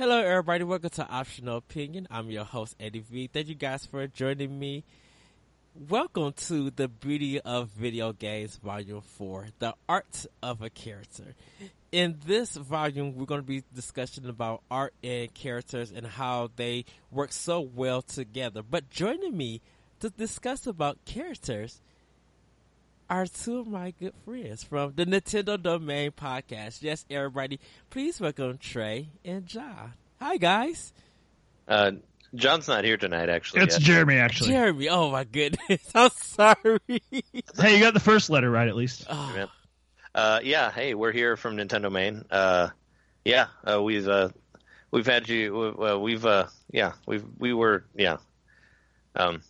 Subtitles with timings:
[0.00, 0.64] Hello, everybody.
[0.64, 2.08] Welcome to Optional Opinion.
[2.10, 3.26] I'm your host, Eddie V.
[3.26, 4.82] Thank you guys for joining me.
[5.74, 11.34] Welcome to the Beauty of Video Games Volume 4, The Art of a Character.
[11.92, 16.86] In this volume, we're going to be discussing about art and characters and how they
[17.10, 18.62] work so well together.
[18.62, 19.60] But joining me
[19.98, 21.82] to discuss about characters
[23.10, 26.80] are two of my good friends from the Nintendo Domain podcast.
[26.80, 27.58] Yes, everybody,
[27.90, 29.94] please welcome Trey and John.
[30.20, 30.92] Hi, guys.
[31.66, 31.92] Uh,
[32.36, 33.62] John's not here tonight, actually.
[33.62, 33.82] It's yet.
[33.82, 34.50] Jeremy, actually.
[34.50, 36.78] Jeremy, oh my goodness, I'm sorry.
[36.86, 39.06] Hey, you got the first letter right, at least.
[39.10, 39.48] Oh.
[40.14, 42.24] Uh, yeah, hey, we're here from Nintendo Main.
[42.30, 42.68] Uh,
[43.24, 44.28] yeah, uh, we've uh,
[44.92, 45.74] we've had you.
[45.82, 48.18] Uh, we've uh, yeah, we've we were yeah.
[49.16, 49.42] Um,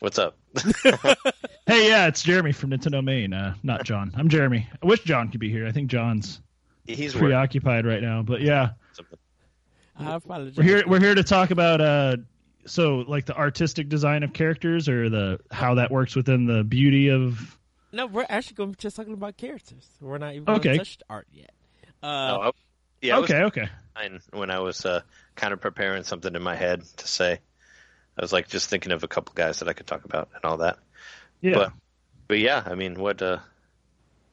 [0.00, 0.36] what's up?
[1.66, 4.10] Hey, yeah, it's Jeremy from Nintendo Main, uh, not John.
[4.16, 4.66] I'm Jeremy.
[4.82, 5.66] I wish John could be here.
[5.66, 6.40] I think John's
[6.86, 8.70] He's working preoccupied right now, but yeah.
[9.98, 10.56] I apologize.
[10.56, 10.82] we're here.
[10.86, 12.16] We're here to talk about uh,
[12.64, 17.08] so like the artistic design of characters or the how that works within the beauty
[17.10, 17.58] of.
[17.92, 19.86] No, we're actually going to be just talking about characters.
[20.00, 20.72] We're not even going Okay.
[20.72, 21.50] to touch the art yet.
[22.02, 22.50] Uh, No, I,
[23.02, 23.68] yeah, I was okay, okay.
[23.94, 25.02] fine when I was uh,
[25.36, 27.40] kind of preparing something in my head to say.
[28.18, 30.44] I was like just thinking of a couple guys that I could talk about and
[30.44, 30.78] all that.
[31.40, 31.72] Yeah, But
[32.26, 33.22] but yeah, I mean, what?
[33.22, 33.38] Uh,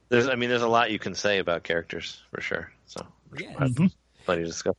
[0.09, 2.71] there's, I mean, there's a lot you can say about characters for sure.
[2.87, 3.05] So
[3.37, 3.55] yes.
[3.57, 3.91] Mhm.
[4.25, 4.75] plenty to discuss.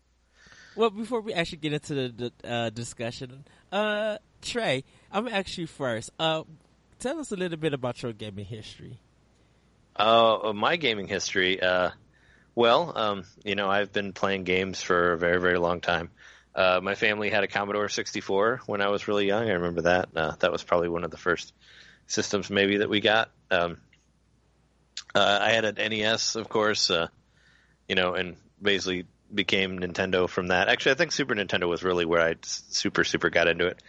[0.75, 5.39] Well, before we actually get into the, the uh, discussion, uh, Trey, I'm going to
[5.39, 6.11] ask you first.
[6.19, 6.43] Uh,
[6.99, 8.99] tell us a little bit about your gaming history.
[9.97, 11.63] Uh, my gaming history.
[11.63, 11.91] Uh,
[12.55, 16.11] well, um, you know, I've been playing games for a very, very long time.
[16.57, 19.49] Uh, my family had a Commodore 64 when I was really young.
[19.49, 20.09] I remember that.
[20.17, 21.53] Uh, that was probably one of the first
[22.07, 23.31] systems maybe that we got.
[23.51, 23.77] Um,
[25.15, 27.09] uh, I had an NES, of course, uh,
[27.89, 30.69] you know, and basically became Nintendo from that.
[30.69, 33.83] Actually, I think Super Nintendo was really where I super, super got into it.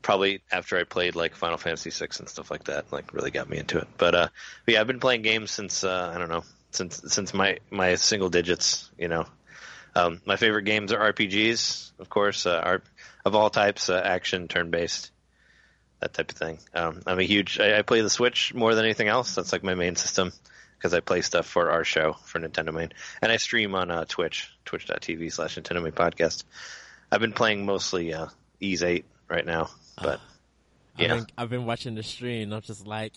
[0.00, 3.48] Probably after I played like Final Fantasy VI and stuff like that, like really got
[3.48, 3.88] me into it.
[3.98, 4.28] But, uh,
[4.64, 7.96] but yeah, I've been playing games since uh, I don't know, since since my my
[7.96, 8.88] single digits.
[8.96, 9.26] You know,
[9.94, 12.84] um, my favorite games are RPGs, of course, uh, art
[13.24, 15.10] of all types, uh, action, turn based,
[16.00, 16.58] that type of thing.
[16.74, 17.58] Um, I'm a huge.
[17.60, 19.34] I, I play the Switch more than anything else.
[19.34, 20.32] That's like my main system
[20.78, 24.04] because I play stuff for our show for Nintendo Main, and I stream on uh,
[24.08, 26.44] Twitch, twitch.tv slash Nintendo Main Podcast.
[27.10, 28.26] I've been playing mostly uh,
[28.60, 30.20] Ys Eight right now, but
[30.96, 31.14] I've, Yeah.
[31.16, 32.52] been, I've been watching the stream.
[32.52, 33.12] I'm just like,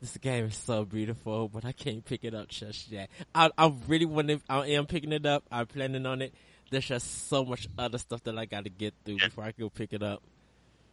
[0.00, 3.10] this game is so beautiful, but I can't pick it up just yet.
[3.34, 4.40] I, I really want to.
[4.48, 5.44] I am picking it up.
[5.52, 6.34] I'm planning on it.
[6.70, 9.64] There's just so much other stuff that I got to get through before I can
[9.64, 10.22] go pick it up.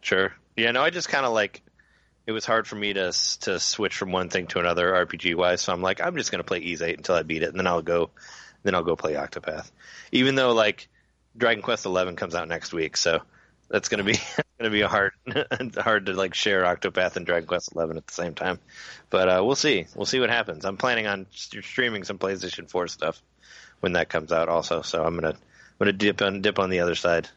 [0.00, 0.32] Sure.
[0.56, 0.72] Yeah.
[0.72, 1.62] No, I just kind of like.
[2.26, 3.10] It was hard for me to
[3.40, 6.44] to switch from one thing to another RPG wise, so I'm like, I'm just gonna
[6.44, 8.10] play Ys Eight until I beat it, and then I'll go,
[8.64, 9.70] then I'll go play Octopath.
[10.12, 10.88] Even though like
[11.38, 13.22] Dragon Quest Eleven comes out next week, so
[13.68, 14.18] that's gonna be
[14.58, 15.12] gonna be a hard
[15.78, 18.58] hard to like share Octopath and Dragon Quest Eleven at the same time.
[19.10, 19.86] But uh, we'll see.
[19.94, 20.64] We'll see what happens.
[20.64, 23.22] I'm planning on streaming some PlayStation Four stuff
[23.80, 24.82] when that comes out, also.
[24.82, 25.36] So I'm gonna I'm
[25.78, 27.28] gonna dip on dip on the other side.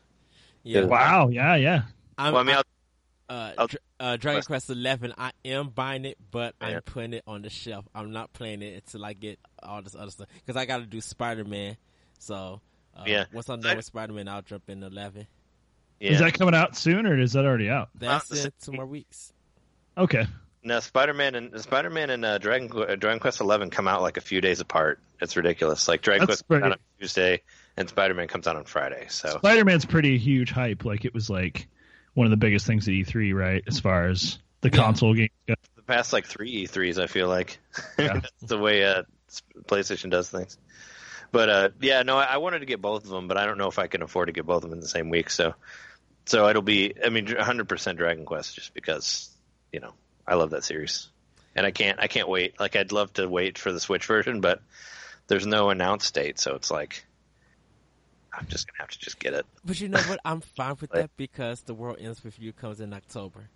[0.64, 0.86] Yeah.
[0.86, 1.82] Wow, yeah, yeah.
[2.18, 3.68] I'm, Well, I mean, I'll, uh, I'll-
[4.00, 5.14] uh, Dragon Quest Eleven.
[5.18, 6.68] I am buying it, but Yeah.
[6.68, 7.86] I'm putting it on the shelf.
[7.94, 10.86] I'm not playing it until I get all this other stuff because I got to
[10.88, 11.78] do Spider Man.
[12.20, 12.62] So
[12.96, 13.26] uh, Yeah.
[13.32, 15.28] once I'm done with Spider Man, I'll jump in Eleven.
[16.02, 16.12] Yeah.
[16.12, 17.90] Is that coming out soon or is that already out?
[17.96, 19.32] That's the in two more weeks.
[19.98, 20.26] Okay.
[20.64, 24.02] No, Spider Man and Spider Man and uh, Dragon uh, Dragon Quest Eleven come out
[24.02, 25.00] like a few days apart.
[25.20, 25.88] It's ridiculous.
[25.88, 27.42] Like Dragon That's Quest comes out on Tuesday
[27.78, 29.06] and Spider Man comes out on Friday.
[29.10, 30.86] So Spider Man's pretty huge hype.
[30.86, 31.68] Like it was like
[32.14, 33.64] one of the biggest things at E3, right?
[33.68, 34.78] As far as the Yeah.
[34.78, 35.30] console game.
[35.48, 35.56] goes.
[35.76, 37.60] the past like three E3s, I feel like
[37.98, 38.14] Yeah.
[38.14, 39.04] that's the way uh,
[39.66, 40.58] PlayStation does things.
[41.32, 43.58] But uh, yeah, no, I, I wanted to get both of them, but I don't
[43.58, 45.30] know if I can afford to get both of them in the same week.
[45.30, 45.54] So,
[46.26, 49.30] so it'll be, I mean, 100% Dragon Quest, just because
[49.72, 49.94] you know
[50.28, 51.10] I love that series,
[51.56, 52.60] and I can't, I can't wait.
[52.60, 54.62] Like I'd love to wait for the Switch version, but
[55.28, 57.06] there's no announced date, so it's like
[58.34, 59.46] I'm just gonna have to just get it.
[59.66, 60.20] But you know what?
[60.26, 63.50] I'm fine with that because the world ends with you comes in October,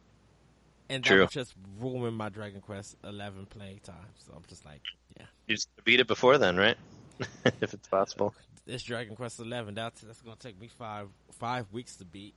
[0.90, 1.28] and that True.
[1.28, 3.96] just ruin my Dragon Quest Eleven playing time.
[4.18, 4.82] So I'm just like,
[5.18, 6.78] yeah, You just beat it before then, right?
[7.62, 8.34] if it's possible.
[8.68, 9.74] it's Dragon Quest Eleven.
[9.76, 11.08] That's that's gonna take me five
[11.40, 12.34] five weeks to beat.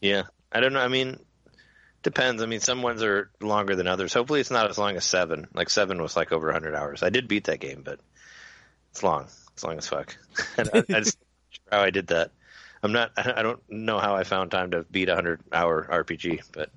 [0.00, 0.80] Yeah, I don't know.
[0.80, 1.18] I mean,
[2.04, 2.42] depends.
[2.42, 4.14] I mean, some ones are longer than others.
[4.14, 5.48] Hopefully, it's not as long as seven.
[5.52, 7.02] Like seven was like over 100 hours.
[7.02, 7.98] I did beat that game, but
[8.92, 9.26] it's long.
[9.54, 10.16] It's long as fuck.
[10.56, 12.30] and I, I just not sure how I did that.
[12.82, 13.12] I'm not.
[13.16, 16.70] I don't know how I found time to beat a 100 hour RPG, but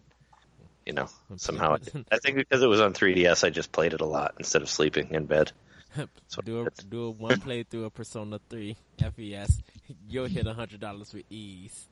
[0.86, 2.08] you know, somehow I did.
[2.12, 4.70] I think because it was on 3DS, I just played it a lot instead of
[4.70, 5.52] sleeping in bed.
[5.96, 9.62] what do a do a one playthrough of Persona Three FES.
[10.08, 11.88] You'll hit a hundred dollars with ease.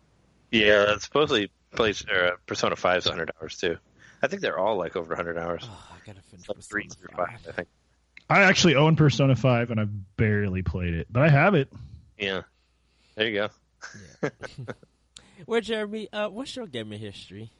[0.55, 3.77] Yeah, supposedly plays or, uh, Persona 5's 100 hours too.
[4.21, 5.67] I think they're all like over 100 hours.
[5.69, 7.67] Oh, I gotta finish Like three Persona through five, I think.
[8.29, 11.71] I actually own Persona 5 and I've barely played it, but I have it.
[12.17, 12.41] Yeah.
[13.15, 13.49] There you go.
[14.23, 14.29] Yeah.
[15.45, 17.51] well, Jeremy, uh, what's your gaming history?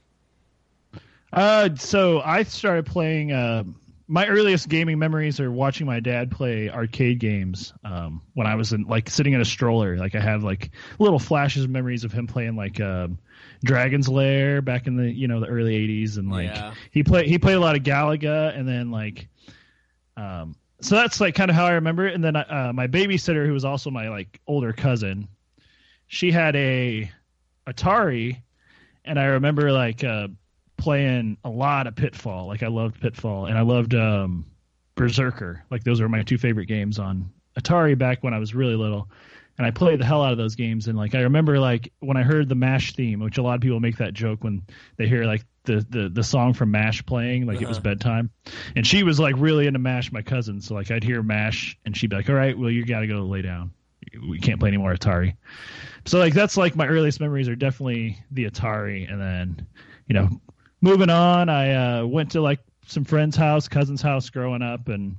[1.32, 3.32] Uh, so I started playing.
[3.32, 3.66] Uh,
[4.08, 7.74] my earliest gaming memories are watching my dad play arcade games.
[7.84, 11.18] Um, when I was in like sitting in a stroller, like I have like little
[11.20, 13.18] flashes of memories of him playing like um,
[13.64, 15.74] Dragon's Lair back in the you know the early
[16.06, 16.74] '80s, and like Yeah.
[16.92, 19.28] he played he played a lot of Galaga, and then like,
[20.18, 22.14] um, so that's like kind of how I remember it.
[22.14, 25.28] And then uh, my babysitter, who was also my like older cousin,
[26.08, 27.10] she had a
[27.66, 28.42] Atari,
[29.04, 30.28] and I remember like uh,
[30.78, 32.48] playing a lot of Pitfall.
[32.48, 34.46] Like I loved Pitfall, and I loved um,
[34.96, 35.64] Berserker.
[35.70, 39.10] Like those were my two favorite games on Atari back when I was really little.
[39.58, 40.88] And I played the hell out of those games.
[40.88, 43.62] And like I remember like when I heard the Mash theme, which a lot of
[43.62, 44.64] people make that joke when
[44.98, 47.84] they hear like the the, the song from Mash playing, like it was Uh-huh.
[47.84, 48.32] bedtime.
[48.76, 50.60] And she was like really into Mash, my cousin.
[50.60, 53.08] So like I'd hear Mash, and she'd be like, "All right, well you got to
[53.08, 53.72] go lay down.
[54.28, 55.36] We can't play any more Atari."
[56.06, 59.68] So like that's like my earliest memories are definitely the Atari, and then
[60.08, 60.42] you know
[60.86, 65.18] moving on, I uh, went to like some friend's house, cousin's house growing up, and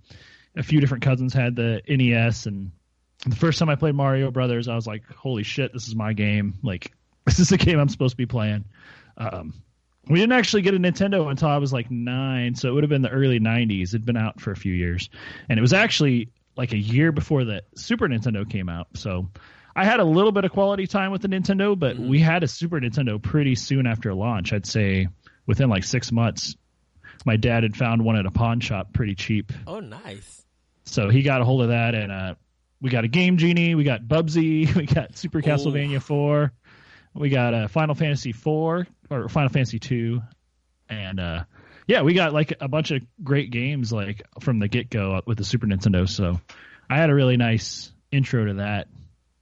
[0.54, 2.46] a few different cousins had the NES.
[2.46, 2.70] And
[3.26, 6.12] the first time I played Mario Brothers, I was like, "Holy shit, this is my
[6.12, 6.54] game!
[6.62, 6.92] Like,
[7.26, 8.64] this is the game I'm supposed to be playing."
[9.18, 9.52] Um,
[10.08, 12.90] we didn't actually get a Nintendo until I was like nine, so it would have
[12.90, 13.88] been the early '90s.
[13.88, 15.10] It'd been out for a few years,
[15.48, 18.86] and it was actually like a year before the Super Nintendo came out.
[18.94, 19.28] So
[19.74, 22.08] I had a little bit of quality time with the Nintendo, but Mhm.
[22.08, 24.52] we had a Super Nintendo pretty soon after launch.
[24.54, 25.08] I'd say
[25.46, 26.56] within like six months,
[27.24, 29.52] my dad had found one at a pawn shop pretty cheap.
[29.66, 30.44] Oh, nice.
[30.84, 32.34] So he got a hold of that, and uh,
[32.80, 36.52] we got a Game Genie, we got Bubsy, we got Super Castlevania Four,
[37.14, 40.22] we got uh, Final Fantasy Four or Final Fantasy Two,
[40.88, 41.44] and uh,
[41.86, 45.38] yeah, we got like a bunch of great games like from the get go with
[45.38, 46.08] the Super Nintendo.
[46.08, 46.40] So
[46.88, 48.86] I had a really nice intro to that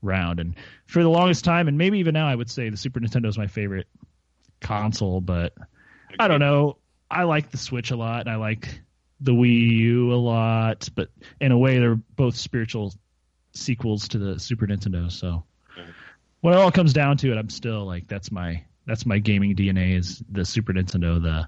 [0.01, 0.55] round, and
[0.87, 3.37] for the longest time, and maybe even now, I would say the Super Nintendo is
[3.37, 3.87] my favorite
[4.61, 5.53] console, but
[6.19, 6.77] I don't know.
[7.09, 8.21] I like the Switch a lot.
[8.21, 8.81] and I like
[9.21, 11.09] the Wii U a lot, but
[11.39, 12.93] in a way, they're both spiritual
[13.53, 15.11] sequels to the Super Nintendo.
[15.11, 15.43] So
[15.77, 15.93] Mhm.
[16.41, 19.55] when it all comes down to it, I'm still like that's my that's my gaming
[19.55, 21.21] DNA is the Super Nintendo.
[21.21, 21.47] The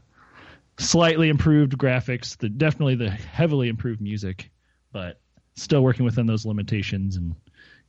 [0.84, 4.52] slightly improved graphics, the definitely the heavily improved music,
[4.92, 5.20] but
[5.56, 7.36] still working within those limitations and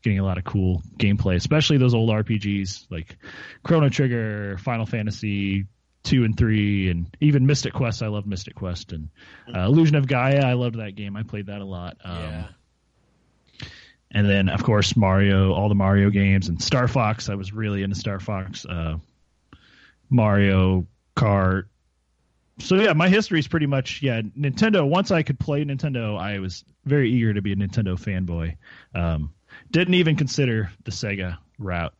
[0.02, 3.16] getting a lot of cool gameplay, especially those old RPGs like
[3.62, 5.66] Chrono Trigger, Final Fantasy
[6.08, 8.02] two and three, and even Mystic Quest.
[8.02, 9.10] I love Mystic Quest and
[9.54, 10.44] uh, Illusion of Gaia.
[10.44, 11.16] I loved that game.
[11.16, 11.98] I played that a lot.
[12.02, 12.46] Um, yeah.
[14.10, 17.28] and then of course Mario, all the Mario games, and Star Fox.
[17.28, 18.96] I was really into Star Fox, uh,
[20.08, 21.64] Mario Kart.
[22.60, 24.88] So yeah, my history is pretty much yeah Nintendo.
[24.88, 28.56] Once I could play Nintendo, I was very eager to be a Nintendo fanboy.
[28.94, 29.34] Um,
[29.70, 31.92] didn't even consider the Sega route.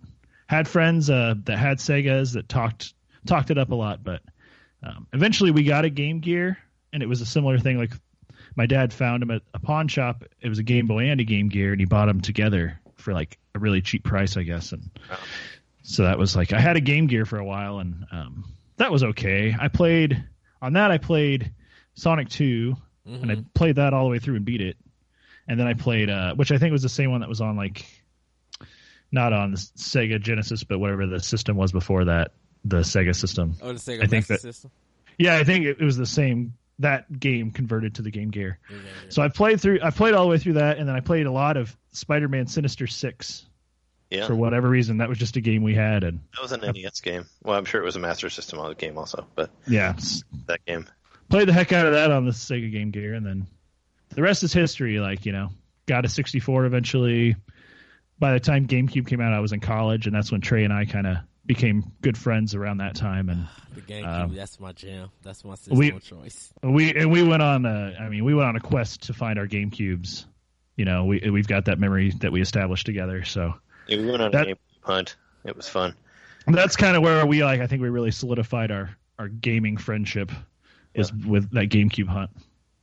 [0.46, 2.94] Had friends uh, that had Segas that talked
[3.26, 4.22] talked it up a lot, but
[4.82, 6.58] um, eventually we got a Game Gear,
[6.92, 7.78] and it was a similar thing.
[7.78, 7.92] Like
[8.56, 10.24] my dad found him at a pawn shop.
[10.40, 13.12] It was a Game Boy and a Game Gear, and he bought them together for
[13.12, 14.72] like a really cheap price, I guess.
[14.72, 15.18] And Wow.
[15.82, 18.44] so that was like I had a Game Gear for a while, and um,
[18.76, 19.54] that was okay.
[19.58, 20.22] I played
[20.62, 20.90] on that.
[20.90, 21.52] I played
[21.94, 23.46] Sonic Two, and I Mhm.
[23.54, 24.76] played that all the way through and beat it.
[25.48, 27.56] And then I played, uh, which I think was the same one that was on
[27.56, 27.86] like,
[29.10, 32.32] not on the Sega Genesis, but whatever the system was before that,
[32.68, 33.54] the Sega system.
[33.62, 34.70] Oh, the Sega I think Master that- System.
[35.18, 36.54] Yeah, I think it, it was the same.
[36.80, 38.60] That game converted to the Game Gear.
[38.70, 38.90] Yeah, yeah, yeah.
[39.10, 39.80] So I played through.
[39.82, 42.46] I played all the way through that, and then I played a lot of Spider-Man
[42.46, 43.46] Sinister Six
[44.10, 44.98] Yeah, for whatever reason.
[44.98, 47.24] That was just a game we had, and that was an NES game.
[47.42, 49.94] Well, I'm sure it was a Master System game also, but yeah,
[50.46, 50.86] that game.
[51.30, 53.48] played the heck out of that on the Sega Game Gear, and then
[54.10, 55.00] the rest is history.
[55.00, 55.50] Like you know,
[55.86, 57.34] got a 64 eventually.
[58.20, 60.72] By the time GameCube came out, I was in college, and that's when Trey and
[60.72, 61.16] I kind of
[61.48, 63.28] became good friends around that time.
[63.28, 64.06] And the GameCube.
[64.24, 65.08] um, that's my jam.
[65.24, 66.52] That's my system we- choice.
[66.62, 67.66] we and we went on.
[67.66, 70.26] A, I mean, we went on a quest to find our GameCubes.
[70.76, 73.24] You know, we we've got that memory that we established together.
[73.24, 73.54] So
[73.88, 75.16] Yeah, we went on That- a game hunt.
[75.44, 75.94] It was fun.
[76.46, 77.60] that's kind of where we like.
[77.60, 80.30] I think we really solidified our our gaming friendship
[80.94, 82.30] was with that GameCube hunt.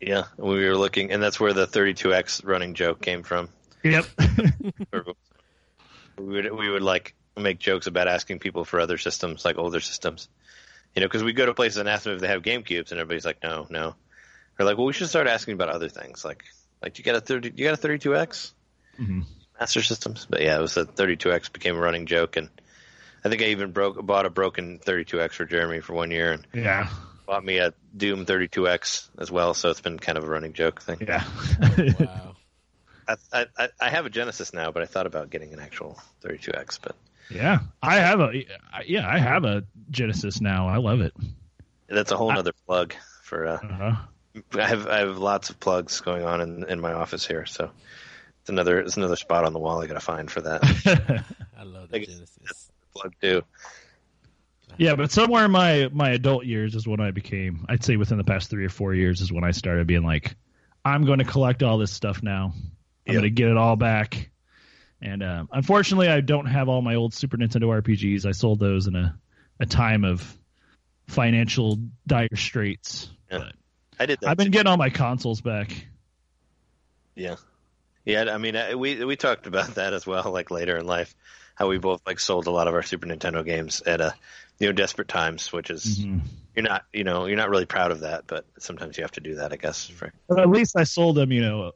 [0.02, 3.50] Yeah, we were looking, and that's where the 32x running joke came from.
[3.84, 4.06] Yep.
[6.18, 9.80] we would we would like make jokes about asking people for other systems, like older
[9.80, 10.30] systems.
[10.96, 12.92] You know, because we go to places and ask them if they have Game Cubes,
[12.92, 13.96] and everybody's like, no, no.
[14.58, 16.44] They're like, well, we should start asking about other things, like
[16.82, 18.54] Like you got a thirty, you got a thirty two X
[18.98, 19.22] hmm
[19.60, 22.50] Master Systems, but yeah, it was a thirty two X became a running joke, and
[23.24, 26.12] I think I even broke bought a broken thirty two X for Jeremy for one
[26.12, 26.90] year, and Yeah,
[27.28, 29.54] bought me a Doom thirty two X as well.
[29.54, 31.02] So it's been kind of a running joke thing.
[31.02, 31.24] yeah.
[31.88, 32.36] Wow.
[33.08, 36.00] I, I I- I have a Genesis now, but I thought about getting an actual
[36.22, 36.96] thirty two X, but
[37.30, 38.32] yeah, I have a
[38.86, 40.68] yeah, I have a Genesis now.
[40.68, 41.14] I love it.
[41.88, 43.46] that's a whole other plug for.
[43.48, 43.96] Uh, Uh-huh.
[44.60, 47.72] I have I have lots of plugs going on in, in my office here, so
[48.42, 50.62] it's another it's another spot on the wall I got to find for that
[51.58, 52.70] I love the Think- Genesis.
[52.94, 53.44] plug too.
[54.78, 57.66] yeah, but somewhere in my my adult years is when I became.
[57.70, 60.36] I'd say within the past three or four years is when I started being like,
[60.84, 62.52] I'm going to collect all this stuff now.
[62.56, 62.62] I'm
[63.08, 63.14] Yeah.
[63.14, 64.32] going to get it all back.
[65.06, 68.26] And um, unfortunately, I don't have all my old Super Nintendo RPGs.
[68.26, 69.16] I sold those in a,
[69.60, 70.36] a time of
[71.08, 73.08] financial dire straits.
[73.32, 73.38] Yeah.
[73.38, 73.54] But
[74.00, 74.24] I did.
[74.26, 74.52] I've been too.
[74.52, 75.88] getting all my consoles back.
[77.14, 77.36] Yeah,
[78.04, 78.26] yeah.
[78.34, 81.16] I mean, we we talked about that as well, like later in life,
[81.54, 84.16] how we both like sold a lot of our Super Nintendo games at a
[84.58, 86.22] you know desperate times, which is Mhm.
[86.56, 89.22] you're not you know you're not really proud of that, but sometimes you have to
[89.22, 89.88] do that, I guess.
[89.88, 91.72] For But at least I sold them, you know,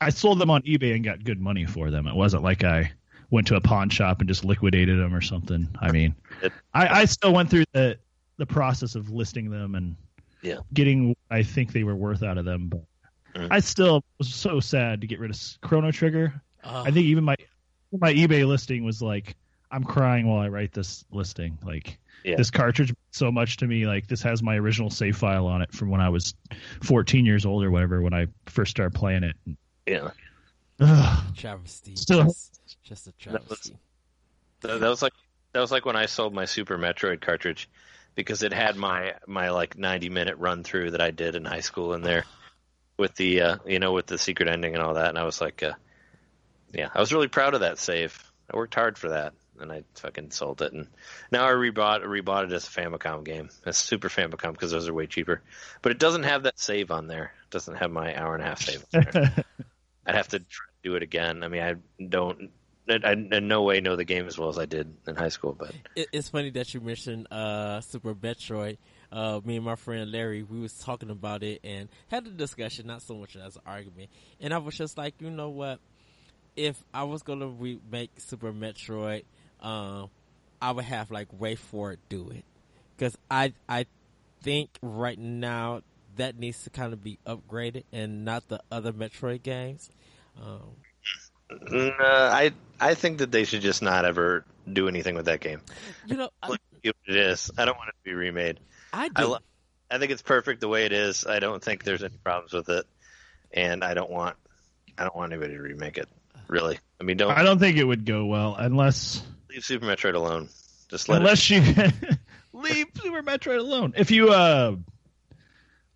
[0.00, 2.06] I sold them on eBay and got good money for them.
[2.06, 2.90] It wasn't like I
[3.30, 5.68] went to a pawn shop and just liquidated them or something.
[5.80, 6.14] I mean,
[6.74, 7.98] I, I still went through the
[8.36, 9.96] the process of listing them and
[10.42, 10.58] Yeah.
[10.72, 12.68] getting what I think they were worth out of them.
[12.68, 12.82] But
[13.34, 13.48] Mhm.
[13.50, 16.40] I still was so sad to get rid of Chrono Trigger.
[16.64, 17.36] Oh, I think even my
[18.00, 19.36] my eBay listing was like,
[19.70, 21.56] I'm crying while I write this listing.
[21.64, 22.36] Like Yeah.
[22.36, 23.86] this cartridge meant so much to me.
[23.86, 26.34] Like this has my original save file on it from when I was
[26.82, 29.36] 14 years old or whatever when I first started playing it.
[29.86, 30.10] Yeah,
[30.80, 31.24] Ugh.
[31.36, 31.96] travesty.
[31.96, 33.72] Still- Just, just a That was-
[34.60, 35.12] that, that was like
[35.52, 37.68] that was like when I sold my Super Metroid cartridge
[38.14, 41.60] because it had my my like 90 minute run through that I did in high
[41.60, 42.24] school in there
[42.96, 45.40] with the uh, you know with the secret ending and all that, and I was
[45.40, 45.72] like, uh,
[46.72, 48.18] yeah, I was really proud of that save.
[48.52, 50.86] I worked hard for that, and I fucking sold it, and
[51.32, 54.94] now I rebought rebought it as a Famicom game, a Super Famicom because those are
[54.94, 55.42] way cheaper,
[55.82, 57.32] but it doesn't have that save on there.
[57.44, 58.84] It doesn't have my hour and a half save.
[60.06, 61.42] I'd have to try to do it again.
[61.42, 62.50] I mean, I don't.
[62.86, 65.56] I, in no way know the game as well as I did in high school,
[65.58, 68.76] but It, it's funny that you mentioned uh, Super Metroid.
[69.10, 72.86] Uh, me and my friend Larry, we was talking about it and had a discussion,
[72.86, 74.10] not so much as an argument.
[74.38, 75.78] And I was just like, you know what?
[76.56, 79.24] If I was gonna remake Super Metroid,
[79.62, 80.10] um,
[80.60, 82.44] I would have like WayForward do it
[82.96, 83.86] because I I
[84.42, 85.80] think right now
[86.16, 89.90] that needs to kind of be upgraded and not the other Metroid games.
[90.40, 90.60] Um,
[91.50, 95.60] uh, I I think that they should just not ever do anything with that game.
[96.06, 97.50] you know, I, it is.
[97.56, 98.60] I don't want it to be remade.
[98.92, 99.28] I I do.
[99.28, 99.38] lo-
[99.90, 101.26] I think it's perfect the way it is.
[101.26, 102.86] I don't think there's any problems with it,
[103.52, 104.36] and I don't want
[104.98, 106.08] I don't want anybody to remake it.
[106.48, 110.14] Really, I mean, don't I don't think it would go well unless leave Super Metroid
[110.14, 110.48] alone.
[110.88, 111.18] Just let it.
[111.20, 111.60] unless you
[112.52, 113.94] leave Super Metroid alone.
[113.96, 114.76] If you uh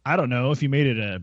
[0.08, 1.22] I don't know, if you made it a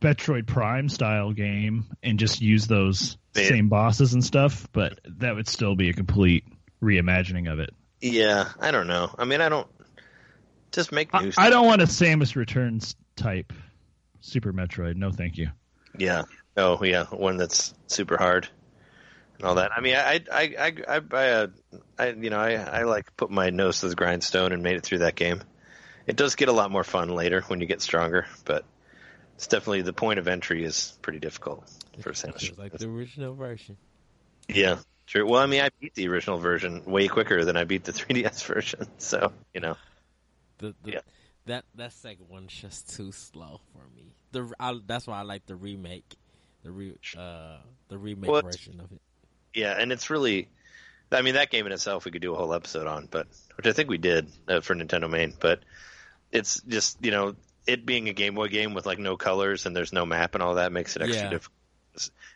[0.00, 3.44] Metroid Prime style game and just use those Yeah.
[3.44, 6.44] same bosses and stuff, but that would still be a complete
[6.82, 7.74] reimagining of it.
[8.00, 9.14] Yeah, I don't know.
[9.18, 9.68] I mean, I don't.
[10.72, 11.10] Just make.
[11.12, 13.52] I, I don't want a Samus Returns type
[14.20, 14.96] Super Metroid.
[14.96, 15.50] No, thank you.
[15.98, 16.22] Yeah.
[16.56, 17.04] Oh, yeah.
[17.04, 18.48] One that's super hard
[19.36, 19.72] and all that.
[19.76, 21.46] I mean, I, I, I, I, I, uh,
[21.98, 24.84] I you know, I, I like put my nose to the grindstone and made it
[24.84, 25.42] through that game.
[26.06, 28.64] It does get a lot more fun later when you get stronger, but
[29.36, 31.68] it's definitely the point of entry is pretty difficult
[32.00, 32.56] for Samus.
[32.58, 33.76] like the original version.
[34.48, 35.26] Yeah, true.
[35.28, 38.44] Well, I mean, I beat the original version way quicker than I beat the 3DS
[38.44, 39.76] version, so you know.
[40.58, 41.00] The, the Yeah.
[41.46, 44.14] that that second one's just too slow for me.
[44.32, 46.14] The I, that's why I like the remake,
[46.62, 49.00] the re uh the remake Well, version of it.
[49.54, 50.48] Yeah, and it's really,
[51.10, 53.66] I mean, that game in itself we could do a whole episode on, but which
[53.66, 55.34] I think we did uh, for Nintendo Main.
[55.38, 55.60] But
[56.32, 57.34] it's just you know
[57.66, 60.42] it being a Game Boy game with like no colors and there's no map and
[60.42, 61.30] all that makes it extra Yeah.
[61.30, 61.58] difficult.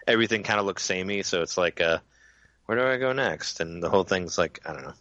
[0.06, 1.98] Everything kind of looks samey, so it's like, uh,
[2.66, 3.58] where do I go next?
[3.60, 4.92] And the whole thing's like, I don't know.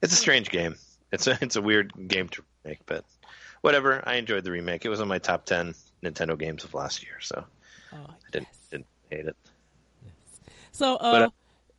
[0.00, 0.76] It's a strange game.
[1.12, 3.04] It's a it's a weird game to make, but
[3.60, 4.02] whatever.
[4.06, 4.84] I enjoyed the remake.
[4.84, 7.44] It was on my top ten Nintendo games of last year, so
[7.92, 9.36] Oh, I didn't didn't hate it.
[10.70, 11.28] So, uh,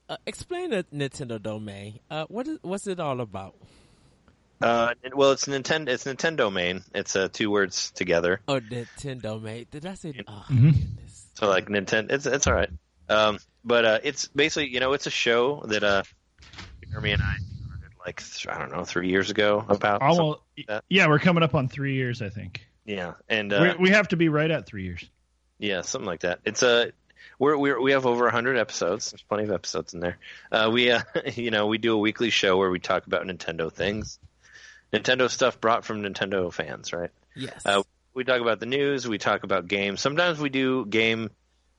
[0.07, 1.99] But, uh, explain the Nintendo domain.
[2.09, 3.55] Uh, what is what's it all about?
[4.61, 5.89] Uh, well, it's Nintendo.
[5.89, 6.83] It's Nintendo main.
[6.93, 8.41] It's uh, two words together.
[8.47, 9.71] Oh, Nintendo, mate.
[9.71, 10.13] Did I say?
[10.27, 10.75] Oh, Mhm.
[11.35, 12.69] So like Nintendo, it's it's all right.
[13.07, 16.03] Um, but uh, it's basically you know it's a show that uh,
[16.89, 17.35] Jeremy and I
[17.65, 20.01] started like I don't know three years ago about.
[20.01, 20.83] something Almost, that.
[20.89, 22.65] yeah, we're coming up on three years, I think.
[22.85, 25.05] Yeah, and uh, we, we have to be right at three years.
[25.59, 26.39] Yeah, something like that.
[26.43, 26.91] It's a
[27.37, 29.11] we're, we're we have over hundred episodes.
[29.11, 30.17] There's plenty of episodes in there.
[30.51, 31.01] Uh, we uh,
[31.35, 34.19] you know we do a weekly show where we talk about Nintendo things,
[34.93, 37.11] Nintendo stuff brought from Nintendo fans, right?
[37.35, 37.65] Yes.
[37.65, 39.07] Uh, we talk about the news.
[39.07, 40.01] We talk about games.
[40.01, 41.29] Sometimes we do game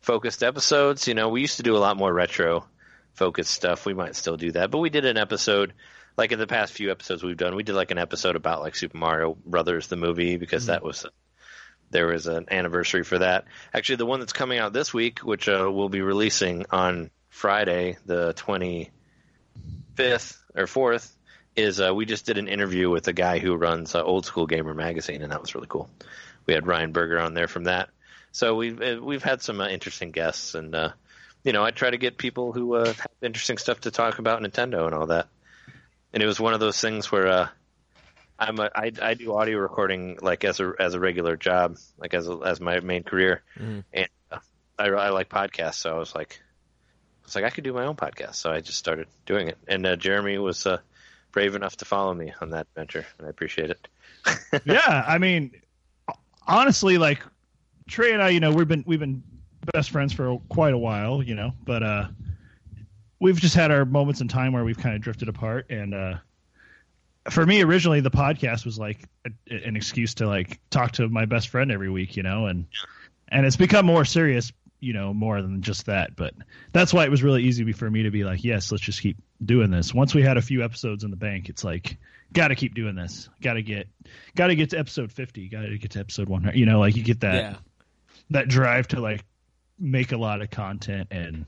[0.01, 1.09] focused episodes.
[1.09, 2.65] You know, we used to do a lot more retro
[3.15, 3.85] focused stuff.
[3.85, 5.75] We might still do that, but we did an episode
[6.17, 7.57] like in the past few episodes we've done.
[7.57, 11.07] We did like an episode about like Super Mario Brothers the movie because that was
[11.91, 13.45] there was an anniversary for that.
[13.75, 17.97] Actually, the one that's coming out this week, which uh, we'll be releasing on Friday,
[18.07, 18.91] the twenty
[19.95, 21.15] fifth or fourth,
[21.57, 24.47] is uh, we just did an interview with a guy who runs uh, Old School
[24.47, 25.89] Gamer magazine, and that was really cool.
[26.47, 27.91] We had Ryan Burger on there from that.
[28.33, 30.91] So we've uh, we've had some uh, interesting guests, and uh,
[31.43, 34.41] you know I try to get people who uh, have interesting stuff to talk about
[34.43, 35.29] Nintendo and all that.
[36.13, 37.49] And it was one of those things where uh,
[38.39, 42.15] I'm a, I, I do audio recording like as a as a regular job, like
[42.15, 43.85] as a, as my main career, Mhm.
[43.93, 44.39] and uh,
[44.79, 45.75] I, I like podcasts.
[45.75, 46.41] So I was like,
[47.23, 48.37] I was like I could do my own podcast.
[48.37, 50.79] So I just started doing it, and uh, Jeremy was uh,
[51.33, 53.89] brave enough to follow me on that venture, and I appreciate it.
[54.65, 55.53] yeah, I mean,
[56.47, 57.23] honestly, like
[57.89, 59.23] Trey and I, you know, we've been we've been
[59.73, 62.09] best friends for quite a while, you know, but uh,
[63.21, 65.67] we've just had our moments in time where we've kind of drifted apart.
[65.71, 66.15] And uh,
[67.29, 71.27] for me, originally, the podcast was like a, an excuse to like talk to my
[71.27, 72.67] best friend every week, you know, and
[73.29, 76.17] and it's become more serious, you know, more than just that.
[76.17, 76.35] But
[76.73, 79.17] that's why it was really easy for me to be like, yes, let's just keep
[79.45, 79.95] doing this.
[79.95, 81.99] Once we had a few episodes in the bank, it's like,
[82.33, 83.29] got to keep doing this.
[83.41, 83.89] Got to get,
[84.35, 85.49] got to get to episode fifty.
[85.49, 86.59] Got to get to episode one hundred.
[86.59, 87.57] You know, like you get that yeah.
[88.31, 89.25] that drive to like
[89.81, 91.47] make a lot of content and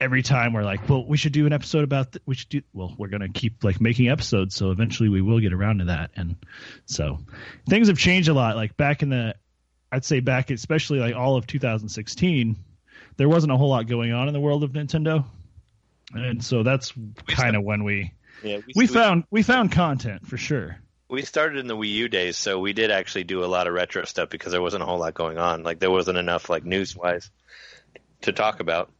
[0.00, 2.62] every time we're like well we should do an episode about th- we should do
[2.72, 5.86] well we're going to keep like making episodes so eventually we will get around to
[5.86, 6.36] that and
[6.86, 7.18] so
[7.68, 9.34] things have changed a lot like back in the
[9.90, 12.56] i'd say back especially like all of 2016
[13.16, 15.24] there wasn't a whole lot going on in the world of nintendo
[16.14, 16.92] and so that's
[17.26, 21.66] kind of when we Yeah, we found we found content for sure we started in
[21.66, 24.50] the Wii U days, so we did actually do a lot of retro stuff because
[24.52, 25.62] there wasn't a whole lot going on.
[25.62, 27.30] Like there wasn't enough like news wise
[28.22, 28.90] to talk about.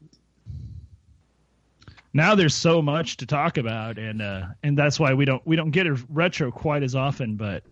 [2.12, 5.56] now there's so much to talk about and uh and that's why we don't we
[5.56, 7.62] don't get a retro quite as often but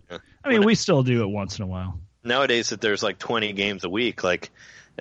[0.43, 3.53] i mean we still do it once in a while Nowadays, that there's like 20
[3.53, 4.51] games a week, like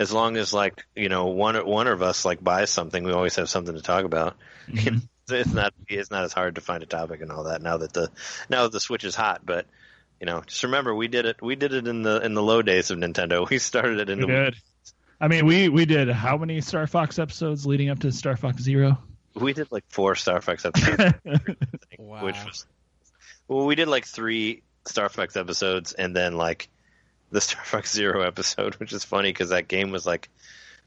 [0.00, 3.36] as long as like you know one one of us like buys something, we always
[3.36, 4.36] have something to talk about.
[4.66, 5.34] You know, mm-hmm.
[5.34, 7.92] it's not it's not as hard to find a topic and all that now that
[7.92, 8.10] the
[8.48, 9.66] now that the Switch is hot, but.
[10.22, 11.40] You know, just remember we did it.
[11.40, 13.48] We did it in the in the low days of Nintendo.
[13.48, 14.56] We started it in we the did
[15.18, 18.62] i mean we we did how many star fox episodes leading up to star fox
[18.62, 18.98] zero
[19.34, 21.14] we did like four Star Fox episodes.
[21.98, 22.24] Wow.
[22.24, 22.66] which was
[23.48, 26.68] well, we did like three Star Fox episodes, and then like
[27.30, 30.28] the Star Fox Zero episode, which is funny because that game was like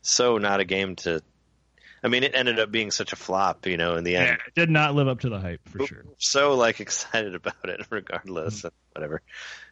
[0.02, 1.22] so not a game to.
[2.06, 3.96] I mean, it ended up being such a flop, you know.
[3.96, 6.56] In the yeah, end, it did not live up to the hype for sure so
[6.56, 9.22] like excited about it, regardless, and whatever,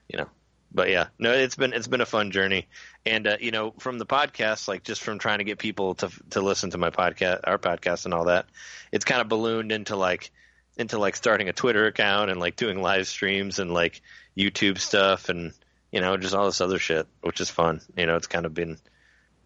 [0.08, 0.28] you know.
[0.74, 2.70] But yeah, no, it's been it's been a fun journey,
[3.06, 6.10] and uh, you know, from the podcast, like just from trying to get people to
[6.30, 8.46] to listen to my podcast, our podcast, and all that,
[8.94, 10.32] it's kind of ballooned into like
[10.78, 14.02] into like starting a Twitter account and like doing live streams and like
[14.38, 15.52] YouTube stuff and
[15.92, 17.82] you know just all this other shit, which is fun.
[17.98, 18.78] You know, it's kind of been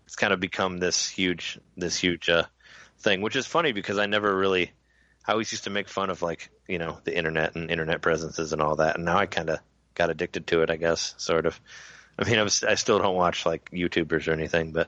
[0.05, 2.43] it's kind of become this huge this huge uh,
[2.99, 4.71] thing, which is funny because I never really
[5.27, 8.53] I always used to make fun of like you know the internet and internet presences
[8.53, 9.59] and all that, and now I kind of
[9.95, 10.69] got addicted to it.
[10.69, 11.59] I guess sort of.
[12.17, 14.87] I mean, I, was, I still don't watch like YouTubers or anything, but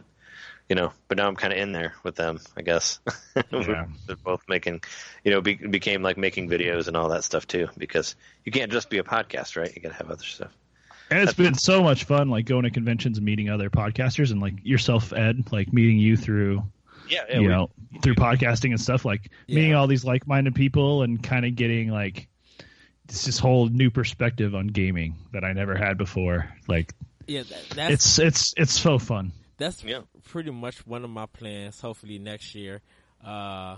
[0.69, 2.39] you know, but now I'm kind of in there with them.
[2.55, 2.99] I guess
[3.51, 3.87] Yeah.
[4.05, 4.81] they're both making,
[5.23, 8.15] you know, be, became like making videos and all that stuff too, because
[8.45, 9.73] you can't just be a podcast, right?
[9.75, 10.51] You got to have other stuff.
[11.09, 14.41] And it's been so much fun like going to conventions and meeting other podcasters and
[14.41, 16.63] like yourself ed like meeting you through
[17.09, 17.69] Yeah, you know
[18.03, 22.27] through podcasting and stuff like meeting all these like-minded people and kind of getting like
[23.07, 26.93] this this whole new perspective on gaming that I never had before like
[27.27, 30.01] Yeah, that, that's it's it's it's so fun that's Yeah.
[30.25, 31.79] pretty much one of my plans.
[31.81, 32.81] Hopefully next year,
[33.25, 33.77] uh,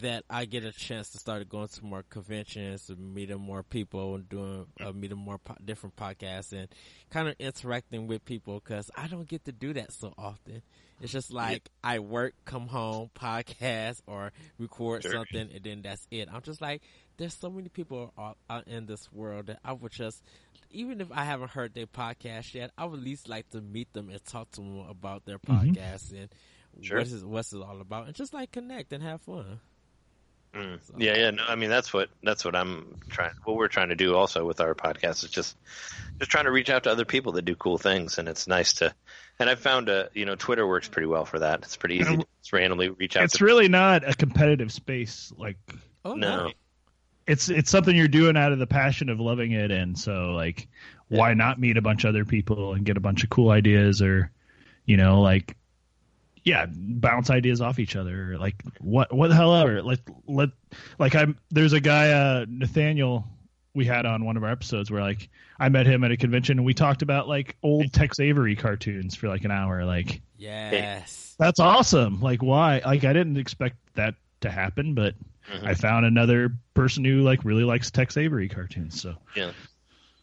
[0.00, 4.14] that I get a chance to start going to more conventions and meeting more people
[4.16, 6.68] and doing uh, meeting more po- different podcasts and
[7.10, 10.62] kind of interacting with people because I don't get to do that so often.
[11.00, 15.12] It's just like I work, come home, podcast or record Sure.
[15.12, 16.28] something, and then that's it.
[16.32, 16.82] I'm just like,
[17.16, 20.22] there's so many people out, out in this world that I would just
[20.70, 23.90] even if I haven't heard their podcast yet, I would at least like to meet
[23.94, 26.28] them and talk to them about their podcast and
[26.82, 26.98] Sure.
[26.98, 29.60] what is what's it all about, and just like connect and have fun.
[30.54, 30.78] Mm.
[30.96, 31.30] Yeah, yeah.
[31.30, 33.32] No, I mean, that's what that's what I'm trying.
[33.44, 35.56] What we're trying to do also with our podcast is just
[36.18, 38.74] just trying to reach out to other people that do cool things, and it's nice
[38.74, 38.94] to.
[39.38, 41.60] And I've found a you know Twitter works pretty well for that.
[41.62, 43.24] It's pretty easy to just randomly reach out.
[43.24, 45.32] It's to really not a competitive space.
[45.36, 45.58] Like
[46.04, 46.50] Oh No.
[47.26, 50.66] it's it's something you're doing out of the passion of loving it, and so like,
[51.08, 54.00] why not meet a bunch of other people and get a bunch of cool ideas,
[54.02, 54.30] or
[54.86, 55.54] you know, like,
[56.48, 58.38] yeah, bounce ideas off each other.
[58.38, 59.82] Like, what what the hell ever?
[59.82, 60.48] Like, let
[60.98, 63.26] like I'm there's a guy uh, Nathaniel
[63.74, 66.58] we had on one of our episodes where like I met him at a convention
[66.58, 69.84] and we talked about like old Tex Avery cartoons for like an hour.
[69.84, 71.36] Like, Yes.
[71.38, 72.20] that's awesome.
[72.20, 72.80] Like, why?
[72.84, 75.14] Like, I didn't expect that to happen, but
[75.52, 75.64] Mhm.
[75.66, 79.00] I found another person who like really likes Tex Avery cartoons.
[79.00, 79.52] So Yeah.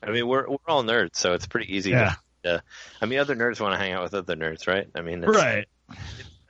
[0.03, 1.91] I mean, we're we're all nerds, so it's pretty easy.
[1.91, 2.15] Yeah.
[2.43, 2.59] To, uh,
[3.01, 4.87] I mean, other nerds want to hang out with other nerds, right?
[4.93, 5.65] I mean, it's, right,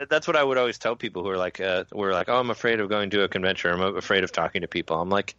[0.09, 2.49] That's what I would always tell people who are like, uh, were like, oh, I'm
[2.49, 3.71] afraid of going to a convention.
[3.71, 4.99] I'm afraid of talking to people.
[4.99, 5.35] I'm like,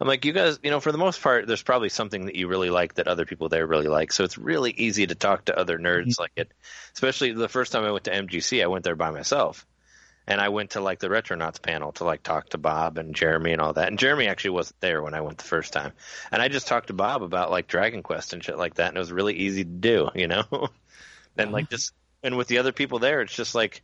[0.00, 2.46] I'm like, you guys, you know, for the most part, there's probably something that you
[2.46, 4.12] really like that other people there really like.
[4.12, 6.52] So it's really easy to talk to other nerds like it.
[6.94, 9.66] Especially the first time I went to MGC, I went there by myself.
[10.28, 13.52] And I went to like the Retronauts panel to like talk to Bob and Jeremy
[13.52, 13.88] and all that.
[13.88, 15.92] And Jeremy actually wasn't there when I went the first time.
[16.30, 18.88] And I just talked to Bob about like Dragon Quest and shit like that.
[18.88, 20.44] And it was really easy to do, you know?
[21.38, 21.92] and like just,
[22.22, 23.82] and with the other people there, it's just like,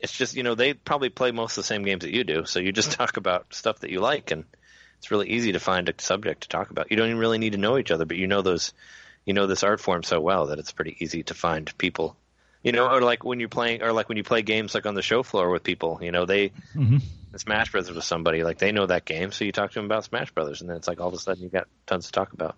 [0.00, 2.44] it's just, you know, they probably play most of the same games that you do.
[2.44, 4.30] So you just talk about stuff that you like.
[4.30, 4.44] And
[4.98, 6.90] it's really easy to find a subject to talk about.
[6.90, 8.72] You don't even really need to know each other, but you know those,
[9.24, 12.16] you know this art form so well that it's pretty easy to find people.
[12.62, 14.94] You know, or like when you're playing, or like when you play games like on
[14.94, 15.98] the show floor with people.
[16.00, 17.02] You know, they Mhm.
[17.36, 20.04] Smash Brothers with somebody like they know that game, so you talk to them about
[20.04, 22.32] Smash Brothers, and then it's like all of a sudden you got tons to talk
[22.32, 22.56] about.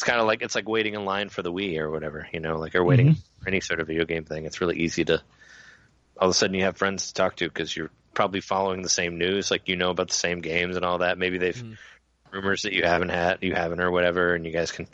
[0.00, 2.40] It's kind of like it's like waiting in line for the Wii or whatever, you
[2.40, 4.46] know, like or waiting for any sort of video game thing.
[4.46, 5.20] It's really easy to
[6.16, 8.88] all of a sudden you have friends to talk to because you're probably following the
[8.88, 11.18] same news, like you know about the same games and all that.
[11.18, 11.76] Maybe they've Mhm.
[12.30, 14.88] rumors that you haven't had, you haven't or whatever, and you guys can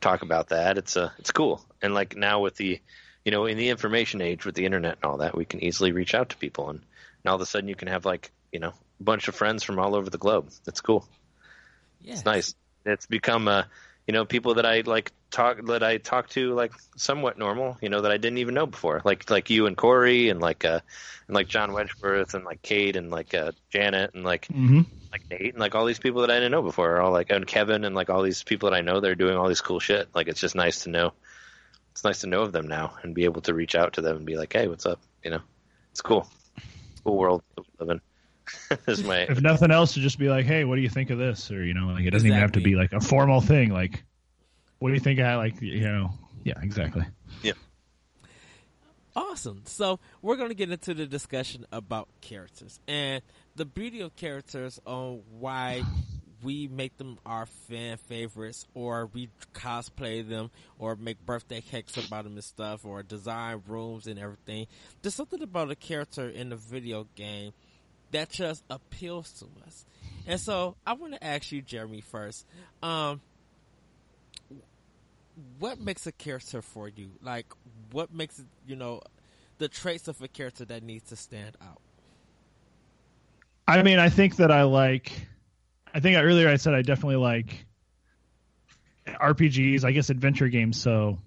[0.00, 0.78] talk about that.
[0.78, 1.60] It's uh, it's cool.
[1.82, 2.80] And like now with the,
[3.24, 5.90] you know, in the information age with the internet and all that, we can easily
[5.90, 8.60] reach out to people, and, and all of a sudden you can have like you
[8.60, 10.52] know a bunch of friends from all over the globe.
[10.64, 11.04] That's cool.
[12.00, 12.18] Yes.
[12.18, 12.54] It's nice.
[12.86, 13.64] It's become uh,
[14.06, 17.88] you know, people that I like talk that I talk to like somewhat normal, you
[17.88, 20.80] know, that I didn't even know before, like like you and Corey and like uh
[21.28, 24.82] and like John Wedgeworth and like Kate and like uh Janet and like mm-hmm.
[25.12, 27.30] like Nate and like all these people that I didn't know before, are all like
[27.30, 29.80] and Kevin and like all these people that I know they're doing all these cool
[29.80, 30.08] shit.
[30.14, 31.12] Like it's just nice to know.
[31.92, 34.16] It's nice to know of them now and be able to reach out to them
[34.16, 35.00] and be like, hey, what's up?
[35.22, 35.40] You know,
[35.90, 36.26] it's cool.
[37.04, 38.11] Cool world that we live in.
[38.68, 41.10] This is my If nothing else, to just be like, "Hey, what do you think
[41.10, 43.40] of this?" Or you know, like it doesn't even have to be like a formal
[43.40, 43.72] thing.
[43.72, 44.04] Like,
[44.78, 45.20] what do you think?
[45.20, 46.10] I like, you know,
[46.44, 47.04] yeah, exactly.
[47.42, 47.52] Yeah.
[49.14, 49.62] Awesome.
[49.66, 53.22] So we're going to get into the discussion about characters and
[53.56, 55.82] the beauty of characters on why
[56.42, 62.24] we make them our fan favorites or we cosplay them or make birthday cakes about
[62.24, 64.66] them and stuff or design rooms and everything.
[65.02, 67.52] There's something about a character in a video game
[68.12, 69.84] that just appeals to us.
[70.26, 72.46] And so I want to ask you, Jeremy, first.
[72.82, 73.20] Um,
[75.58, 77.10] what makes a character for you?
[77.22, 77.46] Like,
[77.90, 79.00] what makes it, you know,
[79.58, 81.80] the traits of a character that needs to stand out?
[83.66, 85.12] I mean, I think that I like.
[85.94, 87.66] I think earlier I said I definitely like
[89.06, 89.84] RPGs.
[89.84, 90.80] I guess adventure games.
[90.80, 91.18] So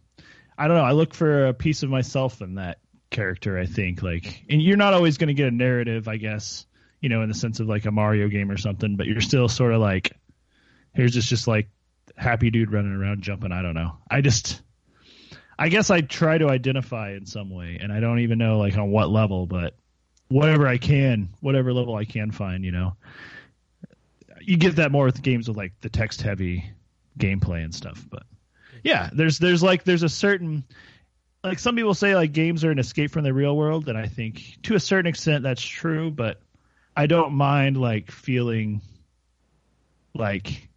[0.57, 0.83] I don't know.
[0.83, 3.57] I look for a piece of myself in that character.
[3.57, 6.07] I think like, and you're not always going to get a narrative.
[6.07, 6.65] I guess
[7.05, 9.47] you know, in the sense of like a Mario game or something, but you're still
[9.47, 10.17] sort of like,
[10.95, 11.69] here's just just like
[12.15, 13.51] happy dude running around jumping.
[13.51, 13.95] I don't know.
[14.09, 14.59] I just.
[15.59, 18.75] I guess I try to identify in some way, and I don't even know like
[18.75, 19.75] on what level, but
[20.29, 22.95] whatever I can, whatever level I can find, you know.
[24.41, 26.71] You get that more with games with like the text heavy
[27.19, 28.23] gameplay and stuff, but
[28.83, 30.63] yeah, there's there's like there's a certain
[31.43, 34.07] like some people say like games are an escape from the real world, and I
[34.07, 36.41] think to a certain extent that's true, but
[36.95, 38.81] I don't mind like feeling
[40.13, 40.69] like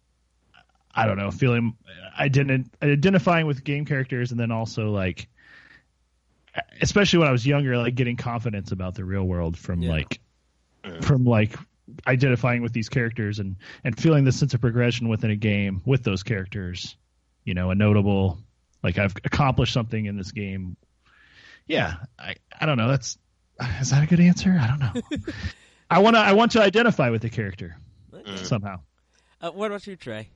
[0.93, 1.75] I don't know, feeling
[2.19, 5.27] ident- identifying with game characters and then also like
[6.81, 9.91] especially when I was younger, like getting confidence about the real world from Yeah.
[9.91, 10.19] like
[11.01, 11.55] from like
[12.07, 16.03] identifying with these characters and and feeling the sense of progression within a game with
[16.03, 16.97] those characters.
[17.45, 18.39] You know, a notable
[18.83, 20.75] like I've accomplished something in this game.
[21.65, 22.87] Yeah, I I don't know.
[22.89, 23.17] That's
[23.79, 24.57] is that a good answer?
[24.59, 25.01] I don't know.
[25.89, 27.77] I want to I want to identify with the character
[28.29, 28.45] Mm.
[28.45, 28.79] somehow.
[29.41, 30.29] Uh, what about you, Trey?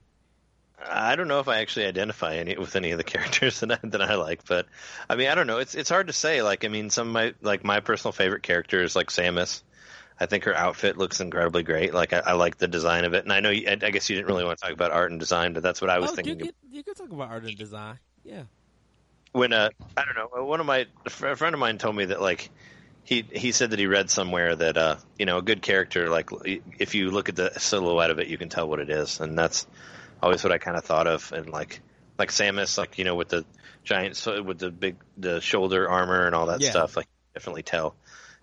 [0.86, 3.80] I don't know if I actually identify any with any of the characters that I,
[3.84, 4.66] that I like, but
[5.10, 5.60] I mean, I don't know.
[5.60, 6.42] It's it's hard to say.
[6.42, 9.62] Like, I mean, some of my like my personal favorite character is like Samus.
[10.20, 11.94] I think her outfit looks incredibly great.
[11.94, 14.10] Like I, I like the design of it, and I know you, I, I guess
[14.10, 16.12] you didn't really want to talk about art and design, but that's what I was
[16.12, 16.40] oh, thinking.
[16.40, 18.00] You, you can talk about art and design.
[18.24, 18.44] Yeah.
[19.32, 22.22] When uh, I don't know, one of my a friend of mine told me that
[22.22, 22.52] like
[23.04, 26.30] he he said that he read somewhere that uh you know a good character like
[26.80, 29.38] if you look at the silhouette of it you can tell what it is and
[29.38, 29.68] that's
[30.22, 31.82] always what I kind of thought of and like
[32.18, 33.46] like Samus like you know with the
[33.84, 36.70] giant with the big the shoulder armor and all that Yeah.
[36.70, 37.96] stuff like definitely tell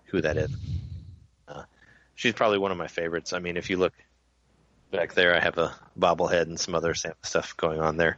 [0.05, 0.49] who that is.
[1.47, 1.63] Uh,
[2.15, 3.33] she's probably one of my favorites.
[3.33, 3.93] I mean if you look
[4.91, 8.17] back there I have a bobblehead and some other Samus stuff going on there,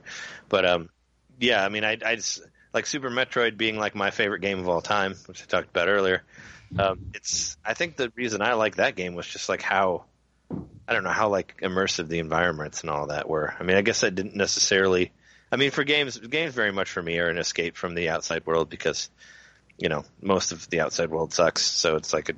[0.50, 0.90] but um
[1.40, 2.42] yeah I mean I I just
[2.74, 5.88] like Super Metroid being like my favorite game of all time, which I talked about
[5.88, 6.24] earlier.
[6.78, 10.06] Um, it's I think the reason I like that game was just like how
[10.88, 13.54] I don't know how like immersive the environments and all that were.
[13.60, 15.12] I mean, I guess I didn't necessarily.
[15.52, 18.46] I mean, for games, games very much for me are an escape from the outside
[18.46, 19.10] world because
[19.78, 21.62] you know most of the outside world sucks.
[21.62, 22.34] So it's like a,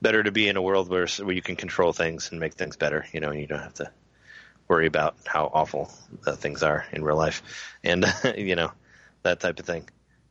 [0.00, 2.76] better to be in a world where where you can control things and make things
[2.76, 3.04] better.
[3.12, 3.90] You know, and you don't have to
[4.68, 5.92] worry about how awful
[6.24, 7.42] uh, things are in real life,
[7.82, 8.70] and you know
[9.22, 9.88] that type of thing.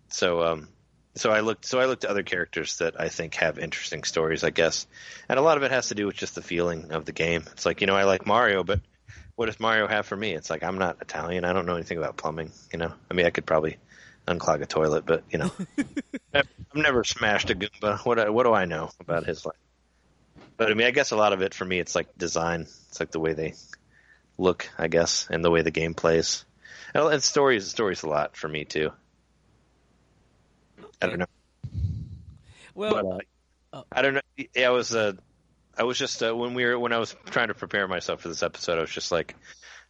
[0.09, 0.67] So, um,
[1.15, 4.43] so I looked, so I looked at other characters that I think have interesting stories,
[4.43, 4.87] I guess,
[5.27, 7.43] and a lot of it has to do with just the feeling of the game.
[7.51, 8.79] It's like you know I like Mario, but
[9.35, 10.33] what does Mario have for me?
[10.33, 12.51] It's like I'm not Italian, I don't know anything about plumbing.
[12.71, 13.77] You know, I mean I could probably
[14.27, 15.51] unclog a toilet, but you know,
[16.33, 17.99] I've never smashed a Goomba.
[18.05, 19.55] What what do I know about his life?
[20.57, 22.61] But I mean, I guess a lot of it for me, it's like design.
[22.61, 23.55] It's like the way they
[24.37, 26.45] look, I guess, and the way the game plays.
[26.93, 28.91] And and stories, stories a lot for me too.
[31.01, 31.25] I don't know,
[32.75, 33.19] Well, but uh,
[33.79, 34.21] uh, I don't know.
[34.55, 34.93] Yeah, I was.
[34.95, 35.13] Uh,
[35.77, 38.27] I was just uh, when we were when I was trying to prepare myself for
[38.27, 39.35] this episode, I was just like,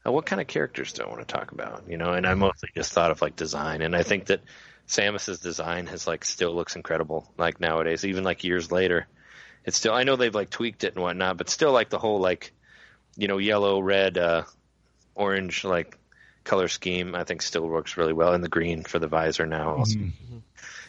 [0.05, 1.83] uh, what kind of characters do I want to talk about?
[1.87, 4.41] You know, and I mostly just thought of like design, and I think that
[4.87, 7.31] Samus's design has like still looks incredible.
[7.37, 9.07] Like nowadays, even like years later,
[9.65, 9.93] it's still.
[9.93, 12.53] I know they've like tweaked it and whatnot, but still like the whole like,
[13.17, 14.43] you know, yellow, red, uh,
[15.15, 15.97] orange like
[16.43, 17.15] color scheme.
[17.15, 20.41] I think still works really well, and the green for the visor now also Mhm.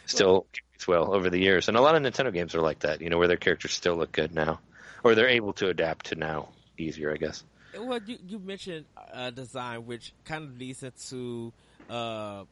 [0.05, 1.67] still carries well over the years.
[1.67, 3.95] And a lot of Nintendo games are like that, you know, where their characters still
[3.95, 4.59] look good now,
[5.03, 7.43] or they're able to adapt to now easier, I guess.
[7.77, 11.51] Well, you you mentioned uh, design, which kind of leads into
[11.89, 12.43] uh,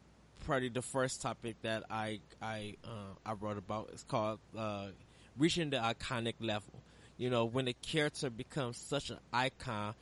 [0.46, 3.90] probably the first topic that I I uh, I wrote about.
[3.94, 4.88] It's called uh,
[5.38, 6.74] reaching the iconic level.
[7.18, 9.94] You know, when a character becomes such an icon,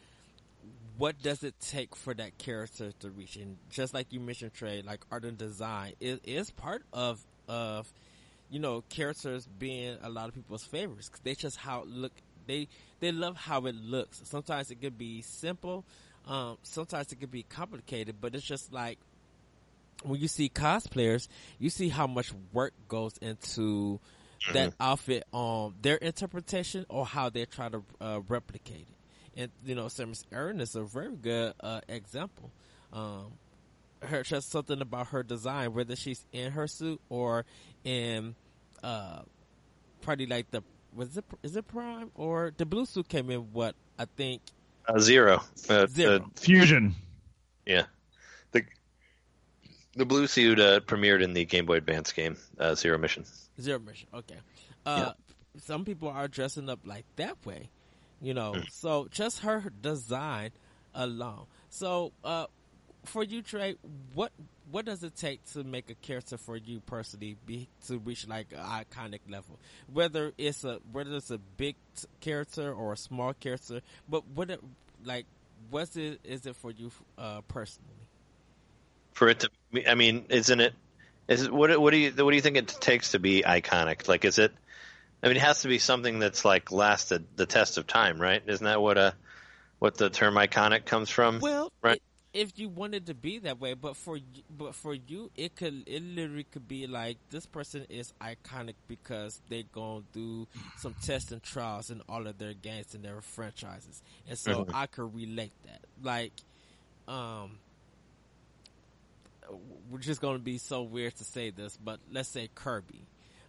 [0.99, 3.37] what does it take for that character to reach?
[3.37, 7.91] And just like you mentioned, Trey, like art and design it is part of of
[8.49, 11.09] you know characters being a lot of people's favorites.
[11.23, 12.11] they just how look
[12.47, 12.67] they
[12.99, 14.21] they love how it looks.
[14.25, 15.85] Sometimes it could be simple,
[16.27, 18.99] um, sometimes it could be complicated, but it's just like
[20.03, 23.99] when you see cosplayers, you see how much work goes into
[24.53, 28.98] that outfit, um, their interpretation or how they try to uh, replicate it.
[29.39, 32.51] And you know, Samus Aran is a very good uh, example.
[32.93, 33.31] Um,
[34.01, 37.45] her just something about her design, whether she's in her suit or
[37.83, 38.35] in
[38.83, 39.21] uh,
[40.01, 40.61] probably like the
[40.93, 44.41] was it is it Prime or the blue suit came in what I think
[44.87, 45.41] Uh, zero.
[45.69, 46.15] Uh, Zero.
[46.15, 46.95] uh, Fusion.
[47.65, 47.83] yeah.
[48.51, 48.63] The
[49.95, 53.23] the blue suit uh, premiered in the Game Boy Advance game, uh, Zero Mission.
[53.61, 54.07] Zero mission.
[54.13, 54.37] Okay.
[54.85, 55.11] Uh,
[55.57, 57.69] Some people are dressing up like that way,
[58.21, 58.55] you know.
[58.69, 60.51] So just her design
[60.93, 61.45] alone.
[61.69, 62.47] So, uh,
[63.05, 63.75] for you, Trey,
[64.13, 64.31] what
[64.71, 68.47] what does it take to make a character for you personally be to reach like
[68.51, 69.59] an iconic level?
[69.91, 74.49] Whether it's a whether it's a big t- character or a small character, but what
[74.51, 74.59] it,
[75.03, 75.25] like
[75.69, 77.89] what's it is it for you uh, personally?
[79.13, 79.49] For it to,
[79.87, 80.73] I mean, isn't it?
[81.27, 81.79] Is it, what?
[81.79, 84.07] What do you what do you think it takes to be iconic?
[84.07, 84.51] Like, is it?
[85.21, 88.41] I mean, it has to be something that's like lasted the test of time, right?
[88.45, 89.15] Isn't that what a
[89.79, 91.39] what the term iconic comes from?
[91.39, 91.97] Well, right.
[91.97, 92.01] it,
[92.33, 94.17] if you wanted to be that way, but for
[94.49, 99.41] but for you, it could it literally could be like this person is iconic because
[99.49, 104.01] they gone through some tests and trials in all of their games and their franchises,
[104.27, 104.71] and so Mhm.
[104.73, 105.81] I could relate that.
[106.01, 106.33] Like,
[107.07, 107.57] um,
[109.89, 113.01] we're just going to be so weird to say this, but let's say Kirby.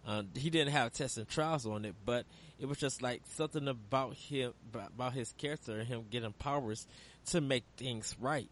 [0.05, 2.25] Uh, he didn't have tests and trials on it, but
[2.59, 6.87] it was just like something about him, about his character, and him getting powers
[7.27, 8.49] to make things right.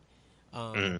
[0.54, 1.00] Um, Mhm.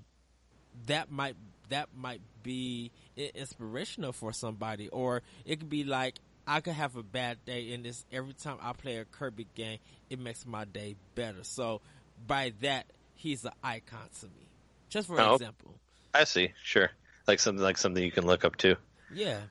[0.88, 1.36] That might
[1.70, 2.90] that might be
[3.36, 6.16] inspirational for somebody, or it could be like
[6.48, 9.78] I could have a bad day, and this every time I play a Kirby game,
[10.10, 11.44] it makes my day better.
[11.44, 11.82] So
[12.26, 14.48] by that, he's an icon to me.
[14.90, 15.36] Just for Oh.
[15.36, 15.76] example,
[16.14, 16.54] I see.
[16.64, 16.90] Sure,
[17.28, 18.78] like something like something you can look up to.
[19.14, 19.42] yeah.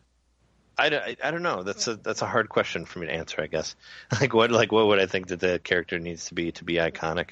[0.79, 1.63] I, I, I don't know.
[1.63, 3.43] That's a that's a hard question for me to answer.
[3.43, 3.75] I guess.
[4.21, 6.75] Like what like what would I think that the character needs to be to be
[6.75, 7.31] iconic?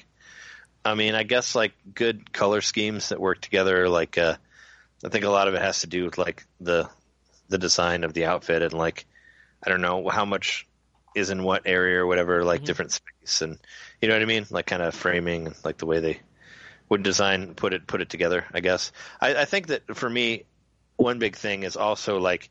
[0.85, 3.89] I mean, I guess like good color schemes that work together.
[3.89, 4.37] Like, uh,
[5.05, 6.89] I think a lot of it has to do with like the
[7.49, 9.05] the design of the outfit and like
[9.65, 10.67] I don't know how much
[11.15, 12.65] is in what area or whatever, like Mhm.
[12.65, 13.57] different space and
[14.01, 16.19] you know what I mean, like kind of framing, like the way they
[16.89, 18.45] would design put it put it together.
[18.53, 20.45] I guess I, I think that for me,
[20.97, 22.49] one big thing is also like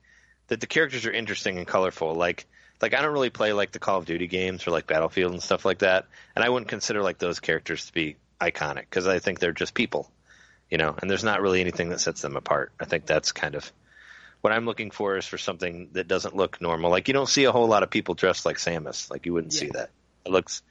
[0.49, 2.15] that the characters are interesting and colorful.
[2.15, 2.47] Like
[2.81, 5.43] like I don't really play like the Call of Duty games or like Battlefield and
[5.43, 9.19] stuff like that, and I wouldn't consider like those characters to be iconic because I
[9.19, 10.11] think they're just people,
[10.71, 12.73] you know, and there's not really anything that sets them apart.
[12.79, 13.71] I think that's kind of
[14.43, 16.91] what I'm looking for is for something that doesn't look normal.
[16.91, 19.11] Like you don't see a whole lot of people dressed like Samus.
[19.11, 19.91] Like you wouldn't see that.
[20.25, 20.63] It looks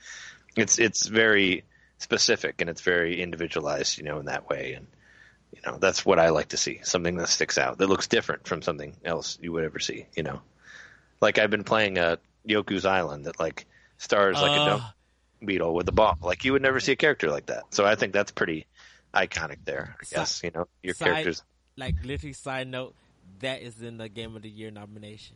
[0.55, 1.63] it's it's very
[1.97, 4.73] specific and it's very individualized, you know, in that way.
[4.73, 4.87] And
[5.55, 6.79] you know, that's what I like to see.
[6.83, 10.23] Something that sticks out, that looks different from something else you would ever see, you
[10.23, 10.41] know.
[11.21, 13.65] Like I've been playing uh Yoku's Island that like
[13.97, 14.83] stars like a Uh, dump
[15.43, 16.17] beetle with a ball.
[16.21, 17.63] Like you would never see a character like that.
[17.73, 18.65] So I think that's pretty
[19.13, 19.95] iconic there.
[20.01, 21.43] I guess, you know, your side- characters
[21.77, 22.93] like literally side note,
[23.39, 25.35] that is in the game of the year nomination.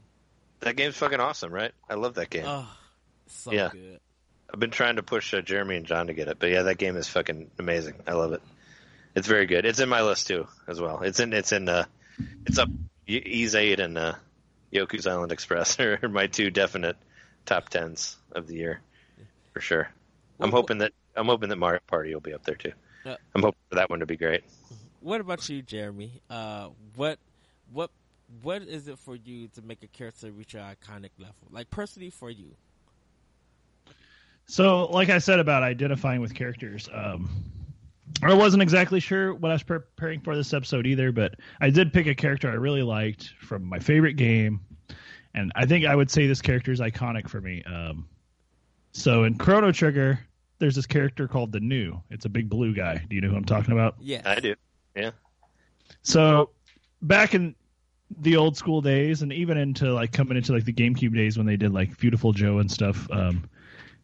[0.61, 1.71] that game's fucking awesome, right?
[1.89, 2.43] I love that game.
[2.45, 2.67] Oh,
[3.27, 3.69] so Yeah.
[3.71, 3.99] good.
[4.53, 6.77] I've been trying to push uh, Jeremy and John to get it, but yeah, that
[6.77, 7.95] game is fucking amazing.
[8.07, 8.41] I love it.
[9.15, 9.65] It's very good.
[9.65, 11.01] It's in my list too, as well.
[11.01, 11.85] It's in it's in uh,
[12.45, 12.69] it's up.
[13.07, 14.13] Y- Ys Eight and uh,
[14.71, 16.95] Yoku's Island Express are my two definite
[17.45, 18.81] top tens of the year,
[19.53, 19.89] for sure.
[20.39, 22.71] I'm What- hoping that I'm hoping that Mario Party will be up there too.
[23.05, 23.15] Yeah.
[23.33, 24.43] I'm hoping for that one to be great.
[25.01, 26.21] What about you, Jeremy?
[26.29, 27.17] Uh, what,
[27.71, 27.89] what,
[28.41, 31.35] what is it for you to make a character reach an iconic level?
[31.49, 32.55] Like personally, for you.
[34.47, 37.29] So, like I said about identifying with characters, um,
[38.23, 41.93] I wasn't exactly sure what I was preparing for this episode either, but I did
[41.93, 44.61] pick a character I really liked from my favorite game,
[45.33, 47.63] and I think I would say this character is iconic for me.
[47.63, 48.07] Um,
[48.91, 50.19] so, in Chrono Trigger,
[50.59, 52.01] there's this character called the Nu.
[52.09, 53.05] It's a big blue guy.
[53.09, 53.95] Do you know who I'm talking about?
[53.99, 54.55] Yeah, I do.
[54.95, 55.11] Yeah.
[56.01, 56.51] So
[57.01, 57.55] back in
[58.19, 61.45] the old school days, and even into like coming into like the GameCube days when
[61.45, 63.09] they did like Viewtiful Joe and stuff.
[63.11, 63.49] Um,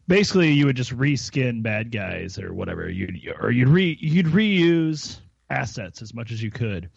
[0.08, 2.88] basically, you would just reskin bad guys or whatever.
[2.88, 5.18] You'd or you'd re you'd reuse
[5.50, 6.90] assets as much as you could,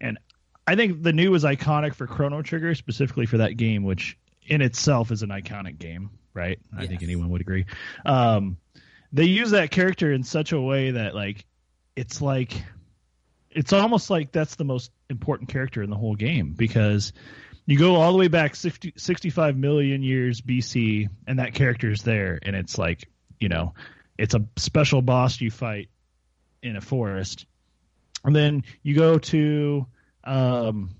[0.00, 0.18] and
[0.66, 4.60] I think the Nu was iconic for Chrono Trigger specifically for that game, which in
[4.60, 6.58] itself is an iconic game, right?
[6.76, 7.66] I think anyone would agree.
[8.04, 8.56] Um,
[9.12, 11.44] they use that character in such a way that like
[11.94, 12.62] it's like
[13.50, 17.12] it's almost like that's the most important character in the whole game because
[17.66, 22.02] you go all the way back 60, 65 million years BC and that character is
[22.02, 23.08] there and it's like
[23.40, 23.74] you know
[24.16, 25.88] it's a special boss you fight
[26.62, 27.46] in a forest.
[28.24, 29.86] And then you go to
[30.24, 30.90] um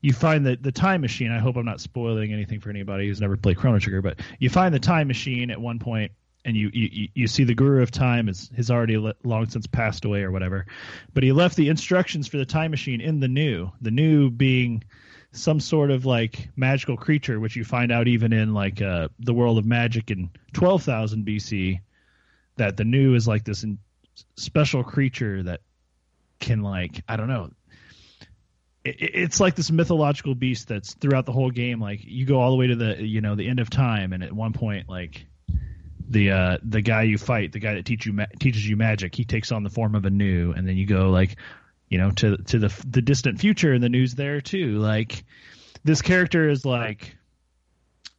[0.00, 1.30] you find the the time machine.
[1.30, 4.50] I hope i'm not spoiling anything for anybody who's never played chrono trigger but you
[4.50, 6.12] find the time machine at one point
[6.44, 9.66] and you you, you see the guru of time is has already le- long since
[9.66, 10.66] passed away or whatever.
[11.14, 14.84] But he left the instructions for the time machine in the Nu the Nu being
[15.32, 19.34] some sort of like magical creature which you find out even in like uh, the
[19.34, 21.80] world of magic in 12000 bc
[22.56, 23.78] that the Nu is like this in-
[24.36, 25.60] special creature that
[26.38, 27.50] can like i don't know.
[28.84, 32.40] It, it- it's like this mythological beast that's throughout the whole game like you go
[32.40, 34.88] all the way to the you know the end of time and at one point
[34.88, 35.26] like
[36.08, 39.14] the uh the guy you fight the guy that teach you ma- teaches you magic
[39.14, 41.36] he takes on the form of a Nu and then you go like
[41.88, 44.78] you know to to the the distant future and the Nu's there too.
[44.78, 45.24] Like
[45.84, 47.16] this character is like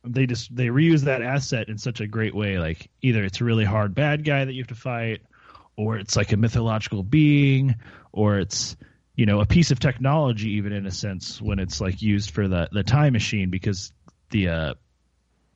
[0.03, 2.57] they just they reuse that asset in such a great way.
[2.59, 5.21] Like either it's a really hard bad guy that you have to fight
[5.77, 7.75] or it's like a mythological being
[8.11, 8.77] or it's
[9.15, 12.47] you know a piece of technology even in a sense when it's like used for
[12.47, 13.91] the the time machine because
[14.29, 14.73] the uh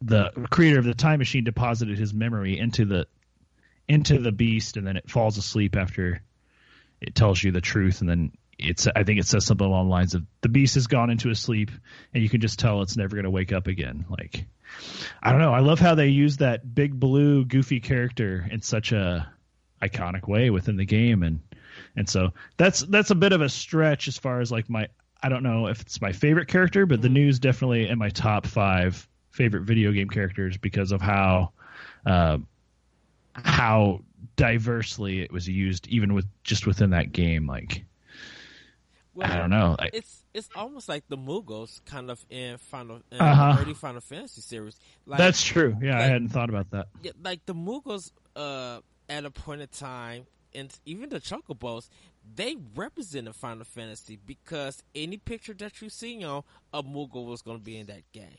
[0.01, 3.07] the creator of the time machine deposited his memory into the
[3.87, 6.21] into the beast and then it falls asleep after
[7.01, 9.91] it tells you the truth and then it's I think it says something along the
[9.91, 11.71] lines of the beast has gone into a sleep
[12.13, 14.05] and you can just tell it's never going to wake up again.
[14.09, 14.45] Like
[15.21, 15.53] I don't know.
[15.53, 19.31] I love how they use that big blue goofy character in such a
[19.81, 21.39] iconic way within the game and
[21.95, 24.87] and so that's that's a bit of a stretch as far as like my
[25.23, 27.13] I don't know if it's my favorite character but the Mhm.
[27.13, 31.51] Nu's definitely in my top 5 favorite video game characters because of how
[32.05, 32.37] uh,
[33.33, 34.01] how
[34.35, 37.83] diversely it was used even with just within that game like
[39.13, 43.01] Well, I don't know I, It's it's almost like the Moogles kind of in Final
[43.11, 43.57] in Uh-huh.
[43.57, 44.79] early Final Fantasy series.
[45.05, 49.25] Like, that's true yeah I hadn't thought about that yeah, like the Moogles uh, at
[49.25, 51.89] a point in time, and even the Chocobos,
[52.35, 57.57] they represented Final Fantasy because any picture that you see on a Moogle was going
[57.57, 58.37] to be in that game.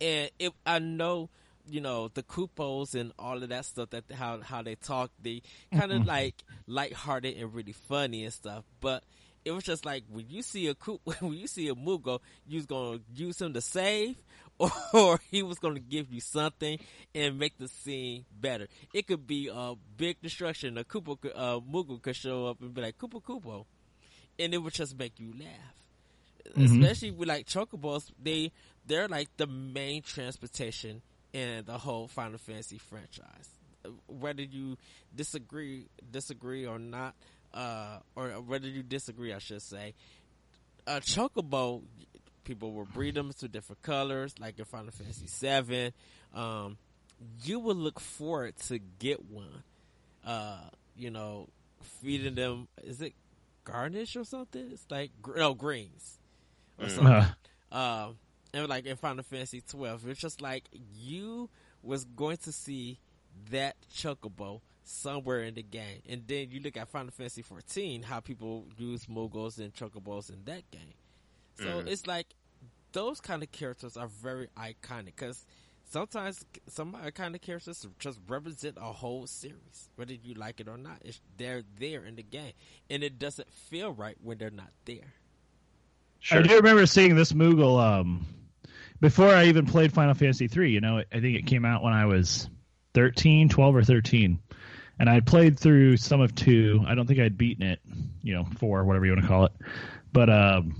[0.00, 1.28] And it, I know,
[1.68, 5.42] you know, the Kupos and all of that stuff that how how they talk, they
[5.72, 6.08] kind of Mm-hmm.
[6.08, 6.34] like
[6.66, 8.64] lighthearted and really funny and stuff.
[8.80, 9.04] But
[9.44, 12.56] it was just like when you see a Koop, when you see a Moogle, you
[12.58, 14.16] was gonna use him to save,
[14.92, 16.78] or he was gonna give you something
[17.14, 18.68] and make the scene better.
[18.94, 20.78] It could be a big destruction.
[20.78, 23.64] A Koopa, uh, Moogle could show up and be like Kupo Kupo,
[24.38, 25.74] and it would just make you laugh.
[26.56, 26.80] Mhm.
[26.82, 28.50] Especially with like chocobos, they
[28.86, 31.02] they're like the main transportation
[31.32, 33.48] in the whole Final Fantasy franchise.
[33.84, 34.76] Uh, Whether you
[35.14, 37.14] disagree disagree or not,
[37.54, 39.94] uh, or whether you disagree, I should say,
[40.86, 41.82] a chocobo
[42.44, 45.92] people will breed them to different colors, like in Final Fantasy Seven.
[46.34, 46.78] Um,
[47.44, 49.62] you would look forward to get one.
[50.24, 50.58] Uh,
[50.96, 51.48] you know,
[52.02, 53.14] feeding them is it
[53.64, 54.68] garnish or something?
[54.72, 56.18] It's like no greens
[56.78, 56.90] or Mm.
[56.90, 57.12] something.
[57.12, 57.34] Uh,
[57.72, 58.16] Um,
[58.52, 61.48] and like in Final Fantasy twelve, it's just like you
[61.82, 62.98] was going to see
[63.50, 68.20] that chocobo somewhere in the game, and then you look at Final Fantasy fourteen, how
[68.20, 70.94] people use Moogles and chocobos in that game.
[71.56, 71.86] So Mhm.
[71.88, 72.26] it's like
[72.92, 75.44] those kind of characters are very iconic because
[75.84, 80.76] sometimes some kind of characters just represent a whole series, whether you like it or
[80.76, 80.98] not.
[81.04, 82.52] It's, they're there in the game,
[82.88, 85.14] and it doesn't feel right when they're not there.
[86.30, 88.26] I do remember seeing this Moogle um,
[89.00, 90.70] before I even played Final Fantasy three.
[90.72, 92.48] You know, I think it came out when I was
[92.94, 94.38] 13, 12 or thirteen,
[94.98, 96.84] and I played through some of two.
[96.86, 97.80] I don't think I'd beaten it,
[98.22, 99.52] you know, four, whatever you want to call it.
[100.12, 100.76] But um,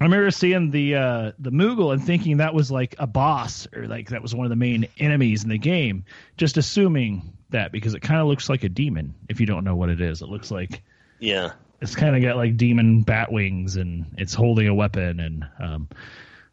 [0.00, 3.86] I remember seeing the uh, the Moogle and thinking that was like a boss or
[3.86, 6.04] like that was one of the main enemies in the game.
[6.36, 9.14] Just assuming that because it kind of looks like a demon.
[9.28, 10.82] If you don't know what it is, it looks like
[11.18, 11.52] Yeah.
[11.80, 15.88] It's kind of got like demon bat wings and it's holding a weapon and um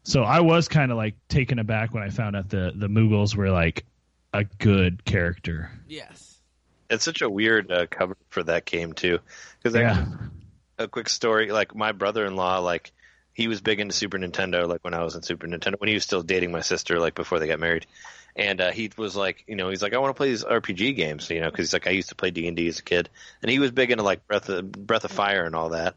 [0.02, 3.34] so i was kind of like taken aback when i found out the the moogles
[3.36, 3.84] were like
[4.32, 6.36] a good character Yes.
[6.90, 9.18] It's such a weird uh, cover for that game too,
[9.58, 10.06] because yeah
[10.78, 11.50] a quick story.
[11.50, 12.92] Like my brother-in-law, like
[13.38, 14.68] he was big into Super Nintendo.
[14.68, 17.14] Like when I was in Super Nintendo, when he was still dating my sister, like
[17.14, 17.86] before they got married,
[18.34, 20.96] and uh, he was like, you know, he's like, I want to play these RPG
[20.96, 22.82] games, you know, because he's like, I used to play D and D as a
[22.82, 23.08] kid,
[23.40, 25.94] and he was big into like Breath of Breath of Fire and all that.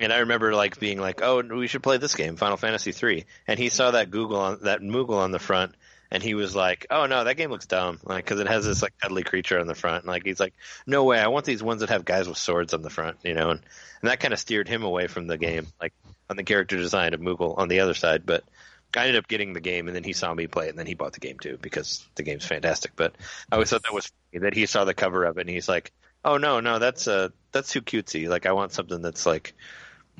[0.00, 3.26] And I remember like being like, oh, we should play this game, Final Fantasy three,
[3.46, 5.74] and he saw that Google on that Moogle on the front.
[6.10, 8.82] And he was like, "Oh no, that game looks dumb, like because it has this
[8.82, 10.52] like cuddly creature on the front." And, like he's like,
[10.86, 13.32] "No way, I want these ones that have guys with swords on the front," you
[13.32, 13.48] know.
[13.48, 13.60] And
[14.02, 15.94] and that kind of steered him away from the game, like
[16.32, 18.26] on the character design of Moogle on the other side.
[18.26, 18.42] But
[18.96, 20.86] I ended up getting the game, and then he saw me play it, and then
[20.86, 22.92] he bought the game too because the game's fantastic.
[22.96, 23.14] But
[23.50, 25.68] I always thought that was funny that he saw the cover of it, and he's
[25.68, 25.92] like,
[26.24, 28.28] "Oh no, no, that's uh that's too cutesy.
[28.28, 29.54] Like I want something that's like,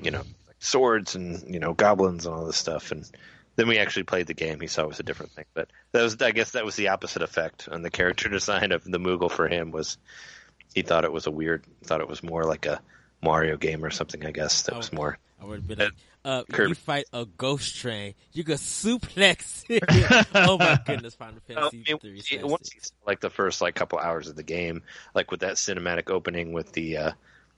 [0.01, 3.11] you know, like swords and you know goblins and all this stuff." And
[3.57, 4.61] then we actually played the game.
[4.61, 6.89] He saw it was a different thing, but that was I guess that was the
[6.89, 9.97] opposite effect on the character design of the Moogle for him was
[10.75, 12.81] he thought it was a weird, thought it was more like a
[13.23, 14.25] Mario game or something.
[14.27, 15.19] I guess that was more.
[15.43, 15.93] I would be like,
[16.25, 19.83] uh, you fight a ghost train, you could suplex it.
[20.35, 22.23] oh my goodness, Final Well, Fantasy it- three.
[22.31, 24.83] it- once you like the first like couple hours of the game,
[25.15, 27.13] like with that cinematic opening with the uh,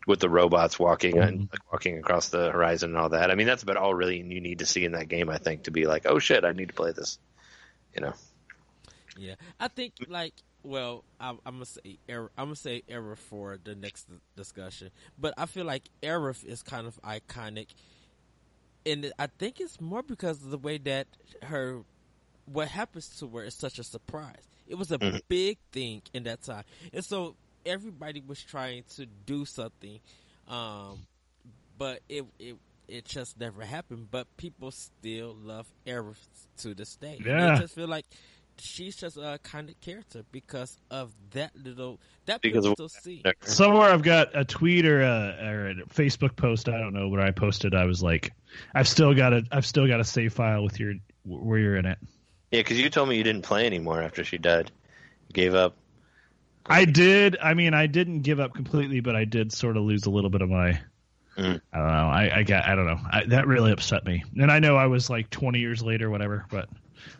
[0.06, 3.30] with the robots walking and like, walking across the horizon and all that.
[3.30, 5.28] I mean, that's about all really you need to see in that game.
[5.28, 7.18] I think to be like, oh shit, I need to play this.
[7.94, 8.12] You know,
[9.18, 10.34] Yeah, I think like
[10.64, 12.30] well, I'm, I'm gonna say error.
[12.36, 14.06] I'm gonna say error for the next
[14.36, 17.68] discussion, but I feel like Aerith is kind of iconic,
[18.86, 21.06] and I think it's more because of the way that
[21.42, 21.80] her
[22.46, 24.42] what happens to her is such a surprise.
[24.66, 25.20] It was a Mhm.
[25.28, 27.36] big thing in that time, and so
[27.66, 30.00] everybody was trying to do something,
[30.48, 31.06] um,
[31.78, 32.56] but it it
[32.86, 34.10] it just never happened.
[34.10, 36.26] But people still love Aerith
[36.58, 37.18] to this day.
[37.24, 37.54] Yeah.
[37.54, 38.04] I just feel like
[38.58, 43.22] she's just a kind of character because of that little that Because of- pivotal scene.
[43.42, 47.20] somewhere i've got a tweet or a, or a facebook post i don't know where
[47.20, 48.32] i posted i was like
[48.74, 50.94] i've still got a i've still got a save file with your
[51.24, 51.98] where you're in it
[52.52, 54.70] yeah, because you told me you didn't play anymore after she died.
[55.28, 55.74] You gave up.
[56.64, 57.36] I did.
[57.42, 60.30] I mean, I didn't give up completely, but I did sort of lose a little
[60.30, 60.80] bit of my.
[61.36, 61.60] Mm.
[61.72, 62.08] I don't know.
[62.10, 62.64] I, I got.
[62.68, 63.00] I don't know.
[63.10, 64.22] I, that really upset me.
[64.38, 66.46] And I know I was like 20 years later, whatever.
[66.48, 66.68] But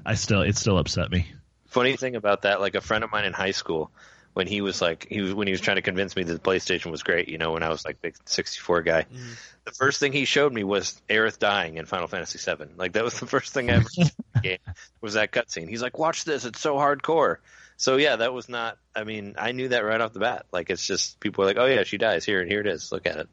[0.05, 1.27] I still, it still upset me.
[1.69, 3.91] Funny thing about that, like a friend of mine in high school,
[4.33, 6.39] when he was like he was when he was trying to convince me that the
[6.51, 9.37] PlayStation was great, you know, when I was like big 64 guy, Mhm.
[9.65, 12.71] the first thing he showed me was Aerith dying in Final Fantasy 7.
[12.77, 14.05] Like that was the first thing I ever saw
[14.43, 14.59] game
[15.01, 15.69] was that cutscene.
[15.69, 17.37] He's like, "Watch this, it's so hardcore."
[17.77, 18.79] So yeah, that was not.
[18.95, 20.47] I mean, I knew that right off the bat.
[20.53, 22.91] Like it's just people were like, "Oh yeah, she dies here, and here it is.
[22.93, 23.29] Look at it."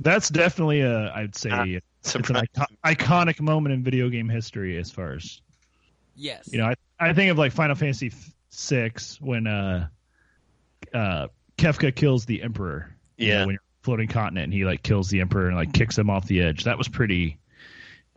[0.00, 1.64] That's definitely a, I'd say, Ah,
[2.00, 5.40] it's an icon- iconic moment in video game history as far as
[6.18, 6.48] Yes.
[6.52, 6.66] you know.
[6.66, 8.12] I, I think of like Final Fantasy
[8.52, 9.88] VI when uh,
[10.92, 12.94] uh, Kefka kills the Emperor.
[13.16, 13.40] you Yeah.
[13.40, 16.10] know, when you're floating continent, and he like kills the Emperor and like kicks him
[16.10, 16.64] off the edge.
[16.64, 17.38] That was pretty.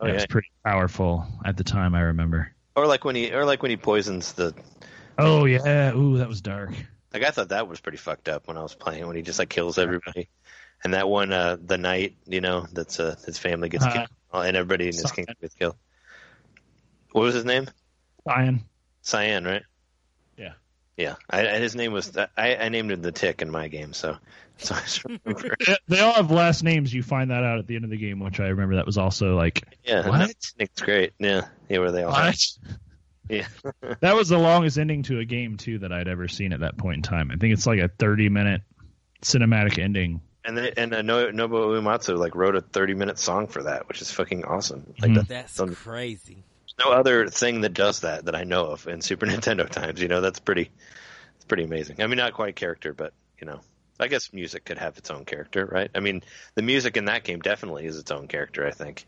[0.00, 1.94] Oh, that was pretty powerful at the time.
[1.94, 2.52] I remember.
[2.74, 4.52] Or like when he, or like when he poisons the.
[5.16, 6.70] Oh yeah, ooh, that was dark.
[7.14, 9.38] Like I thought that was pretty fucked up when I was playing when he just
[9.38, 10.28] like kills everybody,
[10.82, 14.08] and that one, uh, the knight, you know, that's uh, his family gets Uh, killed,
[14.32, 15.76] and everybody in his kingdom gets killed.
[17.12, 17.68] What was his name?
[18.26, 18.62] Cyan.
[19.02, 19.62] Cyan, right?
[20.36, 20.52] Yeah.
[20.96, 23.92] Yeah, I, I- his name was I, I named him the Tick in my game,
[23.92, 24.16] so
[24.58, 25.56] so I just remember.
[25.66, 26.92] Yeah, They all have last names.
[26.92, 28.76] You find that out at the end of the game, which I remember.
[28.76, 30.34] That was also like yeah, What?
[30.58, 31.12] It's great.
[31.18, 32.58] Yeah, yeah, where they all have, what?
[33.28, 33.46] yeah,
[34.00, 36.76] That was the longest ending to a game too that I'd ever seen at that
[36.76, 37.30] point in time.
[37.32, 38.60] I think it's like a thirty-minute
[39.22, 40.20] cinematic ending.
[40.44, 43.88] and they, and uh, no, Nobuo Uematsu like wrote a thirty minute song for that,
[43.88, 44.92] which is fucking awesome.
[45.00, 45.14] Like Mhm.
[45.14, 45.74] that, That's some-
[46.74, 46.90] crazy.
[46.90, 50.00] no other thing that does that that I know of in Super Nintendo times.
[50.00, 50.70] You know, that's pretty,
[51.36, 52.02] it's pretty amazing.
[52.02, 53.60] I mean, not quite character, but you know,
[53.98, 55.90] I guess music could have its own character, right?
[55.94, 56.22] I mean,
[56.54, 58.66] the music in that game definitely is its own character.
[58.66, 59.06] I think,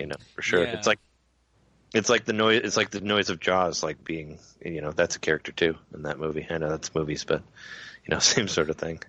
[0.00, 0.64] you know, for sure.
[0.64, 0.72] Yeah.
[0.72, 0.98] It's like,
[1.94, 2.60] it's like the noise.
[2.64, 6.02] It's like the noise of Jaws, like being, you know, that's a character too in
[6.02, 6.46] that movie.
[6.48, 7.42] I know that's movies, but
[8.04, 9.00] you know, same sort of thing.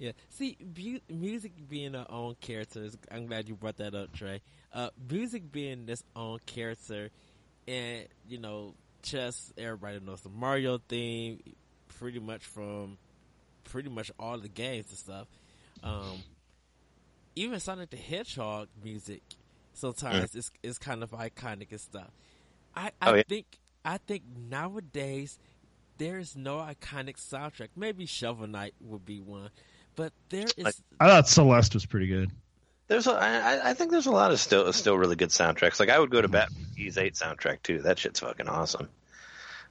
[0.00, 0.12] Yeah.
[0.30, 2.96] See, bu- music being our own characters.
[3.10, 4.40] I'm glad you brought that up, Trey.
[4.72, 7.10] Uh, music being this own character,
[7.68, 11.40] and you know, just everybody knows the Mario theme,
[11.98, 12.96] pretty much from
[13.64, 15.26] pretty much all the games and stuff.
[15.84, 16.22] Um,
[17.36, 19.22] even Sonic the Hedgehog music
[19.74, 22.10] sometimes is is kind of iconic and stuff.
[22.74, 23.22] I I Oh, yeah.
[23.28, 23.46] think
[23.84, 25.38] I think nowadays
[25.98, 27.68] there is no iconic soundtrack.
[27.76, 29.50] Maybe Shovel Knight would be one,
[30.00, 32.30] but there is Like- I thought Celeste was pretty good.
[32.88, 35.78] There's, a, I, I think there's a lot of still, still really good soundtracks.
[35.78, 37.82] Like I would go to Batman Keys Eight soundtrack too.
[37.82, 38.88] That shit's fucking awesome.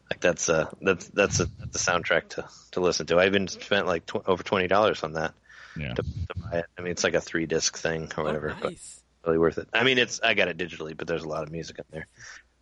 [0.09, 3.17] Like that's uh that's that's a that's a soundtrack to to listen to.
[3.17, 5.33] I even spent like tw- over twenty dollars on that
[5.77, 5.93] Yeah.
[5.95, 6.65] to, to buy it.
[6.77, 9.01] I mean, it's like a three disc thing or whatever, oh, but nice.
[9.25, 9.67] really worth it.
[9.73, 12.07] I mean, it's I got it digitally, but there's a lot of music in there.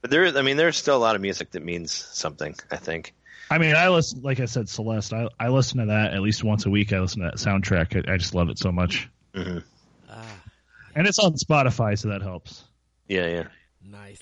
[0.02, 2.56] But there is, I mean, there's still a lot of music that means something.
[2.72, 3.14] I think.
[3.50, 5.14] I mean, I listen, like I said, Celeste.
[5.14, 6.92] I I listen to that at least once a week.
[6.94, 8.08] I listen to that soundtrack.
[8.08, 9.60] I, I just love it so much, hmm
[10.10, 10.44] Ah,
[10.96, 12.64] and it's on Spotify, so that helps.
[13.08, 13.48] Yeah, yeah.
[13.84, 14.20] nice.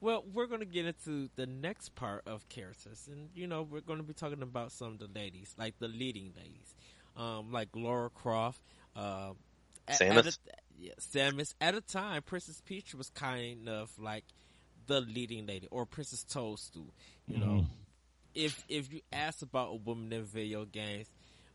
[0.00, 3.80] Well, we're going to get into the next part of characters, and you know, we're
[3.80, 6.74] going to be talking about some of the ladies, like the leading ladies,
[7.16, 8.60] um, like Lara Croft,
[8.94, 9.30] uh,
[9.88, 10.16] Samus?
[10.18, 10.32] At a,
[10.78, 11.54] yeah, Samus.
[11.60, 14.24] At a time, Princess Peach was kind of like
[14.86, 16.92] the leading lady, or Princess Toadstool.
[17.26, 17.66] You know, Mhm.
[18.36, 21.08] If if you ask about a woman in video games,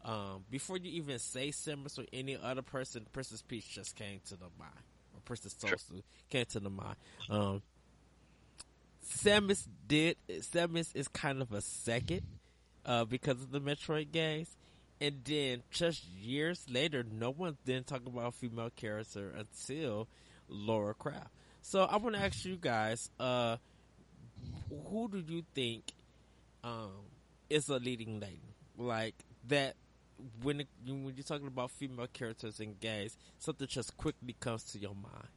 [0.04, 4.36] um, before you even say Samus or any other person, Princess Peach just came to
[4.36, 4.74] the mind,
[5.14, 5.70] or Princess Sure.
[5.70, 6.96] Toadstool came to the mind.
[7.30, 7.62] Um,
[9.06, 10.18] Samus did.
[10.30, 12.22] Samus is kind of a second
[12.86, 14.50] uh, because of the Metroid games,
[15.00, 20.08] and then just years later, no one then talk about female character until
[20.50, 21.28] Lara Croft.
[21.62, 23.58] So I want to ask you guys, uh,
[24.90, 25.84] who do you think
[26.64, 26.92] um,
[27.50, 29.16] is a leading lady like
[29.48, 29.76] that?
[30.44, 34.80] When it, when you're talking about female characters and games, something just quickly comes to
[34.80, 35.28] your mind.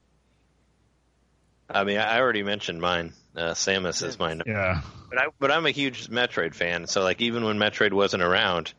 [1.69, 3.15] I mean, I already mentioned mine.
[3.35, 4.43] Uh, Samus is mine.
[4.45, 6.87] Yeah, But I, but I'm a huge Metroid fan.
[6.87, 8.75] So like even when Metroid wasn't around,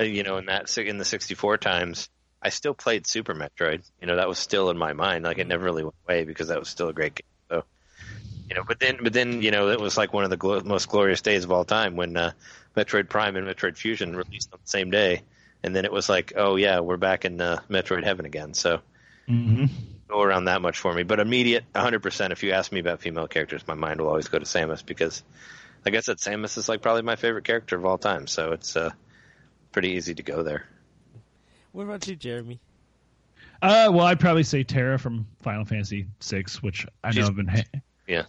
[0.00, 2.08] uh, you know, in that in the 64 times,
[2.42, 3.88] I still played Super Metroid.
[4.00, 5.24] You know, that was still in my mind.
[5.24, 7.31] Like it never really went away because that was still a great game.
[8.52, 10.36] So, you know, but then but then you know it was like one of the
[10.36, 12.32] glo- most glorious days of all time when uh,
[12.76, 15.22] Metroid Prime and Metroid Fusion released on the same day,
[15.62, 18.54] and then it was like, oh yeah, we're back in uh, Metroid heaven again.
[18.54, 18.80] So
[19.26, 19.66] hmm
[20.08, 21.04] go around that much for me.
[21.04, 22.32] But immediate, 100%.
[22.32, 25.22] If you ask me about female characters, my mind will always go to Samus because,
[25.86, 28.26] like I said, Samus is like probably my favorite character of all time.
[28.26, 28.90] So it's uh,
[29.70, 30.66] pretty easy to go there.
[31.70, 32.60] What about you, Jeremy?
[33.62, 37.36] Uh, well, I'd probably say Terra from Final Fantasy VI, which I know She's- I've
[37.36, 37.48] been.
[37.48, 37.62] Ha-
[38.06, 38.24] Yeah.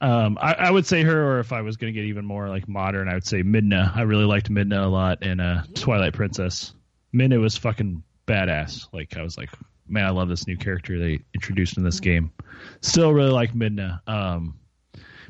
[0.00, 2.48] Um, I, I would say her, or if I was going to get even more
[2.48, 3.96] like modern, I would say Midna.
[3.96, 6.74] I really liked Midna a lot in uh, Twilight Princess.
[7.14, 8.88] Midna was fucking badass.
[8.92, 9.50] Like I was like,
[9.88, 12.32] man, I love this new character they introduced in this game.
[12.80, 14.00] Still really like Midna.
[14.08, 14.58] Um,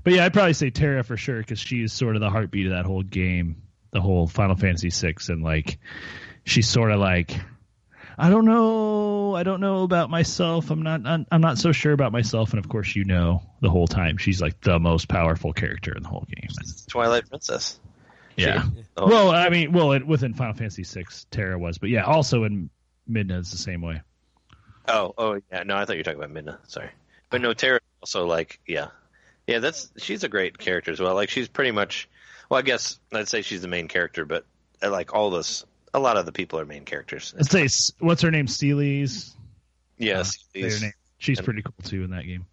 [0.03, 2.73] but yeah, I'd probably say Terra for sure because she's sort of the heartbeat of
[2.73, 5.79] that whole game, the whole Final Fantasy VI, and like
[6.45, 7.33] she's sort of like
[8.17, 9.14] I don't know.
[9.35, 10.71] I don't know about myself.
[10.71, 11.07] I'm not.
[11.07, 12.51] I'm, I'm not so sure about myself.
[12.51, 16.03] And of course, you know, the whole time she's like the most powerful character in
[16.03, 16.49] the whole game.
[16.89, 17.79] Twilight Princess.
[18.37, 18.65] Yeah.
[18.97, 22.45] Oh, Well, I mean, well, it, within Final Fantasy VI, Terra was, but yeah, also
[22.45, 22.71] in
[23.09, 24.03] Midna is the same way.
[24.89, 25.63] Oh, oh yeah.
[25.63, 26.59] No, I thought you were talking about Midna.
[26.69, 26.91] Sorry,
[27.31, 28.89] but no, Terra also like yeah,
[29.47, 29.59] yeah.
[29.61, 31.15] That's she's a great character as well.
[31.15, 32.09] Like she's pretty much.
[32.51, 34.45] Well, I guess I'd say she's the main character, but
[34.83, 35.65] uh, like all this,
[35.95, 37.33] a lot of the people are main characters.
[37.37, 38.47] Let's say what's her name?
[38.47, 39.35] Celes.
[39.97, 40.93] Yes, Uh, say name.
[41.19, 42.45] She's pretty cool too in that game.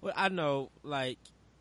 [0.00, 1.18] Well, I know like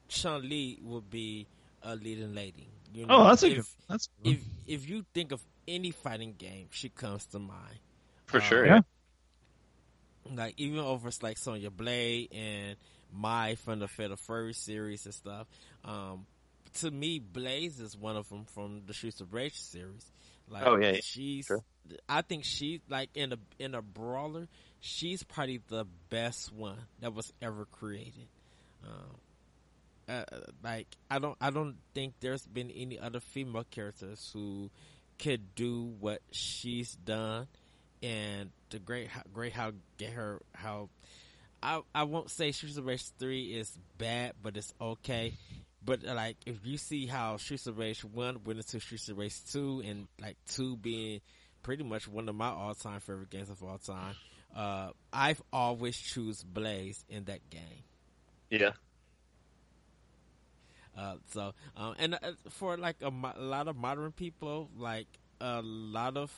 [0.07, 1.47] Chun Li would be
[1.83, 2.69] a leading lady.
[2.93, 3.65] You know, Oh, that's a if, good.
[3.89, 7.79] That's if if you think of any fighting game, she comes to mind.
[8.27, 8.65] for uh, sure.
[8.65, 8.81] yeah.
[10.33, 12.75] Like even over like Sonya Blade and
[13.13, 15.47] Mai from the Fatal Fury series and stuff.
[15.85, 16.25] Um,
[16.75, 20.11] to me, Blaze is one of them from the Streets of Rage series.
[20.49, 21.45] Like, Oh, yeah, yeah, she's.
[21.45, 21.63] sure.
[22.09, 24.47] I think she like in a in a brawler,
[24.81, 28.27] she's probably the best one that was ever created.
[28.85, 29.15] Um,
[30.09, 30.23] uh,
[30.63, 34.69] like I don't I don't think there's been any other female characters who
[35.19, 37.47] could do what she's done,
[38.03, 40.89] and the great how, great how get her how
[41.63, 45.33] I I won't say Streets of Rage three is bad, but it's okay.
[45.87, 49.17] But uh, like if you see how Streets of Rage one went into Streets of
[49.17, 51.21] Rage two, and like two being
[51.63, 54.13] pretty much one of my all time favorite games of all time,
[54.53, 57.83] uh, I've always choose Blaze in that game.
[58.49, 58.71] Yeah.
[60.97, 65.07] Uh, so, um, and uh, for like a, mo- a lot of modern people, like
[65.39, 66.33] a lot of,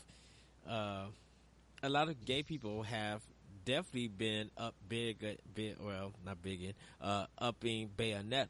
[0.69, 1.05] uh,
[1.81, 3.21] a lot of gay people have
[3.65, 8.49] definitely been up big, uh, big well, not big in, uh, upping Bayonetta.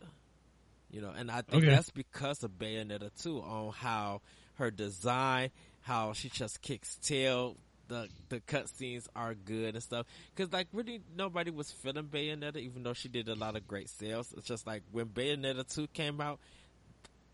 [0.90, 1.70] You know, and I think Okay.
[1.70, 4.22] that's because of Bayonetta too, on how
[4.56, 10.08] her design, how she just kicks tail, the the cutscenes are good and stuff.
[10.36, 13.90] Because like really nobody was feeling Bayonetta, even though she did a lot of great
[13.90, 14.34] sales.
[14.38, 16.40] It's just like when Bayonetta two came out,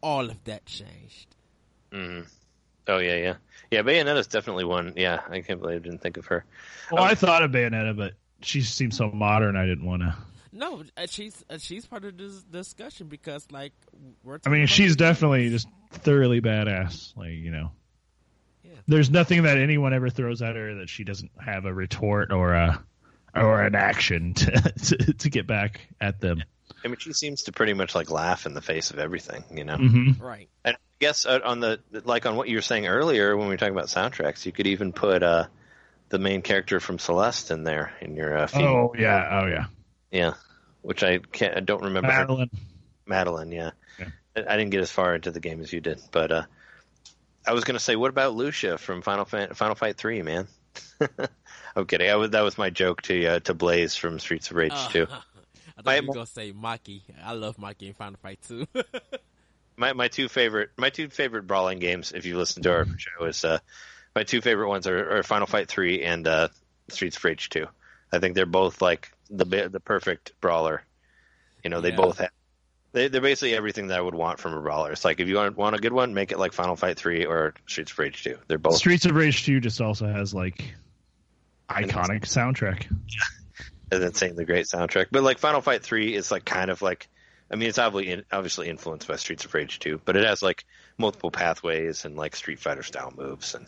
[0.02, 1.36] all of that changed.
[1.92, 2.22] hmm
[2.88, 3.36] Oh yeah, yeah,
[3.72, 3.82] yeah.
[3.84, 4.94] Bayonetta's definitely one.
[4.98, 6.46] Yeah, I can't believe I didn't think of her.
[6.90, 9.56] Well, I thought of Bayonetta, but she seems so modern.
[9.56, 10.16] I didn't want to.
[10.56, 13.74] No, uh, she's uh, she's part of this discussion because like
[14.24, 14.36] we're.
[14.36, 17.16] I talking mean, about- she's definitely just thoroughly badass.
[17.18, 17.72] Like you know,
[18.64, 18.72] Yeah.
[18.88, 22.54] there's nothing that anyone ever throws at her that she doesn't have a retort or
[22.54, 22.82] a
[23.36, 24.52] or an action to
[24.86, 26.42] to, to get back at them.
[26.84, 29.66] I mean, she seems to pretty much like laugh in the face of everything, you
[29.66, 29.76] know.
[29.76, 30.48] hmm right.
[30.64, 33.54] And I guess uh, on the like on what you were saying earlier when we
[33.54, 35.48] were talking about soundtracks, you could even put uh,
[36.10, 39.66] the main character from Celeste in there in your uh, Oh yeah, oh yeah,
[40.12, 40.34] yeah,
[40.86, 42.12] which I can't, I don't remember.
[42.12, 42.50] her- Madeline.
[43.06, 43.72] Madeline, yeah.
[44.00, 44.08] Yeah.
[44.36, 46.44] I, I didn't get as far into the game as you did, but uh,
[47.46, 50.48] I was going to say, what about Lucia from Final Fan- Final Fight Three, man?
[51.76, 52.10] I'm kidding.
[52.10, 54.90] I was, that was my joke to uh, to Blaze from Streets of Rage Uh,
[54.90, 55.08] too.
[55.78, 57.02] I thought My- you were gonna say Maki.
[57.24, 58.66] I love Maki in Final Fight too.
[59.78, 63.26] my my two favorite my two favorite brawling games, if you listen to our show,
[63.26, 63.60] is uh,
[64.16, 66.48] my two favorite ones are, are Final Fight Three and uh,
[66.90, 67.68] Streets of Rage Two.
[68.12, 70.84] I think they're both like the the perfect brawler.
[71.64, 71.96] You know, they Yeah.
[71.96, 72.30] both have.
[72.92, 74.92] They, they're basically everything that I would want from a brawler.
[74.94, 77.26] It's like if you want, want a good one, make it like Final Fight Three
[77.26, 78.38] or Streets of Rage Two.
[78.48, 80.64] They're both Streets of Rage 2 just also has like
[81.70, 82.90] iconic soundtrack.
[82.90, 83.00] and
[83.90, 85.08] then an insanely great soundtrack.
[85.12, 87.10] But like Final Fight Three is like kind of like,
[87.52, 90.64] I mean, it's obviously obviously influenced by Streets of Rage Two, but it has like
[90.98, 93.66] multiple pathways and like Street Fighter style moves and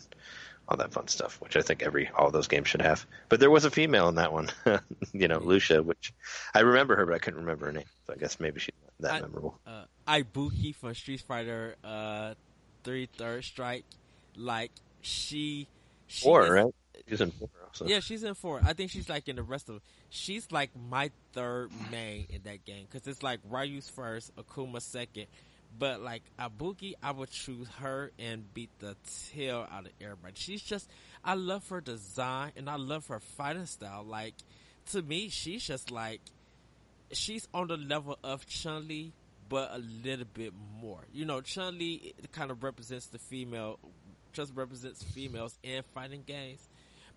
[0.68, 3.06] all that fun stuff, which I think every all those games should have.
[3.28, 4.50] But there was a female in that one,
[5.12, 6.12] you know, Lucia, which
[6.54, 7.84] I remember her, but I couldn't remember her name.
[8.06, 9.58] So I guess maybe she's not that I- memorable.
[9.66, 12.34] uh, Ibuki from Street Fighter uh,
[12.84, 13.84] Three Third Strike,
[14.36, 15.66] like she,
[16.06, 16.74] she Four, is- right?
[17.08, 17.48] She's in four.
[17.66, 17.86] Also.
[17.86, 18.60] Yeah, she's in four.
[18.62, 19.80] I think she's like in the rest of.
[20.10, 25.26] She's like my third main in that game because it's like Ryu's first, Akuma second,
[25.76, 28.96] but like Ibuki, I would choose her and beat the
[29.32, 30.34] tail out of everybody.
[30.36, 30.88] She's just,
[31.24, 34.04] I love her design and I love her fighting style.
[34.04, 34.34] Like
[34.92, 36.20] to me, she's just like,
[37.12, 39.12] she's on the level of Chun Li,
[39.48, 41.00] but a little bit more.
[41.12, 43.78] You know, Chun Li kind of represents the female,
[44.32, 46.60] just represents females in fighting games.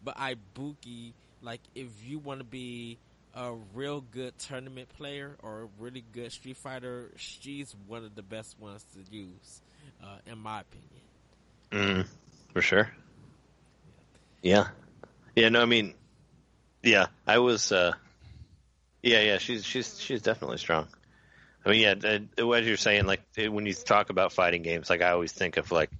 [0.03, 2.97] But Ibuki, like, if you want to be
[3.33, 8.21] a real good tournament player or a really good Street Fighter, she's one of the
[8.21, 9.61] best ones to use,
[10.03, 12.03] uh, in my opinion.
[12.03, 12.07] Mm,
[12.53, 12.91] for sure.
[14.41, 14.67] Yeah.
[15.35, 15.93] Yeah, no, I mean,
[16.83, 17.93] yeah, I was, uh,
[19.01, 20.87] yeah, yeah, she's, she's, she's definitely strong.
[21.65, 25.01] I mean, yeah, uh, what you're saying, like, when you talk about fighting games, like,
[25.01, 25.91] I always think of, like,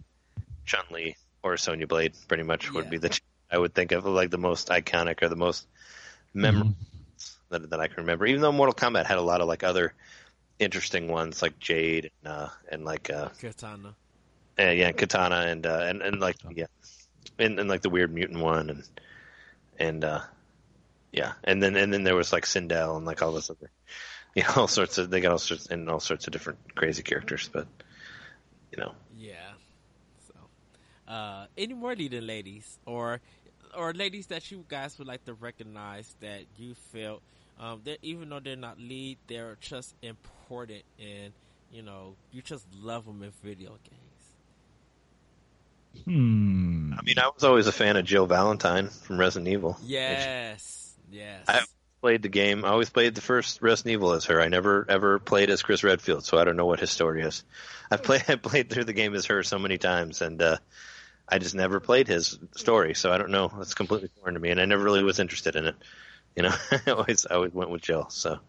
[0.66, 2.90] Chun-Li or Sonya Blade, pretty much would Yeah.
[2.90, 3.20] be the,
[3.50, 5.68] I would think of, like, the most iconic or the most
[6.34, 6.76] memorable
[7.52, 8.26] that, that I can remember.
[8.26, 9.94] Even though Mortal Kombat had a lot of, like, other
[10.60, 13.96] interesting ones, like Jade, and, uh, and like, uh, Katana.
[14.60, 16.68] uh, yeah, Katana and uh, and and like yeah,
[17.40, 18.84] and, and like the weird mutant one, and
[19.80, 20.22] and uh,
[21.12, 23.72] yeah, and then and then there was like Sindel and like all this other,
[24.36, 27.04] you know, all sorts of they got all sorts and all sorts of different crazy
[27.04, 27.68] characters, but
[28.72, 29.54] you know, Yeah.
[30.28, 30.34] So,
[31.12, 33.22] uh, any more leading ladies or
[33.76, 37.22] or ladies that you guys would like to recognize that you felt
[37.62, 41.32] um, that even though they're not lead, they're just important and
[41.72, 43.98] you know you just love them in video games.
[46.06, 46.94] Hmm.
[46.98, 49.78] I mean, I was always a fan of Jill Valentine from Resident Evil.
[49.84, 50.94] Yes.
[51.12, 51.46] Yes.
[51.48, 51.62] I-
[52.02, 52.66] Played the game.
[52.66, 54.42] I always played the first Resident Evil as her.
[54.42, 57.44] I never ever played as Chris Redfield, so I don't know what his story is.
[57.92, 60.58] I played I played through the game as her so many times, and uh,
[61.30, 63.52] I just never played his story, so I don't know.
[63.62, 65.76] It's completely foreign to me, and I never really was interested in it.
[66.36, 68.40] You know, I always I always went with Jill, so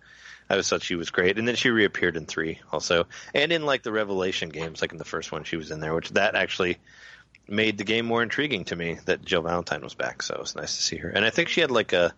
[0.48, 1.38] I always thought she was great.
[1.38, 4.98] And then she reappeared in three also, and in like the Revelation games, like in
[4.98, 6.78] the first one, she was in there, which that actually
[7.48, 10.22] made the game more intriguing to me that Jill Valentine was back.
[10.22, 12.14] So it was nice to see her, and I think she had like a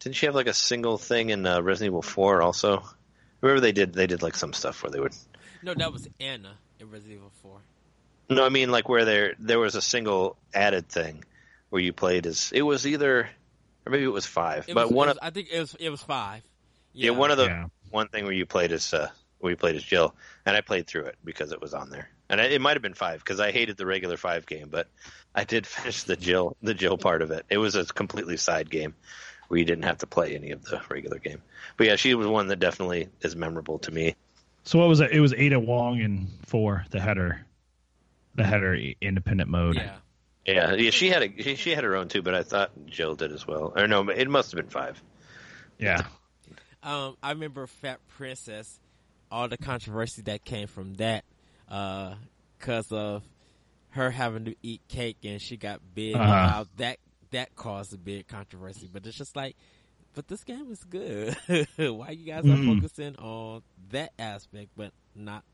[0.00, 2.82] didn't she have like a single thing in uh, Resident Evil Four also?
[3.40, 5.14] Remember they did they did like some stuff where they would
[5.62, 7.60] no, that was Anna in Resident Evil Four.
[8.28, 11.24] no I mean like where there there was a single added thing
[11.70, 13.30] where you played as it was either
[13.86, 15.58] or maybe it was five It but was, one it of was- I think it
[15.60, 16.42] was it was five.
[16.92, 17.10] yeah.
[17.10, 17.66] one of the Yeah.
[17.90, 19.08] one thing where you played as uh,
[19.38, 20.14] where you played as Jill
[20.46, 22.82] and I played through it because it was on there and I, it might have
[22.82, 24.88] been five because I hated the regular five game but
[25.34, 28.70] I did finish the Jill the Jill part of it it was a completely side
[28.70, 28.94] game
[29.48, 31.42] where you didn't have to play any of the regular game
[31.76, 34.14] but yeah she was one that definitely is memorable to me
[34.64, 35.10] So what was it?
[35.10, 37.44] It was Ada Wong and four the header,
[38.36, 39.74] the header independent mode.
[39.76, 39.96] Yeah.
[40.46, 43.14] Yeah, yeah, she had a she, she had her own too, but I thought Jill
[43.14, 43.72] did as well.
[43.76, 45.00] Or no, it must have been five.
[45.78, 46.02] Yeah.
[46.84, 48.80] Um, I remember Fat Princess,
[49.30, 51.24] all the controversy that came from that,
[51.68, 53.22] because of
[53.90, 56.16] her having to eat cake and she got big.
[56.16, 56.48] and Uh-huh.
[56.48, 56.98] how that
[57.30, 58.88] that caused a big controversy.
[58.92, 59.54] But it's just like,
[60.14, 61.36] but this game is good.
[61.76, 62.66] Why you guys are Mhm.
[62.66, 65.44] focusing on that aspect, but not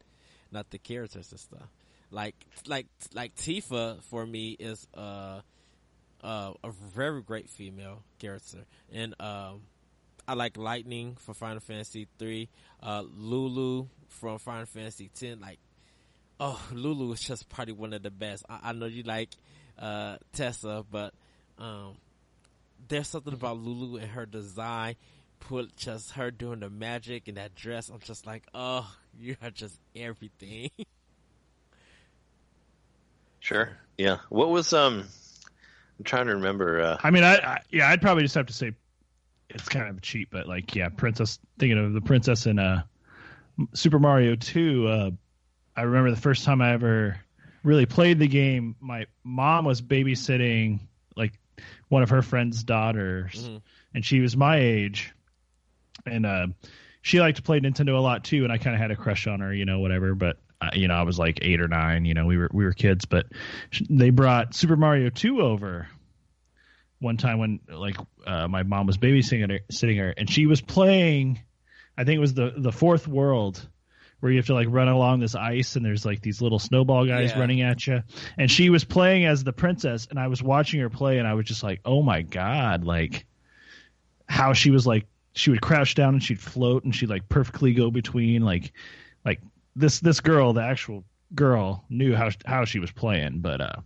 [0.50, 1.68] not the characters and stuff?
[2.10, 2.36] Like
[2.66, 5.40] like like Tifa for me is uh
[6.22, 9.62] uh, a very great female character, and um,
[10.26, 12.48] I like Lightning from Final Fantasy three,
[12.82, 15.40] uh, Lulu from Final Fantasy ten.
[15.40, 15.58] Like,
[16.40, 18.44] oh, Lulu is just probably one of the best.
[18.48, 19.30] I, I know you like
[19.78, 21.14] uh, Tessa, but
[21.58, 21.96] um,
[22.88, 24.96] there's something about Lulu and her design.
[25.40, 27.90] Put just her doing the magic and that dress.
[27.90, 30.70] I'm just like, oh, you are just everything.
[33.40, 33.70] Sure.
[33.96, 34.18] Yeah.
[34.28, 35.04] What was um?
[35.98, 36.80] I'm trying to remember.
[36.80, 38.72] Uh, I mean, I, I yeah, I'd probably just have to say
[39.50, 41.38] it's kind of cheap, but like, yeah, princess.
[41.58, 42.82] Thinking of the princess in uh,
[43.74, 44.86] Super Mario Two.
[44.86, 45.10] Uh,
[45.76, 47.18] I remember the first time I ever
[47.64, 48.76] really played the game.
[48.80, 50.80] My mom was babysitting
[51.16, 51.32] like
[51.88, 53.62] one of her friend's daughters, Mhm.
[53.94, 55.12] and she was my age,
[56.06, 56.46] and uh,
[57.02, 58.44] she liked to play Nintendo a lot too.
[58.44, 60.14] And I kind of had a crush on her, you know, whatever.
[60.14, 60.36] But
[60.74, 62.04] you know, I was like eight or nine.
[62.04, 63.26] You know, we were we were kids, but
[63.88, 65.88] they brought Super Mario Two over
[67.00, 67.96] one time when like
[68.26, 71.40] uh, my mom was babysitting her, sitting her, and she was playing.
[71.96, 73.66] I think it was the the fourth world
[74.20, 77.06] where you have to like run along this ice and there's like these little snowball
[77.06, 77.38] guys Yeah.
[77.38, 78.02] running at you.
[78.36, 81.34] And she was playing as the princess, and I was watching her play, and I
[81.34, 83.26] was just like, oh my god, like
[84.28, 87.72] how she was like she would crouch down and she'd float and she'd like perfectly
[87.74, 88.72] go between like
[89.24, 89.40] like
[89.78, 91.04] this this girl the actual
[91.34, 93.76] girl knew how how she was playing but uh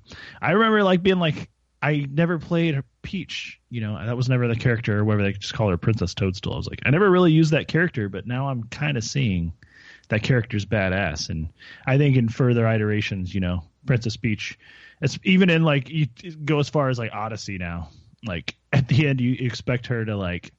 [0.40, 1.50] i remember like being like
[1.82, 5.54] i never played peach you know that was never the character or whatever they just
[5.54, 6.54] call her princess toadstool.
[6.54, 9.52] I was like i never really used that character but now i'm kind of seeing
[10.08, 11.30] that character's badass.
[11.30, 11.48] And
[11.86, 14.58] i think in further iterations you know princess peach
[15.00, 16.06] it's even in like you
[16.44, 17.88] go as far as like odyssey now
[18.24, 20.52] like at the end you expect her to like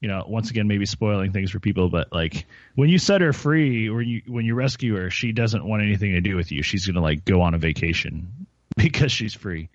[0.00, 2.46] you know once again maybe spoiling things for people but like
[2.76, 6.12] when you set her free or you when you rescue her she doesn't want anything
[6.12, 6.62] to do with you.
[6.62, 8.46] She's gonna like go on a vacation
[8.76, 9.68] because she's free.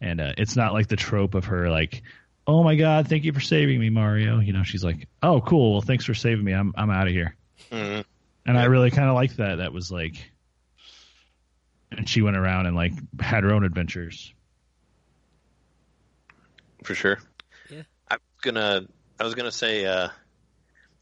[0.00, 2.02] And uh, it's not like the trope of her like
[2.46, 4.40] oh my god thank you for saving me mario.
[4.40, 5.72] You know she's like oh cool.
[5.72, 6.52] Well thanks for saving me.
[6.52, 7.36] I'm i'm out of here.
[7.70, 8.04] Mhm.
[8.46, 9.56] and i really kind of liked that.
[9.56, 10.30] That was like
[11.92, 14.32] and she went around and like had her own adventures.
[16.82, 17.18] For sure.
[17.70, 17.82] Yeah.
[18.08, 18.86] I'm gonna
[19.18, 20.08] I was gonna say uh,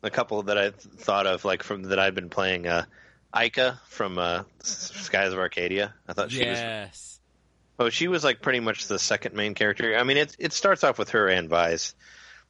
[0.02, 2.66] a couple that I thought of like from that I've been playing.
[2.66, 2.84] Uh,
[3.34, 5.92] Aika from uh, Skies of Arcadia.
[6.06, 6.58] I thought she was.
[7.78, 9.96] Oh, she was like pretty much the second main character.
[9.96, 11.94] I mean, it it starts off with her and Vyse,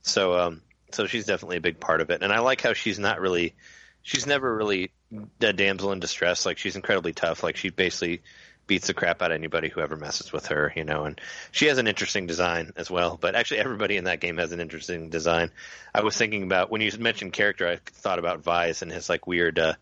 [0.02, 0.60] so um,
[0.92, 2.22] so she's definitely a big part of it.
[2.22, 3.54] And I like how she's not really,
[4.02, 4.92] she's never really
[5.40, 6.44] a damsel in distress.
[6.44, 7.42] Like she's incredibly tough.
[7.42, 8.20] Like she basically
[8.66, 11.04] beats the crap out of anybody who ever messes with her, you know.
[11.04, 13.18] And she has an interesting design as well.
[13.20, 15.50] But actually, everybody in that game has an interesting design.
[15.94, 19.26] I was thinking about when you mentioned character, I thought about Vyse and his like
[19.26, 19.74] weird, uh,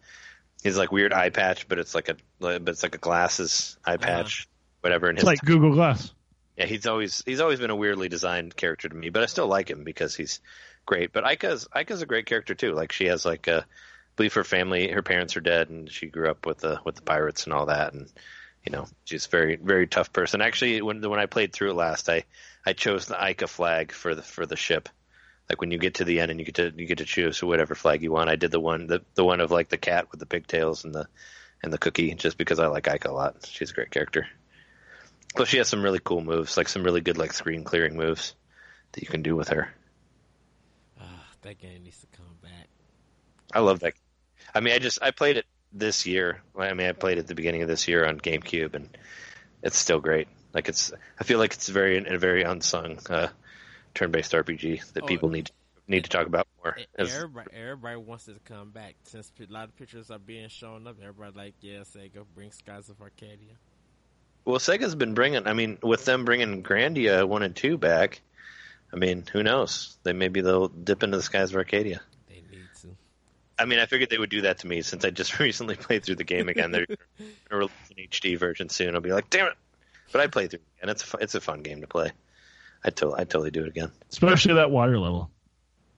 [0.63, 3.97] his like weird eye patch, but it's like a, but it's like a glasses eye
[3.97, 4.79] patch, uh-huh.
[4.83, 5.09] whatever.
[5.09, 6.13] And it's like Google Glass.
[6.57, 9.47] Yeah, he's always he's always been a weirdly designed character to me, but I still
[9.47, 10.41] like him because he's
[10.85, 11.13] great.
[11.13, 12.73] But Aika's Aika's a great character too.
[12.73, 13.65] Like she has like a, I
[14.17, 17.03] believe her family, her parents are dead, and she grew up with the with the
[17.03, 18.13] pirates and all that, and
[18.65, 20.41] you know, she's a very very tough person.
[20.41, 22.25] Actually, when when I played through it last, I
[22.65, 24.89] I chose the Aika flag for the for the ship.
[25.49, 27.43] Like when you get to the end and you get to you get to choose
[27.43, 28.31] whatever flag you want.
[28.31, 30.95] I did the one the the one of like the cat with the pigtails and
[30.95, 31.09] the
[31.63, 33.47] and the cookie just because I like Aika a lot.
[33.47, 34.29] She's a great character.
[35.35, 38.35] Plus, she has some really cool moves, like some really good like screen clearing moves
[38.93, 39.73] that you can do with her.
[41.01, 41.05] Uh,
[41.43, 42.69] that game needs to come back.
[43.53, 43.95] I love that.
[44.55, 46.43] I mean, I just I played it this year.
[46.57, 48.89] I mean, I played at the beginning of this year on GameCube, and
[49.63, 50.29] it's still great.
[50.53, 53.29] Like it's, I feel like it's very a very unsung uh,
[53.95, 55.51] turn-based RPG that oh, people need
[55.89, 56.77] need to talk about more.
[56.97, 60.87] Everybody, everybody wants it to come back since a lot of pictures are being shown
[60.87, 60.97] up.
[61.01, 63.55] Everybody like, yeah, Sega bring Skies of Arcadia.
[64.45, 65.47] Well, Sega's been bringing.
[65.47, 68.21] I mean, with them bringing Grandia one and two back,
[68.93, 69.97] I mean, who knows?
[70.03, 72.01] They maybe they'll dip into the Skies of Arcadia.
[73.63, 76.05] I mean, I figured they would do that to me since I just recently played
[76.05, 76.73] through the game again.
[76.73, 76.87] They're
[77.19, 78.95] going to release an HD version soon.
[78.95, 79.55] I'll be like, damn it!
[80.11, 82.11] But I played through it, and it's a, it's a fun game to play.
[82.85, 83.93] I totally I totally do it again.
[84.11, 85.31] Especially that water level.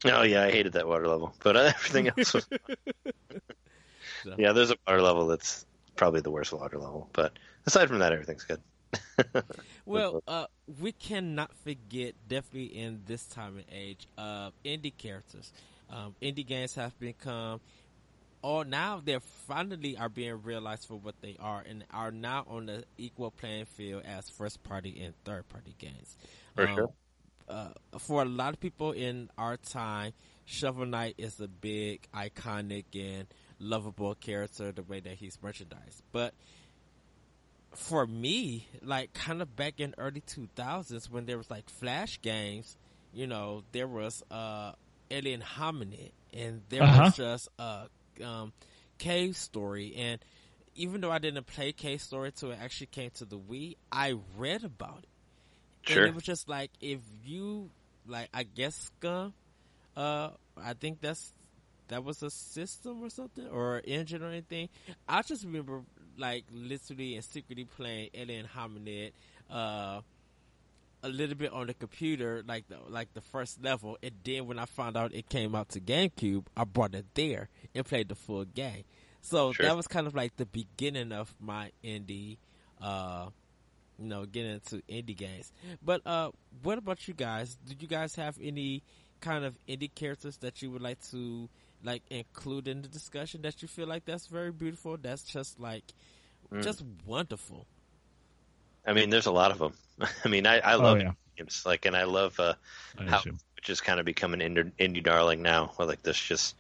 [0.04, 2.46] Oh yeah, I hated that water level, but everything else was.
[4.36, 5.64] yeah, there's a water level that's
[5.96, 7.32] probably the worst water level, but
[7.66, 8.60] aside from that, everything's good.
[9.86, 10.46] well, uh,
[10.80, 15.52] we cannot forget, definitely in this time and age, uh, indie characters.
[15.91, 17.61] Um, indie games have become,
[18.43, 22.66] all now they're finally are being realized for what they are and are now on
[22.66, 26.16] the equal playing field as first party and third party games.
[26.55, 26.91] For um, sure.
[27.47, 27.68] Uh,
[27.99, 30.12] for a lot of people in our time,
[30.47, 33.26] Shovel Knight is a big, iconic, and
[33.59, 36.03] lovable character the way that he's merchandised.
[36.12, 36.35] But
[37.74, 42.76] for me, like kind of back in early 2000s when there was like flash games,
[43.12, 44.72] you know, there was uh
[45.14, 47.04] alien hominid, and there uh-huh.
[47.04, 47.86] was just a
[48.24, 48.52] um,
[48.98, 49.94] cave story.
[49.96, 50.20] And
[50.74, 54.16] even though I didn't play cave story till it actually came to the Wii, I
[54.36, 55.88] read about it.
[55.90, 56.02] Sure.
[56.02, 57.70] And it was just like if you
[58.06, 59.34] like, I guess Scum.
[59.96, 61.32] Uh, I think that's
[61.88, 64.68] that was a system or something or engine or anything.
[65.08, 65.82] I just remember
[66.18, 69.12] like literally and secretly playing Alien Hominid.
[69.50, 70.00] Uh,
[71.05, 74.59] a little bit on the computer, like the like the first level, and then when
[74.59, 78.14] I found out it came out to GameCube, I brought it there and played the
[78.14, 78.84] full game.
[79.20, 79.66] So sure.
[79.66, 82.38] that was kind of like the beginning of my indie,
[82.80, 83.28] uh,
[83.98, 85.52] you know, getting into indie games.
[85.82, 86.30] But uh,
[86.62, 87.57] what about you guys?
[87.66, 88.82] Did you guys have any
[89.20, 91.48] kind of indie characters that you would like to
[91.82, 94.96] like include in the discussion that you feel like that's very beautiful?
[94.96, 95.84] That's just like
[96.50, 96.62] mm.
[96.62, 97.66] just wonderful.
[98.86, 99.72] I mean, there's a lot of them.
[100.24, 101.12] I mean, I, I oh, love oh, yeah.
[101.36, 102.55] games like, and I love uh,
[102.99, 103.22] I how
[103.64, 105.72] which is kind of become an indie, indie darling now.
[105.78, 106.55] Like there's just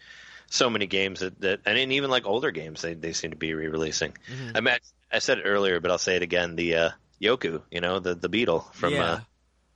[0.48, 3.52] so many games that, that and even like older games they, they seem to be
[3.52, 4.12] re-releasing.
[4.12, 4.56] Mm-hmm.
[4.56, 6.56] I mean, I, I said it earlier, but I'll say it again.
[6.56, 9.04] The uh, Yoku, you know, the the beetle from yeah.
[9.04, 9.20] uh,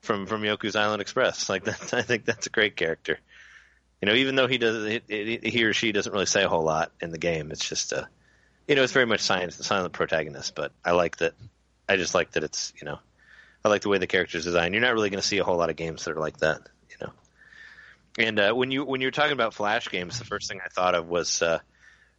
[0.00, 1.50] from from Yoku's Island Express.
[1.50, 3.18] Like that, I think that's a great character.
[4.00, 6.64] You know, even though he does he, he or she doesn't really say a whole
[6.64, 8.04] lot in the game, it's just a, uh,
[8.66, 10.54] you know, it's very much science, silent protagonist.
[10.54, 11.34] But I like that
[11.88, 13.00] I just like that it's you know,
[13.68, 14.74] I like the way the characters designed.
[14.74, 16.60] You're not really going to see a whole lot of games that are like that,
[16.90, 17.12] you know.
[18.18, 20.68] And uh, when you when you were talking about flash games, the first thing I
[20.68, 21.60] thought of was uh,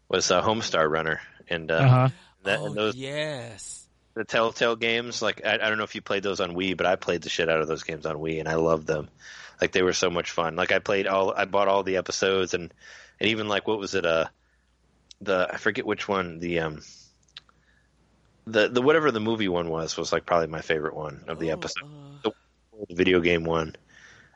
[0.08, 2.10] was uh, Homestar Runner, and uh, uh-huh.
[2.44, 5.22] that, oh, and those yes, the Telltale games.
[5.22, 7.30] Like I, I don't know if you played those on Wii, but I played the
[7.30, 9.10] shit out of those games on Wii, and I loved them.
[9.60, 10.56] Like they were so much fun.
[10.56, 12.74] Like I played all, I bought all the episodes, and
[13.20, 14.06] and even like what was it?
[14.06, 14.28] Uh,
[15.22, 16.40] the I forget which one.
[16.40, 16.82] The um,
[18.52, 21.52] the the whatever the movie one was was like probably my favorite one of the
[21.52, 21.84] oh, episode.
[21.84, 22.32] Uh...
[22.88, 23.76] The, video game one.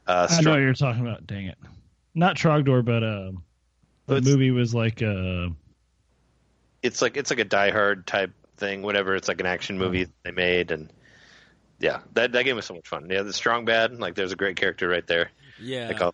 [0.05, 1.25] Uh, I know what you're talking about.
[1.25, 1.57] Dang it,
[2.13, 3.31] not Trogdor, but uh,
[4.05, 5.47] the movie was like uh,
[6.81, 8.81] it's like it's like a Die Hard type thing.
[8.81, 10.91] Whatever, it's like an action movie they made, and
[11.79, 13.07] yeah, that that game was so much fun.
[13.09, 15.31] Yeah, the Strong Bad, like there's a great character right there.
[15.61, 15.87] Yeah.
[15.87, 16.11] Like, uh,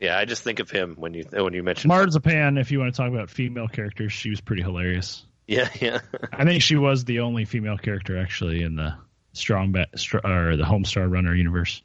[0.00, 2.58] yeah, I just think of him when you when you mentioned Marzipan.
[2.58, 5.26] If you want to talk about female characters, she was pretty hilarious.
[5.46, 6.00] Yeah, yeah.
[6.32, 8.94] I think she was the only female character actually in the
[9.32, 9.88] Strong Bad
[10.24, 11.82] or the Homestar Runner universe.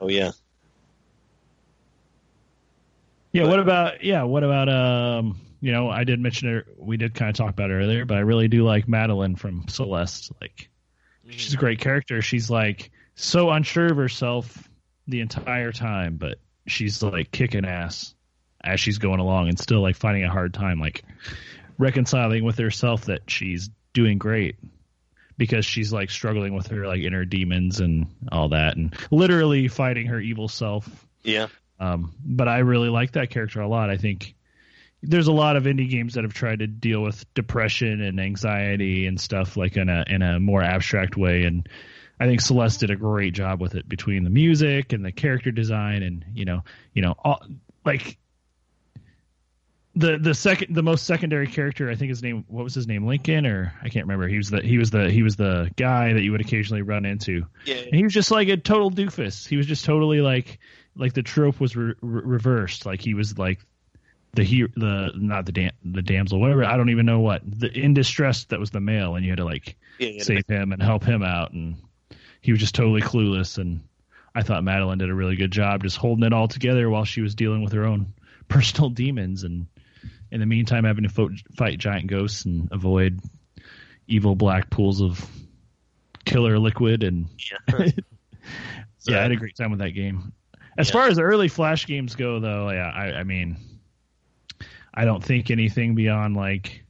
[0.00, 0.32] Oh yeah.
[3.32, 3.42] Yeah.
[3.42, 4.24] But, what about yeah?
[4.24, 6.66] What about um you know, I did mention her.
[6.78, 9.68] We did kind of talk about it earlier, but I really do like Madeline from
[9.68, 10.32] Celeste.
[10.40, 10.70] Like,
[11.26, 11.32] mm-hmm.
[11.32, 12.22] she's a great character.
[12.22, 14.68] She's like so unsure of herself
[15.06, 18.14] the entire time, but she's like kicking ass
[18.62, 21.04] as she's going along and still like finding a hard time, like
[21.80, 24.56] reconciling with herself that she's doing great
[25.36, 30.06] because she's like struggling with her like inner demons and all that and literally fighting
[30.06, 30.88] her evil self.
[31.22, 31.46] Yeah.
[31.80, 33.88] Um, but I really like that character a lot.
[33.88, 34.34] I think
[35.02, 39.06] there's a lot of indie games that have tried to deal with depression and anxiety
[39.06, 41.66] and stuff like in a in a more abstract way and
[42.20, 45.50] I think Celeste did a great job with it between the music and the character
[45.50, 46.62] design and you know
[46.92, 47.42] you know all,
[47.82, 48.18] like
[49.96, 53.06] the the second the most secondary character I think his name what was his name
[53.06, 54.28] Lincoln or I can't remember.
[54.28, 57.04] He was the he was the he was the guy that you would occasionally run
[57.04, 57.44] into.
[57.64, 59.46] Yeah, and he was just like a total doofus.
[59.46, 60.60] He was just totally like
[60.96, 62.86] like the trope was re- re- reversed.
[62.86, 63.58] Like he was like
[64.34, 66.64] the he the not the dam, the damsel whatever.
[66.64, 67.42] I don't even know what.
[67.44, 70.72] The in distress that was the male and you had to like yeah, save him
[70.72, 71.76] and help him out and
[72.40, 73.80] he was just totally clueless and
[74.34, 77.20] I thought Madeline did a really good job just holding it all together while she
[77.20, 78.14] was dealing with her own
[78.48, 79.66] personal demons and
[80.30, 83.20] in the meantime having to fo- fight giant ghosts and avoid
[84.06, 85.24] evil black pools of
[86.24, 87.76] killer liquid and yeah,
[88.98, 90.32] so, yeah I had a great time with that game.
[90.78, 90.92] As yeah.
[90.92, 93.56] far as early flash games go, though, yeah, I, I mean,
[94.94, 96.84] I don't think anything beyond like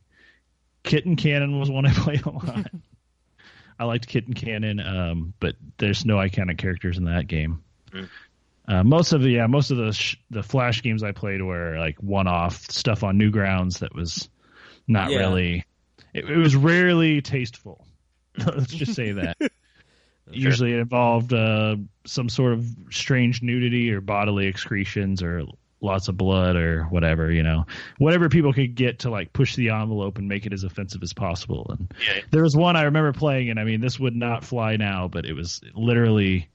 [0.83, 2.67] Kitten Cannon was one I played a lot.
[3.79, 7.63] I liked Kitten Cannon, um, but there's no iconic characters in that game.
[7.91, 8.09] Mm.
[8.71, 11.77] Uh, most of the yeah, most of the sh- the flash games I played were
[11.77, 14.29] like one off stuff on Newgrounds that was
[14.87, 15.19] not yeah.
[15.19, 15.65] really.
[16.15, 17.85] It, it, was rarely tasteful.
[18.39, 19.37] Let's just say that.
[20.31, 25.43] Usually, it involved uh, some sort of strange nudity or bodily excretions or
[25.81, 27.33] lots of blood or whatever.
[27.33, 27.67] You know,
[27.99, 31.13] whatever people could get to like push the envelope and make it as offensive as
[31.13, 31.67] possible.
[31.71, 32.23] And yeah.
[32.31, 35.25] there was one I remember playing, and I mean, this would not fly now, but
[35.25, 36.49] it was literally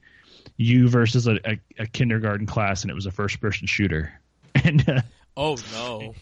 [0.56, 4.12] you versus a, a, a kindergarten class, and it was a first person shooter.
[4.64, 5.02] And uh,
[5.36, 6.14] oh no!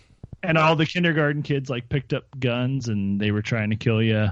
[0.42, 4.02] And all the kindergarten kids like picked up guns and they were trying to kill
[4.02, 4.28] you.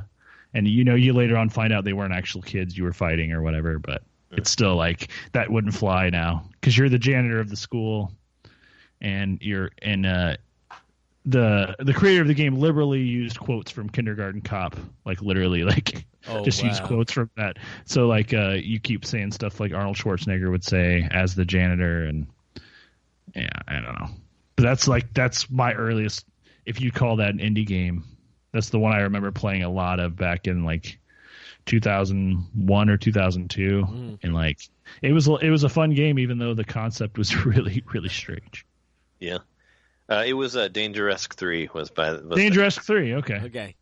[0.53, 3.33] And you know, you later on find out they weren't actual kids you were fighting
[3.33, 3.79] or whatever.
[3.79, 8.13] But it's still like that wouldn't fly now because you're the janitor of the school,
[9.01, 10.37] and you're and uh,
[11.25, 16.05] the the creator of the game liberally used quotes from Kindergarten Cop, like literally, like
[16.29, 16.69] oh, just wow.
[16.69, 17.59] use quotes from that.
[17.85, 22.05] So like uh, you keep saying stuff like Arnold Schwarzenegger would say as the janitor,
[22.05, 22.27] and
[23.35, 24.09] yeah, I don't know.
[24.57, 26.27] But that's like that's my earliest.
[26.65, 28.05] If you call that an indie game,
[28.53, 30.99] that's the one I remember playing a lot of back in like
[31.67, 34.19] 2001 or 2002, mm.
[34.23, 34.61] and like
[35.01, 38.67] it was it was a fun game, even though the concept was really really strange.
[39.19, 39.39] Yeah.
[40.09, 43.15] Uh, it was uh, Dangeresque Three was by was Dangeresque Three.
[43.15, 43.41] Okay.
[43.45, 43.77] Okay.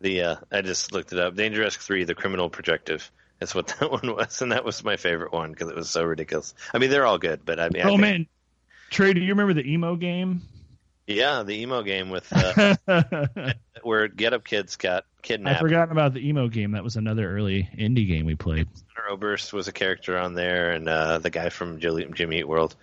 [0.00, 1.34] The uh, I just looked it up.
[1.34, 3.10] Dangeresque Three: The Criminal Projective.
[3.38, 6.04] That's what that one was, and that was my favorite one because it was so
[6.04, 6.54] ridiculous.
[6.72, 8.26] I mean, they're all good, but I mean, oh I think, man,
[8.90, 10.42] Trey, do you remember the emo game?
[11.06, 12.76] Yeah, the emo game with uh,
[13.82, 15.58] where Get Up Kids got kidnapped.
[15.58, 16.72] I forgot about the emo game.
[16.72, 18.66] That was another early indie game we played.
[19.08, 22.74] Oberst was a character on there, and uh, the guy from Jimmy Eat World.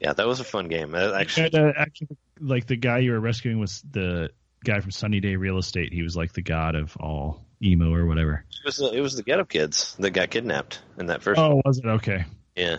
[0.00, 0.94] Yeah, that was a fun game.
[0.94, 4.30] Actually, uh, actually, like the guy you were rescuing was the
[4.64, 5.92] guy from Sunny Day Real Estate.
[5.92, 8.44] He was like the god of all emo or whatever.
[8.50, 11.40] It was the, it was the Get Up Kids that got kidnapped in that first.
[11.40, 12.24] Oh, was it okay?
[12.56, 12.78] Yeah.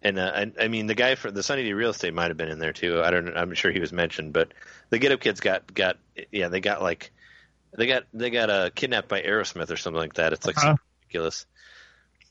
[0.00, 2.36] And uh, I, I mean, the guy for the Sunny Day Real Estate might have
[2.36, 3.02] been in there too.
[3.02, 3.36] I don't.
[3.36, 4.52] I'm sure he was mentioned, but
[4.90, 5.96] the Get Up Kids got got
[6.30, 7.10] yeah they got like
[7.76, 10.32] they got they got uh, kidnapped by Aerosmith or something like that.
[10.32, 10.76] It's like uh-huh.
[11.02, 11.46] ridiculous.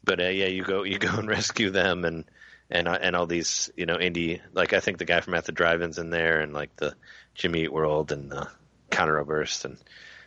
[0.04, 2.24] But uh, yeah, you go you go and rescue them and
[2.70, 5.46] and uh, and all these you know indie like I think the guy from At
[5.46, 6.96] the Drive-In's in there and like the
[7.38, 8.50] Jimmy Eat World and the
[8.90, 9.78] Conor Oberst and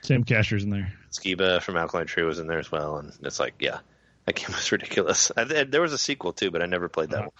[0.02, 0.92] Sam Casher's in there.
[1.10, 3.80] Skiba from Alkaline Trio was in there as well, and it's like yeah,
[4.24, 5.30] that game was ridiculous.
[5.36, 7.30] I, there was a sequel too, but I never played that uh-huh.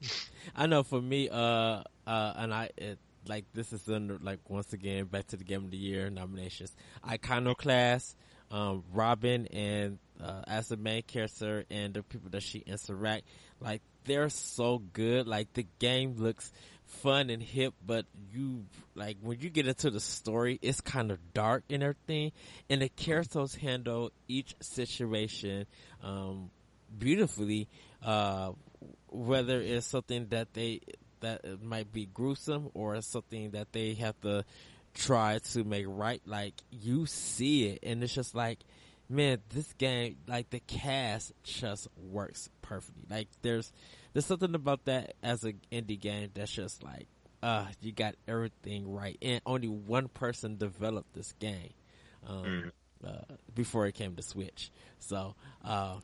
[0.00, 0.10] one.
[0.56, 4.72] I know for me, uh, uh, and I it, like this is under like once
[4.72, 6.74] again back to the game of the year nominations.
[7.08, 8.16] Iconoclast,
[8.50, 13.24] um, Robin, and uh, as the main character and the people that she interact,
[13.60, 15.26] like they're so good.
[15.26, 16.52] Like the game looks
[16.92, 18.64] fun and hip, but you
[18.94, 22.32] like when you get into the story, it's kind of dark and everything.
[22.70, 25.66] And the characters handle each situation
[26.02, 26.50] um,
[26.96, 27.68] beautifully.
[28.02, 28.52] Uh,
[29.08, 30.80] whether it's something that they
[31.20, 34.44] that might be gruesome or something that they have to
[34.94, 38.58] try to make right, like you see it, and it's just like
[39.12, 43.04] man, this game, like the cast just works perfectly.
[43.10, 43.72] Like there's,
[44.12, 47.06] there's something about that as an indie game that's just like
[47.42, 51.72] uh, you got everything right, and only one person developed this game
[52.28, 52.70] um, mm.
[53.06, 54.70] uh, before it came to Switch.
[55.00, 55.96] So, uh,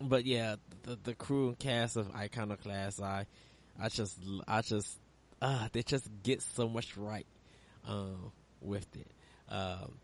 [0.00, 3.26] but yeah, the, the crew and cast of Iconoclast, I,
[3.80, 4.98] I just, I just,
[5.40, 7.26] uh, they just get so much right,
[7.88, 8.30] um,
[8.60, 9.10] with it.
[9.48, 9.98] Um,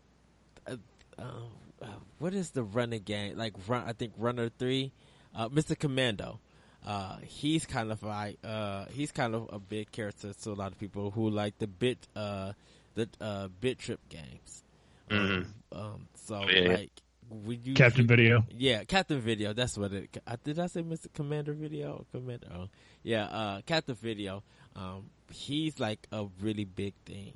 [0.67, 0.75] uh,
[1.19, 1.85] uh,
[2.17, 3.37] what is the running game?
[3.37, 4.91] Like run, I think Runner Three,
[5.35, 5.77] uh, Mr.
[5.77, 6.39] Commando.
[6.85, 10.71] Uh, he's kind of like uh, he's kind of a big character to a lot
[10.71, 12.53] of people who like the bit uh,
[12.95, 14.63] the uh, bit trip games.
[15.09, 15.77] Mm-hmm.
[15.77, 16.73] Um, um, so yeah.
[16.73, 16.91] like
[17.29, 18.45] would you Captain Video?
[18.49, 19.53] Yeah, Captain Video.
[19.53, 20.17] That's what it.
[20.43, 21.11] Did I say Mr.
[21.13, 22.05] Commander Video?
[22.11, 22.47] Commander.
[22.53, 22.67] Oh,
[23.03, 24.43] yeah, uh, Captain Video.
[24.75, 27.33] Um, he's like a really big thing.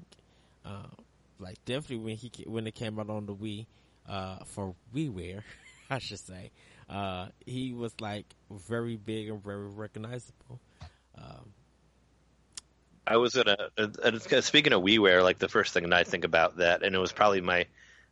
[0.66, 0.88] Uh,
[1.40, 3.68] like definitely when he when it came out on the Wii,
[4.08, 5.44] uh, for WiiWare,
[5.90, 6.52] I should say
[6.90, 10.60] uh, he was like very big and very recognizable.
[11.18, 11.54] Um,
[13.08, 16.04] I was at a, a, a, speaking of WiiWare, like the first thing that I
[16.04, 17.68] think about that, and it was probably my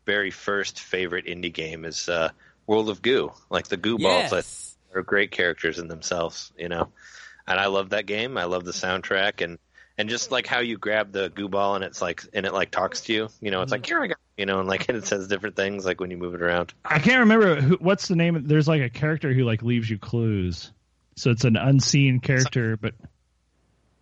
[0.05, 2.29] very first favorite indie game is uh,
[2.67, 3.31] World of Goo.
[3.49, 4.29] Like the Goo yes.
[4.29, 6.89] balls are great characters in themselves, you know.
[7.47, 8.37] And I love that game.
[8.37, 9.57] I love the soundtrack and
[9.97, 12.71] and just like how you grab the goo ball and it's like and it like
[12.71, 13.95] talks to you you know it's like mm-hmm.
[13.95, 16.17] here i go you know and like and it says different things like when you
[16.17, 16.73] move it around.
[16.83, 19.97] I can't remember who, what's the name there's like a character who like leaves you
[19.97, 20.71] clues.
[21.15, 22.93] So it's an unseen character but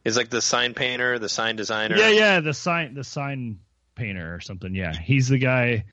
[0.03, 1.97] it's like the sign painter the sign designer.
[1.97, 3.59] Yeah yeah the sign the sign
[3.95, 4.93] painter or something yeah.
[4.93, 5.85] He's the guy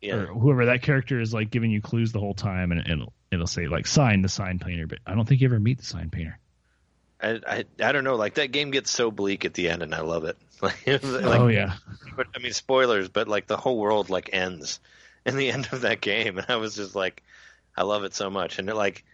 [0.00, 0.14] yeah.
[0.14, 3.46] or whoever that character is like giving you clues the whole time and it'll it'll
[3.46, 6.10] say like sign the sign painter but i don't think you ever meet the sign
[6.10, 6.38] painter
[7.22, 8.16] I, I, I don't know.
[8.16, 10.36] Like that game gets so bleak at the end, and I love it.
[10.60, 11.74] like, oh yeah.
[12.16, 13.08] But I mean, spoilers.
[13.08, 14.80] But like the whole world like ends
[15.26, 17.22] in the end of that game, and I was just like,
[17.76, 18.58] I love it so much.
[18.58, 19.04] And it, like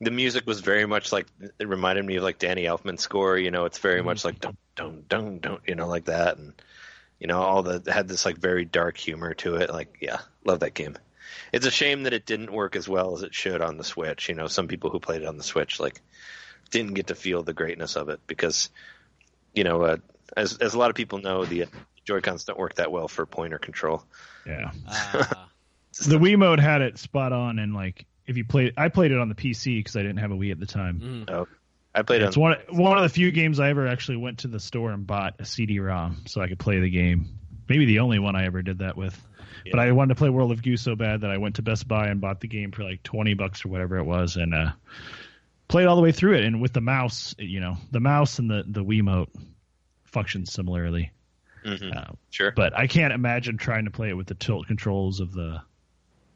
[0.00, 3.38] the music was very much like it reminded me of like Danny Elfman's score.
[3.38, 4.06] You know, it's very mm-hmm.
[4.06, 6.52] much like don't don't don't don't you know like that, and
[7.20, 9.70] you know all the had this like very dark humor to it.
[9.70, 10.96] Like yeah, love that game.
[11.52, 14.28] It's a shame that it didn't work as well as it should on the Switch.
[14.28, 16.00] You know, some people who played it on the Switch like
[16.72, 18.70] didn't get to feel the greatness of it because,
[19.54, 19.96] you know, uh,
[20.36, 21.66] as as a lot of people know, the, uh,
[22.04, 24.04] Joy Cons don't work that well for pointer control.
[24.44, 25.24] Yeah, uh.
[26.06, 29.18] the Wii mode had it spot on, and like if you played, I played it
[29.18, 31.26] on the PC because I didn't have a Wii at the time.
[31.28, 31.30] Mm.
[31.30, 31.46] Oh,
[31.94, 32.22] I played.
[32.22, 32.26] It.
[32.26, 35.06] It's one one of the few games I ever actually went to the store and
[35.06, 37.38] bought a CD-ROM so I could play the game.
[37.68, 39.20] Maybe the only one I ever did that with.
[39.64, 39.70] Yeah.
[39.72, 41.86] But I wanted to play World of Goo so bad that I went to Best
[41.86, 44.72] Buy and bought the game for like twenty bucks or whatever it was, and uh,
[45.72, 48.50] played all the way through it, and with the mouse, you know, the mouse and
[48.50, 49.30] the the Wiimote
[50.04, 51.10] function similarly.
[51.64, 51.96] Mm-hmm.
[51.96, 55.32] Uh, sure, but I can't imagine trying to play it with the tilt controls of
[55.32, 55.62] the,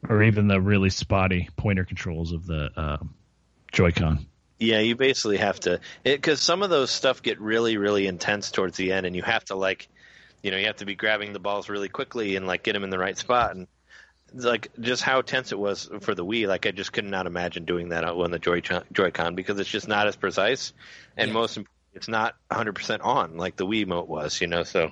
[0.09, 2.97] or even the really spotty pointer controls of the uh,
[3.71, 4.25] Joy-Con.
[4.57, 8.75] Yeah, you basically have to because some of those stuff get really, really intense towards
[8.75, 9.87] the end, and you have to like,
[10.41, 12.83] you know, you have to be grabbing the balls really quickly and like get them
[12.83, 13.55] in the right spot.
[13.55, 13.67] And
[14.33, 16.47] like just how tense it was for the Wii.
[16.47, 19.87] Like I just could not imagine doing that on the Joy Joy-Con because it's just
[19.87, 20.73] not as precise,
[21.15, 21.33] and yeah.
[21.33, 21.59] most
[21.93, 24.41] it's not 100 percent on like the Wii Mote was.
[24.41, 24.91] You know, so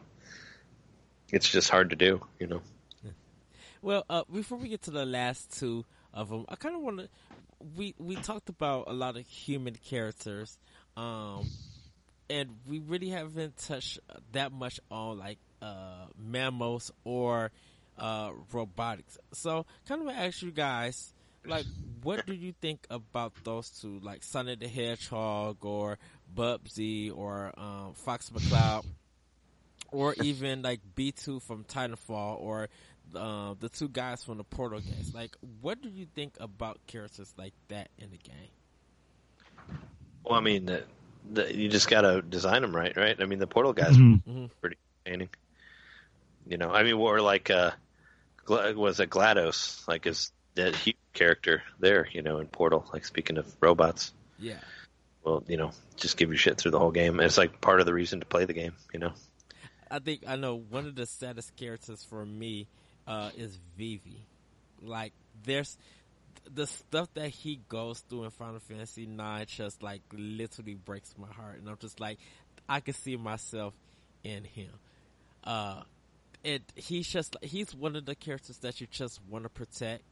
[1.31, 2.21] it's just hard to do.
[2.39, 2.61] You know.
[3.81, 6.99] Well, uh, before we get to the last two of them, I kind of want
[6.99, 7.09] to.
[7.77, 10.57] We we talked about a lot of human characters,
[10.97, 11.47] um,
[12.29, 13.99] and we really haven't touched
[14.31, 17.51] that much on like uh, mammals or
[17.97, 19.17] uh, robotics.
[19.33, 21.13] So, kind of ask you guys,
[21.45, 21.65] like,
[22.03, 25.97] what do you think about those two, like Sonic the Hedgehog or
[26.35, 28.85] Bubsy or um, Fox McCloud,
[29.91, 32.69] or even like BT from Titanfall or
[33.15, 35.13] uh, the two guys from the Portal games?
[35.13, 39.78] Like, what do you think about characters like that in the game?
[40.24, 40.83] Well, I mean, the,
[41.32, 43.15] the, you just gotta design them right, right?
[43.20, 44.45] I mean, the Portal guys mm-hmm.
[44.59, 45.29] pretty entertaining.
[46.47, 47.71] You know, I mean, or like uh,
[48.47, 52.86] was it GLaDOS, like his that huge character there, you know, in Portal.
[52.92, 54.13] Like speaking of robots.
[54.39, 54.59] Yeah.
[55.24, 57.20] Well, you know, just give you shit through the whole game.
[57.20, 59.13] It's like part of the reason to play the game, you know.
[59.89, 62.67] I think I know one of the saddest characters for me
[63.08, 64.26] uh, is Vivi.
[64.82, 65.13] Like
[65.43, 65.78] there's
[66.54, 71.28] the stuff that he goes through in Final Fantasy IX just like literally breaks my
[71.28, 72.20] heart, and I'm just like,
[72.70, 73.74] I can see myself
[74.24, 74.72] in him.
[75.43, 75.82] Uh,
[76.46, 80.04] it he's just he's one of the characters that you just want to protect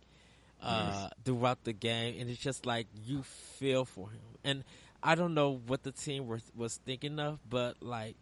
[0.62, 1.12] uh, yes.
[1.24, 4.22] throughout the game, and it's just like you feel for him.
[4.44, 4.64] And
[5.02, 8.16] I don't know what the team was was thinking of, but like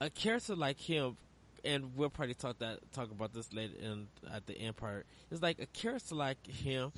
[0.00, 1.16] a character like him,
[1.64, 5.06] and we'll probably talk that talk about this later in at the end part.
[5.30, 6.92] It's like a character like him.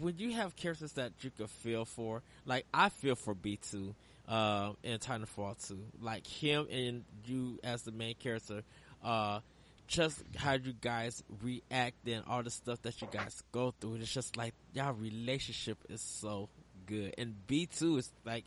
[0.00, 3.94] When you have characters that you can feel for, like I feel for BT,
[4.28, 5.78] uh, in Titanfall 2.
[6.00, 8.62] Like him and you as the main character,
[9.02, 9.40] uh,
[9.86, 13.94] just how you guys react and all the stuff that you guys go through.
[13.94, 16.50] It's just like y'all relationship is so
[16.86, 17.14] good.
[17.16, 18.44] And BT is like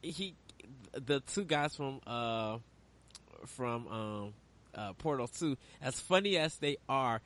[0.00, 0.34] he
[0.92, 2.58] the two guys from uh
[3.46, 4.34] from um
[4.74, 7.20] uh Portal 2 as funny as they are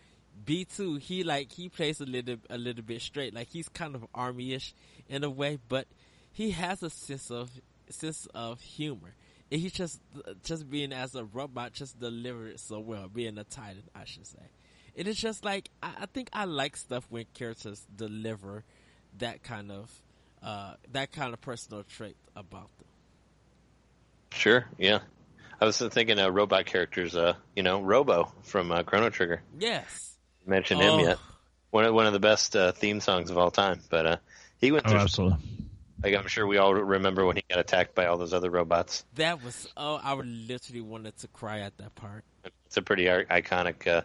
[0.45, 4.05] BT he like he plays a little a little bit straight like he's kind of
[4.15, 4.75] army-ish
[5.09, 5.87] in a way but
[6.33, 7.51] he has a sense of
[7.91, 9.15] sense of humor
[9.51, 10.01] and he's just
[10.43, 14.27] just being as a robot just delivered it so well being a titan I should
[14.27, 14.43] say
[14.95, 18.65] it is just like I, I think I like stuff when characters deliver
[19.19, 19.91] that kind of
[20.43, 22.87] uh that kind of personal trait about them
[24.33, 24.99] Sure, yeah.
[25.61, 29.41] I was thinking uh, robot characters, uh, you know, Robo from uh, Chrono Trigger.
[29.59, 30.99] yes Mentioned Oh.
[30.99, 31.19] him yet?
[31.71, 33.81] One of one of the best uh, theme songs of all time.
[33.89, 34.17] But uh,
[34.61, 34.99] he went Oh, through.
[35.01, 35.39] absolutely.
[36.03, 39.05] Like I'm sure we all remember when he got attacked by all those other robots.
[39.15, 42.25] That was oh, I would literally wanted to cry at that part.
[42.67, 44.03] It's a pretty iconic uh,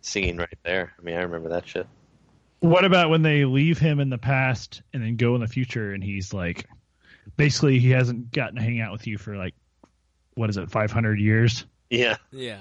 [0.00, 0.92] scene right there.
[0.98, 1.86] I mean, I remember that shit.
[2.60, 5.92] What about when they leave him in the past and then go in the future
[5.92, 6.66] and he's like,
[7.36, 9.54] basically he hasn't gotten to hang out with you for like,
[10.34, 11.64] what is it, 500 years?
[11.90, 12.60] Yeah, Yeah,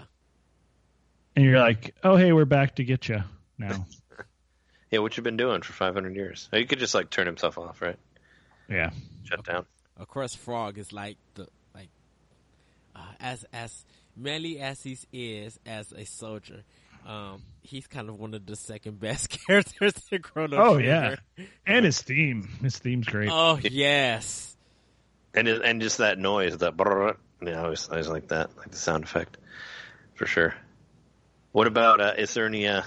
[1.35, 3.23] And you're like, oh, hey, we're back to get you
[3.57, 3.85] now.
[4.91, 4.99] yeah.
[4.99, 6.47] What you been doing for 500 years?
[6.53, 7.97] You could just like turn himself off, right?
[8.69, 8.89] Yeah.
[9.23, 9.65] Shut down.
[9.97, 11.89] of course, Frog is like the like
[12.95, 13.85] uh, as as
[14.15, 16.63] manly as he is as a soldier.
[17.05, 21.17] Um, he's kind of one of the second best characters in Chrono Oh, Trigger.
[21.37, 21.45] yeah.
[21.65, 22.49] And his theme.
[22.61, 23.29] His theme's great.
[23.31, 24.55] Oh yes.
[25.33, 28.57] And it, and just that noise, that brrr, yeah, I always I always like that,
[28.57, 29.37] like the sound effect,
[30.15, 30.55] for sure.
[31.51, 32.81] What about uh, is there any uh,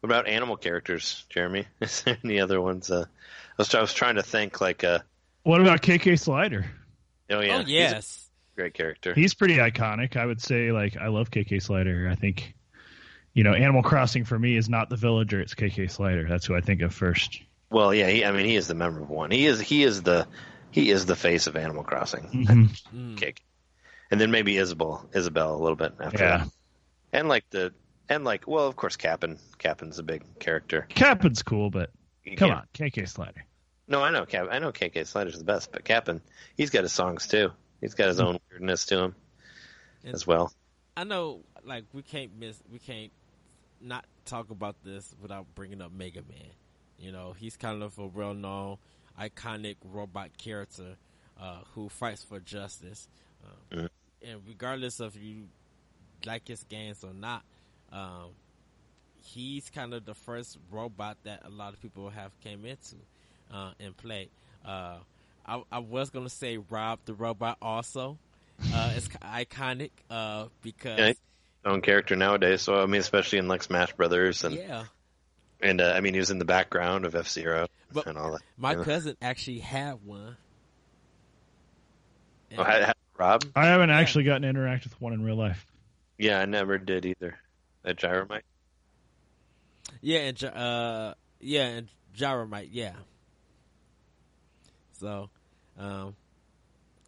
[0.00, 1.66] what about animal characters, Jeremy?
[1.80, 2.90] Is there any other ones?
[2.90, 3.06] Uh, I
[3.58, 5.00] was I was trying to think like uh,
[5.42, 6.66] What about KK Slider?
[7.30, 8.28] oh yeah, oh he's a yes.
[8.56, 9.14] great character.
[9.14, 10.16] He's pretty iconic.
[10.16, 12.08] I would say, like, I love KK Slider.
[12.10, 12.54] I think,
[13.32, 16.28] you know, Animal Crossing for me is not the villager; it's KK Slider.
[16.28, 17.40] That's who I think of first.
[17.70, 19.30] Well, yeah, he, I mean he is the memorable one.
[19.30, 20.26] He is he is the
[20.70, 22.22] he is the face of Animal Crossing.
[22.46, 22.82] Mhm.
[22.94, 23.16] Mm.
[23.16, 23.40] Kick,
[24.10, 26.48] and then maybe Isabel, Isabel a little bit after Yeah, that,
[27.12, 27.72] and like the
[28.08, 29.38] and like well, of course, Cap'n.
[29.58, 30.86] Cap'n's a big character.
[30.90, 31.90] Captain's cool, but
[32.24, 33.44] You come can't- on, KK Slider.
[33.86, 34.48] No, I know Cap.
[34.50, 36.22] I know KK Slider's the best, but Cap'n,
[36.56, 37.52] he's got his songs too.
[37.80, 39.14] He's got his own weirdness to him
[40.04, 40.52] And- as well.
[40.96, 43.12] I know, like we can't miss, we can't
[43.80, 46.50] not talk about this without bringing up Mega Man.
[46.98, 48.78] You know, he's kind of a well-known,
[49.20, 50.96] iconic robot character
[51.38, 53.08] uh, who fights for justice.
[53.44, 53.88] Um, Mhm.
[54.22, 55.48] And regardless of you
[56.24, 57.44] like his games or not,
[57.92, 58.30] um,
[59.24, 62.96] he's kind of the first robot that a lot of people have came into
[63.52, 64.28] uh, and played.
[64.64, 64.96] Uh,
[65.46, 68.18] I, I was gonna say Rob the robot also.
[68.72, 71.12] Uh, it's iconic uh, because Yeah,
[71.64, 72.62] Own character nowadays.
[72.62, 74.84] So I mean, especially in like Smash Brothers, and yeah,
[75.60, 77.66] and uh, I mean, he was in the background of F Zero
[78.06, 78.40] and all that.
[78.56, 78.84] my Yeah.
[78.84, 80.36] cousin actually had one.
[82.56, 83.44] Oh, had, had Rob?
[83.56, 85.66] I haven't actually gotten to interact with one in real life.
[86.18, 87.36] Yeah, I never did either.
[87.84, 88.42] A Gyromite.
[90.00, 92.92] Yeah, and Gy- uh, yeah, and Gyromite, yeah.
[95.00, 95.28] So,
[95.78, 96.14] um,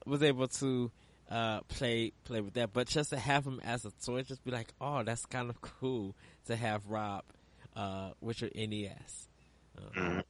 [0.05, 0.91] was able to
[1.31, 4.51] uh play play with that, but just to have him as a toy, just be
[4.51, 6.15] like, oh, that's kind of cool
[6.47, 7.25] to have Rob
[7.75, 9.29] uh with your NES.
[9.77, 10.25] Uh, Mhm.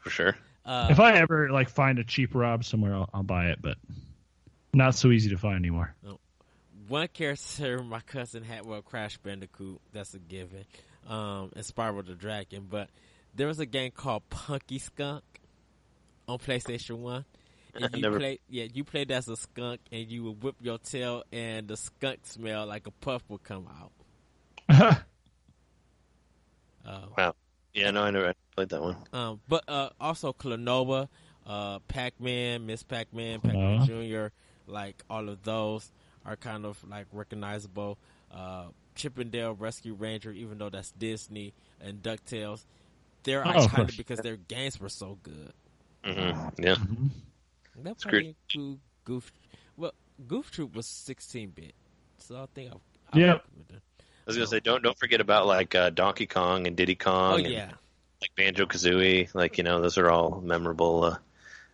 [0.00, 0.36] For sure.
[0.66, 3.78] uh, if I ever like find a cheap Rob somewhere, I'll, I'll buy it, but
[4.74, 5.94] not so easy to find anymore.
[6.88, 10.64] one character my cousin had well Crash Bandicoot, that's a given.
[11.06, 12.88] Um and Spyro the Dragon, but
[13.34, 15.22] there was a game called Punky Skunk
[16.28, 17.24] on PlayStation One.
[17.76, 20.78] And you never- played yeah, you played as a skunk and you would whip your
[20.78, 23.66] tail and the skunk smell like a puff would come
[24.70, 25.02] out.
[26.86, 27.32] Uh,
[27.72, 28.96] Yeah, no, I never played that one.
[29.12, 31.08] um, but uh, also Klonoa,
[31.46, 34.26] uh, Pac Man, Miss Pac Man, Pac Man Jr.,
[34.66, 35.90] like all of those
[36.24, 37.98] are kind of like recognizable.
[38.34, 38.66] Uh,
[38.96, 42.64] Chip 'n Dale Rescue Ranger, even though that's Disney, and DuckTales,
[43.24, 43.96] they're Oh, of iconic course.
[43.96, 45.52] because their games were so good.
[46.04, 46.74] hmm Yeah.
[46.76, 47.10] Mhm.
[47.76, 48.02] That great.
[48.02, 49.32] probably include Goof.
[49.76, 49.92] Well,
[50.28, 51.74] Goof Troop was 16 bit,
[52.18, 52.76] so I think I.
[53.12, 53.44] I Yep.
[53.44, 53.82] recommend it.
[54.00, 57.32] I was gonna say, don't don't forget about like uh, Donkey Kong and Diddy Kong.
[57.34, 57.70] Oh and, yeah,
[58.20, 59.34] like Banjo Kazooie.
[59.34, 61.18] Like you know, those are all memorable uh,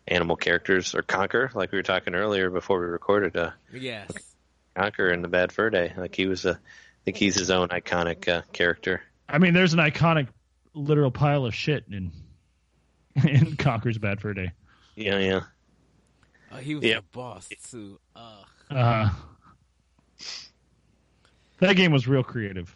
[0.08, 0.94] animal characters.
[0.94, 3.36] Or Conker, like we were talking earlier before we recorded.
[3.36, 4.29] Uh, yes.
[4.76, 5.92] Conker in the Bad Fur Day.
[5.96, 6.56] Like he was a, I
[7.04, 9.02] think he's his own iconic uh, character.
[9.28, 10.28] I mean, there's an iconic
[10.74, 12.12] literal pile of shit in
[13.16, 14.52] in Conker's Bad Fur Day.
[14.96, 15.40] Yeah, yeah.
[16.52, 16.96] Oh, he was Yeah.
[17.00, 17.98] the boss too.
[18.16, 19.10] Uh, Uh,
[21.58, 22.74] that game was real creative.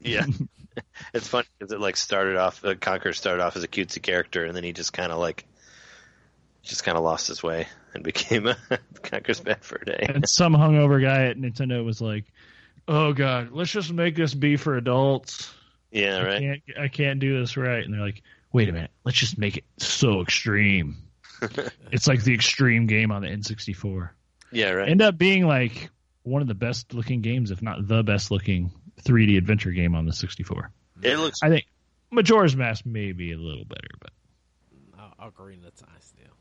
[0.00, 0.26] Yeah,
[1.14, 2.64] it's funny because it like started off.
[2.64, 5.44] Uh, Conker started off as a cutesy character, and then he just kind of like,
[6.68, 8.56] just kind of lost his way and became a
[9.02, 10.06] Conker's Bad Fur Day.
[10.08, 12.24] And some hungover guy at Nintendo was like,
[12.86, 15.52] "Oh God, let's just make this be for adults.
[15.90, 16.40] Yeah, I right.
[16.40, 18.22] can't, I can't do this right." And they're like,
[18.52, 20.98] "Wait a minute, let's just make it so extreme.
[21.90, 24.10] it's like the extreme game on the N64.
[24.52, 24.88] Yeah, right.
[24.88, 25.90] End up being like
[26.22, 28.72] one of the best looking games, if not the best looking
[29.02, 30.70] 3D adventure game on the 64.
[31.02, 31.66] It looks I think
[32.10, 34.10] Majora's Mask may be a little better, but
[34.98, 36.37] I'll, Ocarina of Time still.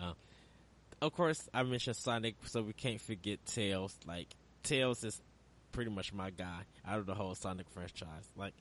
[0.00, 0.12] Uh,
[1.02, 3.96] of course, I mentioned Sonic, so we can't forget Tails.
[4.06, 4.28] Like
[4.62, 5.20] Tails is
[5.72, 8.28] pretty much my guy out of the whole Sonic franchise.
[8.36, 8.54] Like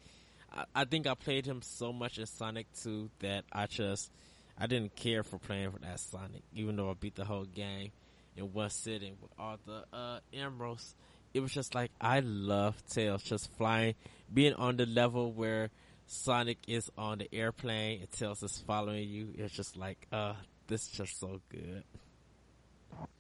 [0.54, 4.12] I, I think I played him so much in Sonic 2 that I just
[4.58, 7.92] I didn't care for playing with that Sonic, even though I beat the whole game
[8.36, 10.96] in one sitting with all the uh, emeralds.
[11.34, 13.96] It was just like I love Tails just flying,
[14.34, 15.70] being on the level where
[16.08, 19.30] Sonic is on the airplane and Tails is following you.
[19.38, 20.34] It's just like, uh,
[20.68, 21.84] this is just so good.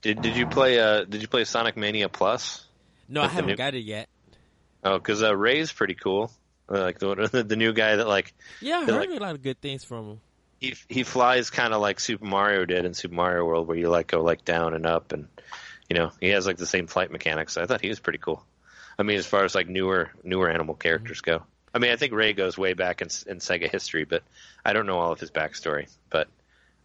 [0.02, 2.66] Did Did you play uh Did you play Sonic Mania Plus?
[3.10, 4.08] No, I That's the haven't new- got it yet.
[4.84, 6.32] Oh, because uh, Ray's pretty cool.
[6.70, 9.42] Uh, like the the new guy that like Yeah, I heard like- a lot of
[9.44, 10.22] good things from him.
[10.60, 13.90] he he flies kind of like Super Mario did in Super Mario World, where you
[13.90, 15.28] like go like down and up, and
[15.90, 17.58] you know he has like the same flight mechanics.
[17.58, 18.44] I thought he was pretty cool.
[18.98, 21.44] I mean, as far as like newer newer animal characters go,
[21.76, 24.24] I mean, I think Ray goes way back in, in Sega history, but
[24.64, 25.94] I don't know all of his backstory.
[26.10, 26.30] But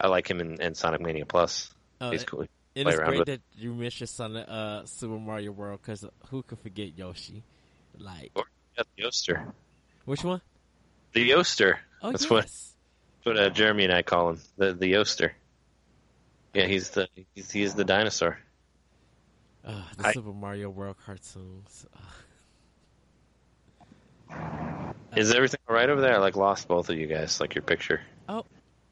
[0.01, 1.73] I like him in, in Sonic Mania Plus.
[2.01, 2.41] Uh, He's cool.
[2.41, 3.27] play it's great with.
[3.27, 7.45] that you mentioned Sonic, uh, Super Mario World because who could forget Yoshi?
[7.99, 8.45] Like, Or
[8.77, 9.47] yeah, the Yoster,
[10.07, 10.41] which one?
[11.13, 11.79] the Yoster.
[12.03, 12.31] Oh, That's yes.
[12.31, 12.77] what that's
[13.25, 15.35] what uh, Jeremy and I call him, the the Yoster.
[16.55, 18.39] Yeah, he's the he's, he's the dinosaur.
[19.65, 21.87] Uh, the I- Super Mario World cartoons.
[25.17, 26.15] Is everything all right over there?
[26.15, 28.01] I like lost both of you guys, like your picture.
[28.29, 28.45] Oh,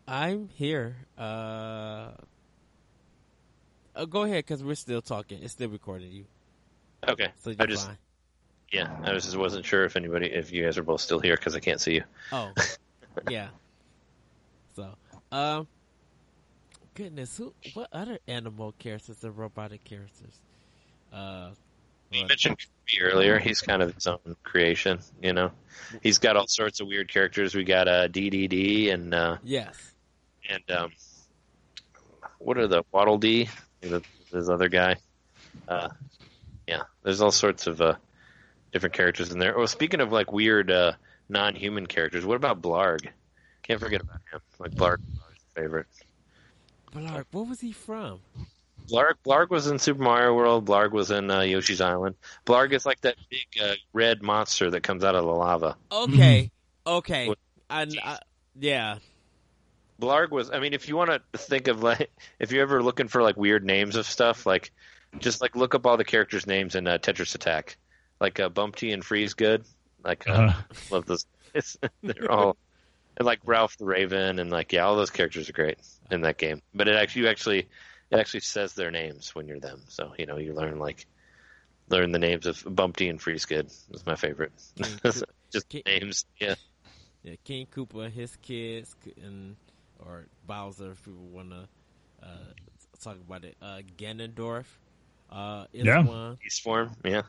[0.06, 0.96] I'm here.
[1.16, 2.10] Uh,
[3.94, 5.42] uh, go ahead, because we're still talking.
[5.42, 6.24] It's still recording you,
[7.06, 7.98] Okay, so I just fine.
[8.72, 11.36] yeah, I was just wasn't sure if anybody if you guys are both still here
[11.36, 12.04] because I can't see you.
[12.32, 12.52] Oh,
[13.30, 13.48] yeah.
[14.74, 14.88] So,
[15.32, 15.66] um,
[16.94, 17.54] goodness, who?
[17.74, 20.38] What other animal characters and robotic characters?
[21.12, 21.50] Uh,
[22.10, 23.38] You mentioned Kirby earlier.
[23.38, 25.00] He's kind of his own creation.
[25.22, 25.50] You know,
[26.02, 27.54] he's got all sorts of weird characters.
[27.54, 29.76] We got uh, DDD and uh, yes.
[30.48, 30.92] and um,
[32.38, 33.48] what are the Waddle Dee?
[33.80, 34.02] The,
[34.32, 34.96] this other guy.
[35.66, 35.88] Uh,
[36.66, 37.94] yeah, there's all sorts of uh,
[38.72, 39.56] different characters in there.
[39.58, 40.92] Oh, speaking of like weird uh,
[41.28, 43.08] non-human characters, what about Blarg?
[43.62, 44.40] Can't forget about him.
[44.58, 45.86] Like Blarg, Blarg's favorite.
[46.92, 48.20] Blarg, what was he from?
[48.88, 50.64] Blarg, Blarg was in Super Mario World.
[50.66, 52.16] Blarg was in uh, Yoshi's Island.
[52.46, 55.76] Blarg is like that big uh, red monster that comes out of the lava.
[55.92, 56.50] Okay,
[56.86, 57.28] okay.
[57.28, 57.38] What-
[57.70, 58.18] I, I,
[58.58, 58.96] yeah,
[60.00, 60.50] Blarg was.
[60.50, 63.36] I mean, if you want to think of like, if you're ever looking for like
[63.36, 64.72] weird names of stuff, like
[65.18, 67.76] just like look up all the characters' names in uh, Tetris Attack,
[68.20, 69.64] like uh, Bumpty and Freeze Good.
[70.04, 70.52] Like, uh, uh,
[70.90, 71.26] love those.
[71.54, 72.56] It's, they're all
[73.18, 75.78] and like Ralph the Raven and like yeah, all those characters are great
[76.10, 76.62] in that game.
[76.74, 77.68] But it actually, you actually,
[78.10, 79.82] it actually says their names when you're them.
[79.88, 81.06] So you know, you learn like
[81.88, 83.66] learn the names of Bumpty and Freeze Good.
[83.66, 84.52] Is my favorite.
[85.50, 86.24] Just King- names.
[86.40, 86.54] Yeah.
[87.22, 89.56] yeah, King Koopa and his kids, and
[89.98, 91.68] or Bowser, if people want to
[92.22, 92.52] uh,
[93.00, 93.56] talk about it.
[93.62, 94.66] Uh, Ganondorf
[95.30, 96.02] uh, is Yeah.
[96.04, 96.38] one.
[96.42, 97.22] Beast form, yeah.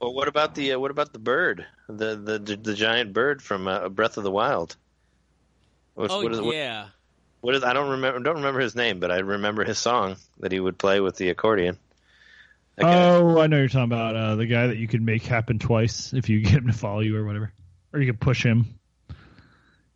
[0.00, 3.68] Well, what about the uh, what about the bird, the the the giant bird from
[3.68, 4.76] uh, Breath of the Wild?
[5.94, 6.90] What's, oh what is, what- yeah, what
[7.50, 7.64] is?
[7.64, 8.20] I don't remember.
[8.20, 11.30] Don't remember his name, but I remember his song that he would play with the
[11.30, 11.78] accordion.
[12.78, 15.58] I oh, I know you're talking about uh, the guy that you could make happen
[15.58, 17.52] twice if you get him to follow you or whatever,
[17.92, 18.78] or you could push him.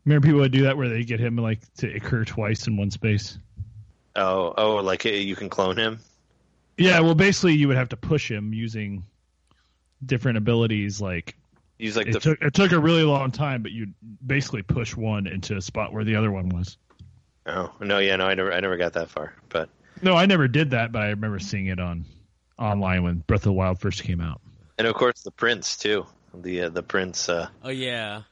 [0.04, 2.90] Remember people would do that where they get him like to occur twice in one
[2.90, 3.38] space.
[4.14, 6.00] oh, oh, like uh, you can clone him.
[6.76, 9.04] Yeah, well, basically you would have to push him using
[10.04, 11.00] different abilities.
[11.00, 11.34] Like
[11.78, 13.88] He's like it the took it took a really long time, but you
[14.24, 16.76] basically push one into a spot where the other one was.
[17.46, 19.68] Oh no, yeah, no, I never I never got that far, but
[20.02, 22.04] No, I never did that, but I remember seeing it on
[22.58, 24.40] online when Breath of the Wild first came out.
[24.78, 26.06] and of course the prince too.
[26.34, 28.22] The uh, the prince, uh, oh yeah.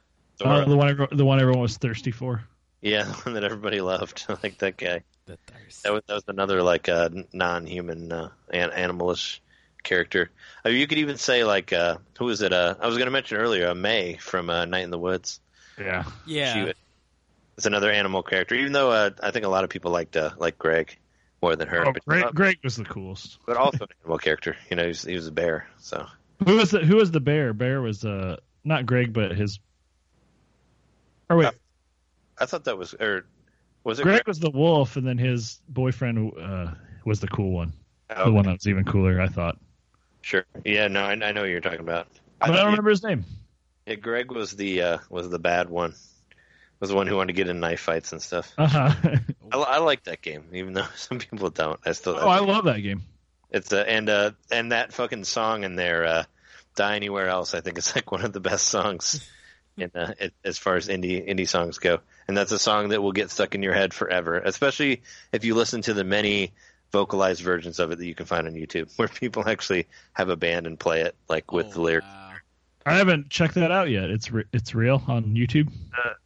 [0.44, 2.42] Uh, the one the one everyone was thirsty for.
[2.82, 5.02] yeah, the one that everybody loved, like that guy.
[5.26, 5.84] The thirst.
[5.84, 9.38] That was, that was another like uh, non-human uh, an- animalish
[9.84, 10.30] character.
[10.64, 12.52] I mean, you could even say like uh, who was it?
[12.52, 15.40] Uh, I was going to mention earlier, uh, Mae from uh, Night in the Woods.
[15.78, 16.04] Yeah.
[16.26, 16.66] yeah.
[16.66, 16.72] She,
[17.56, 18.54] It's another animal character.
[18.54, 20.96] Even though uh, I think a lot of people liked uh, like Greg
[21.42, 23.38] more than her, Oh, but, Greg, uh, Greg was the coolest.
[23.46, 24.56] but also an animal character.
[24.70, 25.68] You know, he was, he was a bear.
[25.78, 26.06] So
[26.44, 27.52] Who was the Who was the bear?
[27.52, 29.60] Bear was uh not Greg, but his.
[31.30, 31.52] Or wait, Uh,
[32.38, 33.26] I thought that was or
[33.84, 34.26] was it Greg Greg?
[34.26, 36.72] was the wolf, and then his boyfriend uh,
[37.04, 37.72] was the cool one.
[38.10, 39.58] Oh, The one that was even cooler, I thought.
[40.22, 40.44] Sure.
[40.64, 40.88] Yeah.
[40.88, 42.08] No, I, I know what you're talking about.
[42.40, 43.24] But I don't remember his name.
[43.86, 45.94] yeah, Greg was the uh, was the bad one.
[46.80, 48.52] Was the one who wanted to get in knife fights and stuff.
[48.58, 48.92] Uh huh.
[49.52, 51.80] I, I like that game, even though some people don't.
[51.86, 52.16] I still.
[52.18, 53.02] oh, I love that game.
[53.50, 56.24] It's a and uh and that fucking song in there, uh,
[56.76, 59.26] "Die Anywhere Else." I think it's like one of the best songs,
[59.76, 62.00] in uh, it, as far as indie indie songs go.
[62.26, 65.02] And that's a song that will get stuck in your head forever, especially
[65.32, 66.52] if you listen to the many
[66.90, 70.36] vocalized versions of it that you can find on YouTube, where people actually have a
[70.36, 72.06] band and play it like with Oh, the lyrics.
[72.06, 72.23] wow.
[72.86, 74.10] I haven't checked that out yet.
[74.10, 75.70] It's re- it's real on YouTube.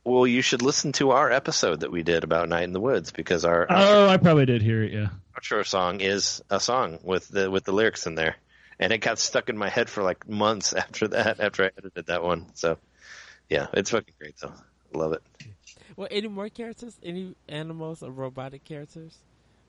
[0.04, 3.12] Well, you should listen to our episode that we did about Night in the Woods
[3.12, 4.92] because our Oh, I probably did hear it.
[4.92, 5.08] Yeah.
[5.38, 8.36] outro song is a song with the with the lyrics in there,
[8.80, 11.38] and it got stuck in my head for like months after that.
[11.40, 12.78] After I edited that one, so
[13.48, 14.54] yeah, it's fucking great though.
[14.94, 15.22] Love it.
[15.96, 16.98] Well, any more characters?
[17.02, 19.16] Any animals or robotic characters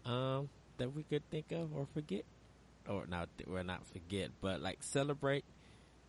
[0.06, 2.24] um, that we could think of or forget,
[2.88, 3.30] or not?
[3.46, 5.44] Well, not forget, but like celebrate.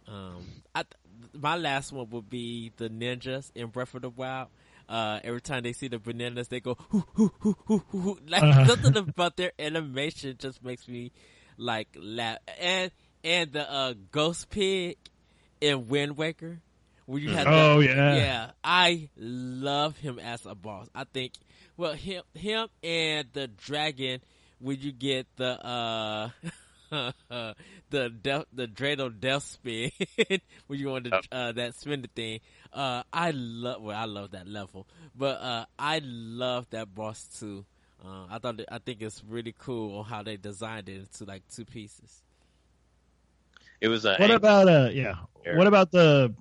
[0.06, 4.48] Um, I th- my last one would be the ninjas in Breath of the Wild.
[4.89, 7.98] Uh, every time they see the bananas, they go hoo hoo hoo hoo hoo.
[8.01, 8.18] hoo.
[8.28, 8.66] Like Uh-huh.
[8.66, 11.12] something about their animation just makes me
[11.56, 12.39] like laugh.
[12.60, 12.90] And
[13.22, 14.97] and the uh, ghost pig
[15.60, 16.60] in Wind Waker,
[17.06, 18.14] where you have the- Oh yeah.
[18.14, 20.89] yeah, I love him as a boss.
[20.94, 21.35] I think
[21.77, 24.20] well him him and the dragon
[24.59, 26.31] when you get the uh
[27.90, 29.90] the death the Dreidel death spin
[30.66, 31.24] when you want to Yep.
[31.32, 32.40] uh that spin the thing.
[32.72, 34.86] Uh I love well I love that level.
[35.14, 37.64] But uh I love that boss too.
[38.04, 41.24] Uh, I thought that, I think it's really cool on how they designed it into
[41.24, 42.22] like two pieces.
[43.80, 45.16] It was a What about uh yeah?
[45.44, 45.54] Sure.
[45.56, 46.34] What about the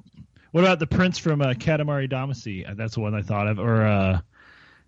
[0.52, 2.70] what about the prince from uh, Katamari Damacy?
[2.70, 3.60] Uh, That's the one I thought of.
[3.60, 4.22] Or uh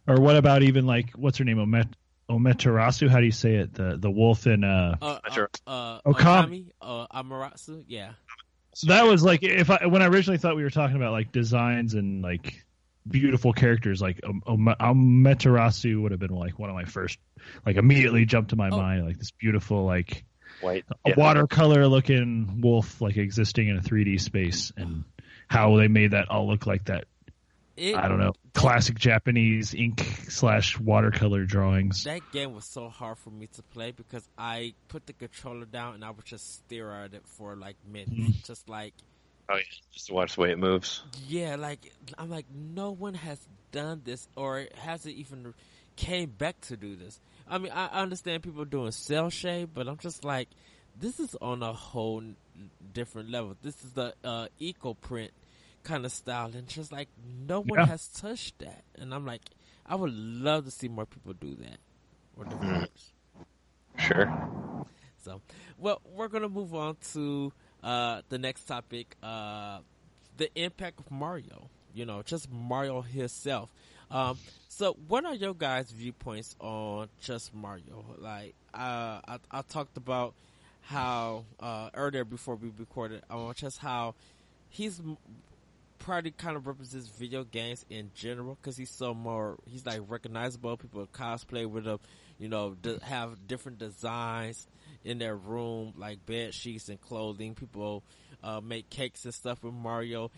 [0.07, 1.57] or what about even like what's her name?
[1.57, 1.88] Omet
[2.32, 3.10] Ometerasu?
[3.10, 3.74] How do you say it?
[3.74, 5.49] The the wolf in uh Uh, Sure.
[5.68, 6.66] uh, uh, Okami.
[6.66, 8.12] Okami, uh, Amaterasu, yeah.
[8.74, 11.32] So that was like if I when I originally thought we were talking about like
[11.32, 12.64] designs and like
[13.08, 17.18] beautiful characters like um, um, Amaterasu would have been like one of my first
[17.66, 18.78] like immediately jumped to my Oh.
[18.78, 20.24] mind like this beautiful like
[20.62, 20.86] white.
[21.06, 21.16] yeah.
[21.18, 25.03] watercolor looking wolf like existing in a 3D space and
[25.48, 27.06] how they made that all look like that
[27.77, 32.03] It, I don't know classic Japanese ink slash watercolor drawings.
[32.03, 35.95] That game was so hard for me to play because I put the controller down
[35.95, 38.11] and I would just stare at it for like minutes.
[38.11, 38.45] Mhm.
[38.45, 38.93] Just like,
[39.49, 41.03] Oh yeah, just to watch the way it moves.
[41.27, 43.39] yeah, like, I'm like, no one has
[43.72, 45.53] done this or hasn't even
[45.95, 47.19] came back to do this.
[47.49, 50.48] I mean, I understand people doing cel shade, but I'm just like,
[50.99, 52.23] this is on a whole
[52.93, 53.56] different level.
[53.61, 55.31] This is the uh, eco print
[55.84, 57.10] kind of style, and just like
[57.48, 57.86] no one Yeah.
[57.86, 58.84] has touched that.
[58.95, 59.41] And I'm like,
[59.86, 61.78] I would love to see more people do that
[62.38, 63.12] or developers.
[63.98, 64.32] Sure.
[65.24, 65.41] So,
[65.78, 67.52] well, we're gonna move on to
[67.84, 69.80] uh, the next topic: uh,
[70.38, 71.70] the impact of Mario.
[71.94, 73.72] You know, just Mario himself.
[74.10, 74.38] Um,
[74.68, 78.06] so, what are your guys' viewpoints on just Mario?
[78.18, 80.34] Like, uh, I, I talked about
[80.82, 84.16] how uh, earlier before we recorded I on just how
[84.70, 85.18] he's m-
[86.02, 90.76] probably kind of represents video games in general because he's so more he's like recognizable.
[90.78, 91.99] People cosplay with him,
[92.40, 94.68] you know, d- have different designs
[95.03, 97.56] in their room, like bed sheets and clothing.
[97.56, 98.03] People
[98.44, 100.32] uh, make cakes and stuff with Mario.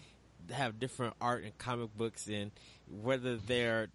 [0.52, 2.52] Have different art and comic books, and
[2.90, 3.88] whether they're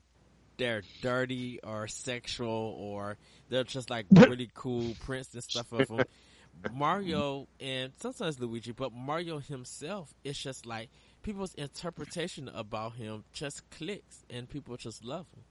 [0.56, 3.16] they're dirty or sexual or
[3.50, 6.04] they're just like really cool prints and stuff of them.
[6.74, 10.88] Mario and sometimes Luigi, but Mario himself, it's just like
[11.28, 15.42] people's interpretation about him just clicks and people just love him.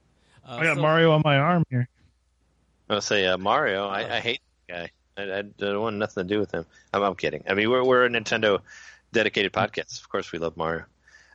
[0.44, 1.88] Uh, I got so- Mario on my arm here.
[2.90, 3.86] I'll say uh, Mario.
[3.86, 5.22] I, I hate that guy.
[5.22, 6.64] I, I don't want nothing to do with him.
[6.92, 7.44] I'm, I'm kidding.
[7.48, 8.60] I mean, we're we're a Nintendo
[9.12, 10.00] dedicated podcast.
[10.00, 10.84] Of course, we love Mario,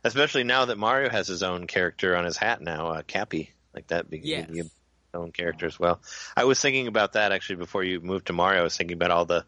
[0.02, 3.86] especially now that Mario has his own character on his hat now, uh, Cappy, like
[3.86, 4.50] that big Yes.
[4.50, 4.70] big-
[5.14, 6.00] own character as well.
[6.36, 8.60] I was thinking about that actually before you moved to Mario.
[8.60, 9.44] I was thinking about all the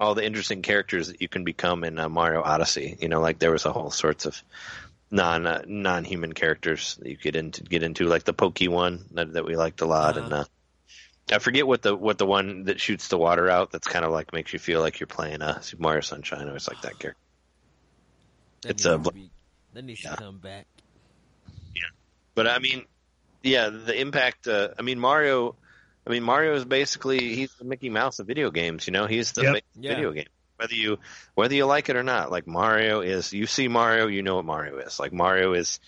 [0.00, 2.96] all the interesting characters that you can become in uh, Mario Odyssey.
[3.00, 4.42] You know, like there was a whole sorts of
[5.10, 9.04] non uh, non human characters that you could into get into, like the Pokey one
[9.12, 10.24] that, that we liked a lot, Uh-huh.
[10.24, 10.44] and uh,
[11.32, 13.70] I forget what the what the one that shoots the water out.
[13.70, 16.42] That's kind of like makes you feel like you're playing uh, Super Mario Sunshine.
[16.44, 17.20] I always like that character.
[18.62, 19.30] that it's a be-
[19.74, 20.12] that needs Yeah.
[20.12, 20.66] to come back.
[22.34, 22.84] But But I mean,
[23.42, 24.48] yeah, the impact.
[24.48, 25.56] Uh, I mean, Mario.
[26.06, 28.86] I mean, Mario is basically he's the Mickey Mouse of video games.
[28.86, 29.62] You know, he's the Yep.
[29.80, 29.90] Yeah.
[29.90, 30.26] video game.
[30.56, 30.98] Whether you
[31.34, 33.32] whether you like it or not, like Mario is.
[33.32, 34.98] You see Mario, you know what Mario is.
[34.98, 35.80] Like Mario is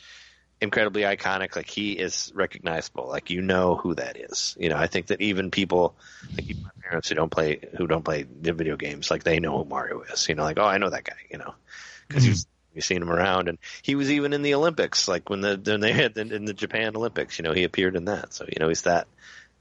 [0.61, 1.57] incredibly iconic.
[1.57, 3.09] Like he is recognizable.
[3.09, 4.57] Like you know who that is.
[4.59, 5.97] You know, I think that even people
[6.37, 9.41] like even my parents who don't play who don't play the video games, like they
[9.41, 10.29] know who Mario is.
[10.29, 11.17] You know, like oh, I know that guy.
[11.31, 11.55] You know,
[12.09, 12.29] because Mhm.
[12.29, 12.45] you've
[12.75, 15.09] you've seen him around, and he was even in the Olympics.
[15.09, 17.97] Like when the when they had the, in the Japan Olympics, you know, he appeared
[17.97, 18.33] in that.
[18.33, 19.07] So you know, he's that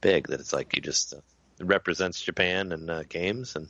[0.02, 1.18] big that it's like he just uh,
[1.64, 3.68] represents Japan and uh, games and.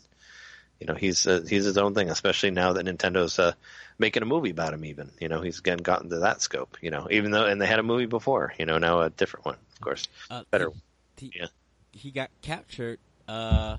[0.79, 3.51] You know he's uh, he's his own thing, especially now that Nintendo's uh,
[3.99, 4.83] making a movie about him.
[4.83, 6.75] Even you know he's again gotten to that scope.
[6.81, 8.51] You know even though and they had a movie before.
[8.57, 10.07] You know now a different one, of course.
[10.31, 10.71] Uh, Better.
[11.17, 11.45] He, Yeah.
[11.91, 12.97] he got captured,
[13.27, 13.77] uh,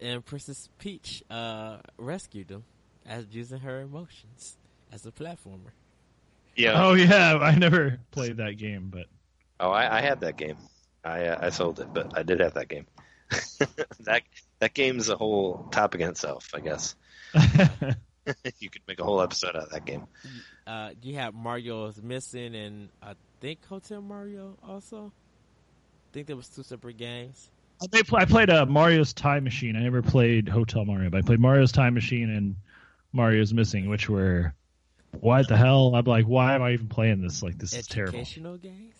[0.00, 2.64] and Princess Peach uh, rescued him
[3.06, 4.56] as using her emotions
[4.90, 5.70] as a platformer.
[6.56, 6.84] Yeah.
[6.84, 9.06] Oh yeah, I never played that game, but
[9.60, 10.56] Oh, I, I had that game.
[11.04, 12.86] I uh, I sold it, but I did have that game.
[14.00, 14.22] that
[14.58, 16.94] that game's a whole topic in itself, I guess.
[18.58, 20.06] you could make a whole episode out of that game.
[20.66, 25.12] Uh, you have Mario's missing, and I think Hotel Mario also.
[26.10, 27.50] I think there was two separate games.
[27.82, 29.74] I played, I played uh, Mario's Time Machine.
[29.76, 32.54] I never played Hotel Mario, but I played Mario's Time Machine and
[33.12, 34.54] Mario's Missing, which were
[35.20, 35.94] what the hell?
[35.94, 37.42] I'm like, why am I even playing this?
[37.42, 38.18] Like, this is terrible.
[38.18, 38.94] Educational games.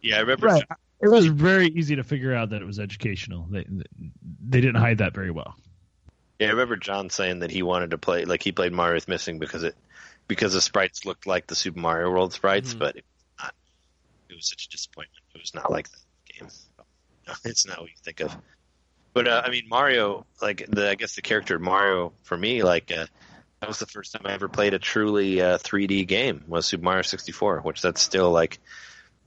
[0.00, 0.46] Yeah, I remember.
[0.46, 0.64] Right.
[1.02, 3.46] It was very easy to figure out that it was educational.
[3.50, 3.66] They
[4.48, 5.54] they didn't hide that very well.
[6.38, 9.38] Yeah, I remember John saying that he wanted to play like he played Mario's Missing
[9.38, 9.74] because it
[10.28, 12.78] because the sprites looked like the Super Mario World sprites, Mhm.
[12.78, 13.54] but it was not.
[14.30, 15.22] It was such a disappointment.
[15.34, 15.98] It was not like that
[16.38, 16.48] game.
[17.44, 18.36] It's not what you think of.
[19.14, 22.90] But uh, I mean, Mario, like the I guess the character Mario for me, like
[22.92, 23.06] uh,
[23.60, 26.84] that was the first time I ever played a truly uh, 3D game was Super
[26.84, 28.58] Mario 64, which that's still like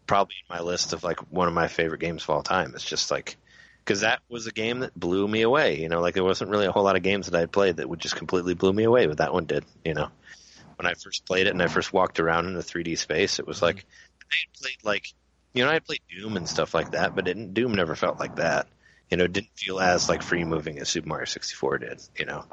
[0.08, 2.72] probably in my list of like one of my favorite games of all time.
[2.74, 3.38] It's just like
[3.84, 5.80] because that was a game that blew me away.
[5.80, 7.88] You know, like there wasn't really a whole lot of games that I played that
[7.88, 9.64] would just completely blew me away, but that one did.
[9.86, 10.10] You know,
[10.78, 13.48] when I first played it and I first walked around in the 3D space, it
[13.48, 13.86] was like
[14.32, 15.14] I had played like
[15.54, 18.20] you know I had played Doom and stuff like that, but didn't Doom never felt
[18.20, 18.68] like that.
[19.10, 22.02] You know, it didn't feel as like free moving as Super Mario 64 did.
[22.18, 22.46] You know,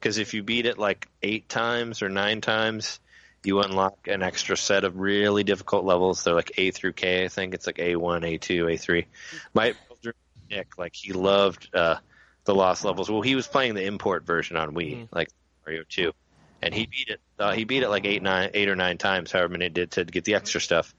[0.00, 3.00] Cuz if you beat it like 8 times or 9 times,
[3.44, 6.22] you unlock an extra set of really difficult levels.
[6.24, 9.06] They're like A through K, I think it's like A1, A2, A3.
[9.54, 10.14] My brother
[10.50, 11.96] Nick like he loved uh
[12.44, 13.10] the lost levels.
[13.10, 15.08] Well, he was playing the import version on Wii, Mhm.
[15.12, 15.28] like
[15.66, 16.12] Mario 2.
[16.62, 19.32] And he beat it uh, he beat it like eight, nine, eight or 9 times
[19.32, 20.94] however many it did to get the extra stuff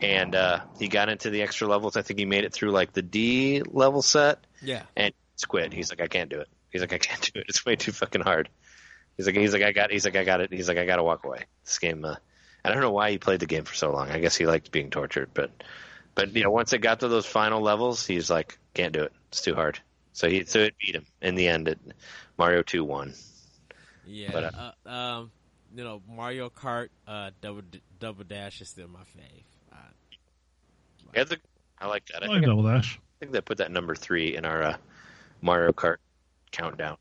[0.00, 1.96] and uh, he got into the extra levels.
[1.96, 4.82] I think he made it through like the D level set Yeah.
[4.96, 5.12] and
[5.48, 5.72] quit.
[5.72, 6.48] He's like, I can't do it.
[6.70, 7.46] He's like, I can't do it.
[7.48, 8.48] It's way too fucking hard.
[9.16, 10.52] He's like, he's like, I got, he's like, I got it.
[10.52, 11.44] He's like, I got to walk away.
[11.64, 12.04] This game.
[12.04, 12.16] Uh,
[12.64, 14.10] I don't know why he played the game for so long.
[14.10, 15.50] I guess he liked being tortured, but,
[16.14, 19.12] but you know, once it got to those final levels, he's like, can't do it.
[19.28, 19.80] It's too hard.
[20.12, 21.68] So he, so it beat him in the end.
[21.68, 21.80] It,
[22.38, 23.14] Mario Two won.
[24.06, 24.30] Yeah.
[24.32, 25.30] But, uh, um,
[25.74, 27.62] you know, Mario Kart uh, Double
[27.98, 29.44] Double Dash is still my fave.
[29.72, 29.76] Uh,
[31.14, 31.38] Yeah, the,
[31.78, 32.22] I like that.
[32.22, 32.98] I I like Double Dash.
[32.98, 34.76] I think they put that number three in our uh,
[35.40, 35.96] Mario Kart
[36.50, 36.96] countdown.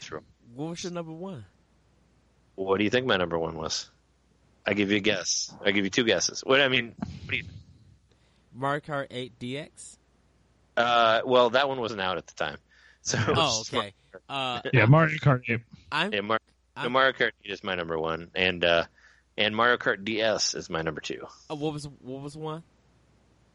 [0.00, 0.22] Through.
[0.54, 1.44] What was your number one?
[2.54, 3.90] What do you think my number one was?
[4.66, 5.52] I give you a guess.
[5.64, 6.42] I give you two guesses.
[6.44, 7.44] What I mean, what do you?
[8.54, 9.96] Mario Kart 8 DX.
[10.76, 12.56] Uh, well, that one wasn't out at the time.
[13.02, 13.94] So it Oh, was- okay.
[14.28, 15.60] Uh, Yeah, Mario Kart 8.
[15.90, 16.38] I'm Yeah, Mar-
[16.76, 18.84] no, I'm- Mario Kart 8 is my number one, and uh,
[19.38, 21.26] and Mario Kart DS is my number two.
[21.50, 22.62] uh, what was what was one?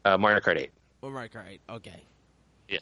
[0.04, 0.70] Uh, Mario Kart 8.
[1.04, 1.60] Oh, Mario Kart 8.
[1.70, 2.02] Okay.
[2.68, 2.78] Yeah.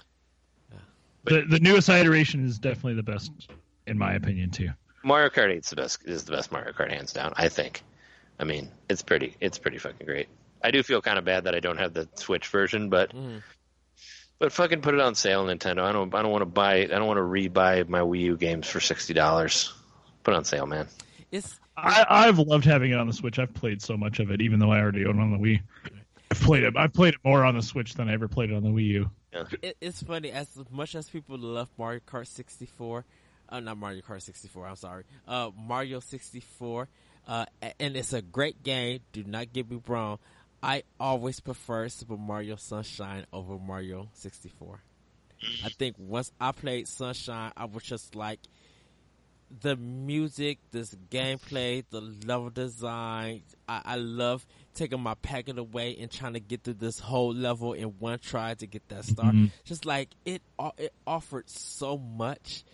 [1.25, 3.31] The the newest iteration is definitely the best,
[3.87, 4.71] in my opinion, too.
[5.03, 5.99] Mario Kart 8 is the best.
[6.07, 7.33] Is the best Mario Kart hands down.
[7.37, 7.83] I think.
[8.39, 9.37] I mean, it's pretty.
[9.41, 10.29] It's pretty fucking great.
[10.63, 13.43] I do feel kind of bad that I don't have the Switch version, but Mhm.
[14.39, 15.83] but fucking put it on sale, Nintendo.
[15.83, 16.15] I don't.
[16.15, 16.77] I don't want to buy.
[16.79, 19.73] I don't want to rebuy my Wii U games for sixty dollars.
[20.23, 20.89] Put it on sale, man.
[21.31, 23.39] It's I, I've loved having it on the Switch.
[23.39, 25.61] I've played so much of it, even though I already own it on the Wii.
[26.31, 26.77] I've played it.
[26.77, 28.87] I played it more on the Switch than I ever played it on the Wii
[28.87, 29.11] U.
[29.61, 33.05] it, it's funny as much as people love Mario Kart 64.
[33.49, 34.67] Uh, not Mario Kart 64.
[34.67, 36.89] I'm sorry, uh, Mario 64.
[37.27, 37.47] Uh,
[37.81, 39.01] and it's a great game.
[39.13, 40.19] Do not get me wrong.
[40.63, 44.81] I always prefer Super Mario Sunshine over Mario 64.
[45.65, 48.41] I think once I played Sunshine, I was just like
[49.61, 53.43] the music, this gameplay, the level design.
[53.69, 54.45] I, I love
[54.75, 58.55] taking my packet away and trying to get through this whole level in one try
[58.55, 59.33] to get that star.
[59.33, 59.51] Mhm.
[59.65, 60.43] Just like it,
[60.79, 62.65] it offered so much,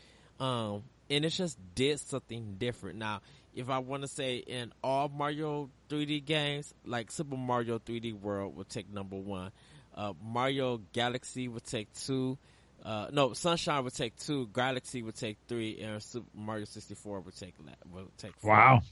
[0.41, 2.99] um, and it just did something different.
[2.99, 3.21] Now,
[3.55, 8.57] if I want to say in all Mario 3D games, like Super Mario 3D World
[8.57, 9.51] would take number one.
[9.95, 12.39] Uh, Mario Galaxy would take two.
[12.85, 14.47] Uh, no, Sunshine would take two.
[14.55, 18.51] Galaxy would take three, and Super Mario 64 would take la- would take four.
[18.53, 18.83] Wow.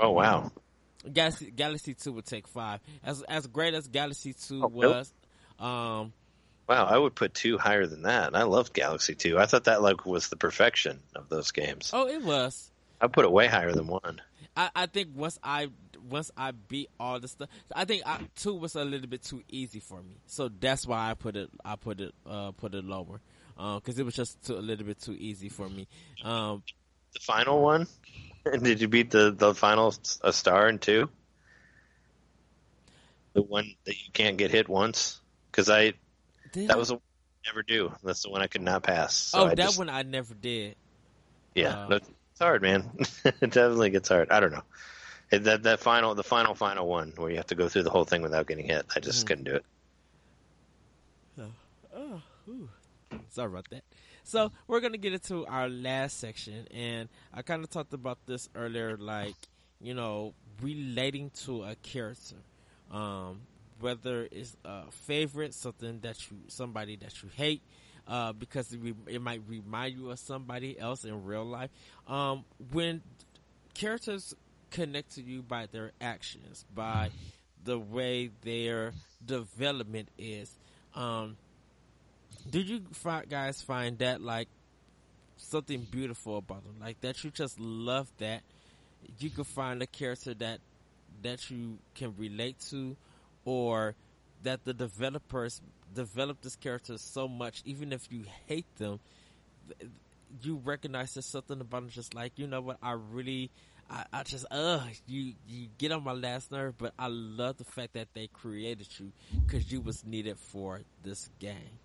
[0.00, 0.50] Oh wow.
[1.12, 2.80] Galaxy Galaxy Two would take five.
[3.04, 4.94] As as great as Galaxy Two Oh, really?
[4.94, 5.12] was,
[5.60, 6.12] um,
[6.68, 8.36] Wow, I would put two higher than that.
[8.36, 9.38] I loved Galaxy 2.
[9.38, 11.90] I thought that like was the perfection of those games.
[11.94, 12.70] oh, it was.
[13.00, 14.20] I put it way higher than one.
[14.56, 15.68] I, I think once I
[16.10, 19.42] once I beat all the stuff, I think I, two was a little bit too
[19.48, 20.16] easy for me.
[20.26, 23.20] So that's why I put it I put it uh put it lower
[23.56, 25.86] because it was just too, a little bit too easy for me.
[26.22, 26.62] Um,
[27.14, 27.86] The final one?
[28.62, 31.08] Did you beat the the final a star in two?
[33.32, 35.20] The one that you can't get hit once?
[35.50, 35.94] Because I
[36.52, 36.78] did that I?
[36.78, 37.00] was a
[37.46, 37.92] never do.
[38.02, 39.14] That's the one I could not pass.
[39.14, 40.76] So oh I that just- one I never did.
[41.54, 42.90] Yeah, Uh, it's hard, man.
[43.24, 44.30] it definitely gets hard.
[44.30, 44.62] I don't know.
[45.30, 47.90] It- That that final, the final, final one where you have to go through the
[47.90, 48.86] whole thing without getting hit.
[48.94, 49.28] I just Mhm.
[49.28, 49.64] couldn't do it.
[51.94, 52.68] Oh, whew.
[53.30, 53.82] sorry about that.
[54.24, 58.48] So we're gonna get into our last section, and I kind of talked about this
[58.54, 59.34] earlier, like
[59.80, 62.36] you know, relating to a character,
[62.90, 63.40] um,
[63.80, 67.62] whether it's a favorite, something that you, somebody that you hate,
[68.06, 71.70] uh, because it, re- it might remind you of somebody else in real life.
[72.06, 73.02] Um, when
[73.74, 74.34] characters
[74.70, 77.10] connect to you by their actions, by
[77.64, 78.92] the way their
[79.24, 80.50] development is.
[80.94, 81.36] Um,
[82.48, 84.48] did you fi- guys find that like
[85.36, 88.42] something beautiful about them, like that you just love that
[89.18, 90.60] you can find a character that
[91.22, 92.96] that you can relate to,
[93.48, 93.94] or
[94.42, 95.62] that the developers
[95.94, 99.00] develop this character so much, even if you hate them,
[100.42, 103.50] you recognize there's something about them, just like you know what I really.
[103.90, 107.64] I, I just uh you you get on my last nerve, but I love the
[107.64, 109.12] fact that they created you
[109.46, 111.78] because you was needed for this game.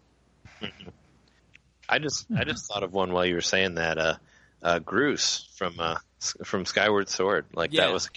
[1.88, 3.98] I just I just thought of one while you were saying that.
[3.98, 4.16] Uh,
[4.62, 5.96] uh, Groose from uh,
[6.44, 7.86] from Skyward Sword, like Yeah.
[7.86, 8.10] that was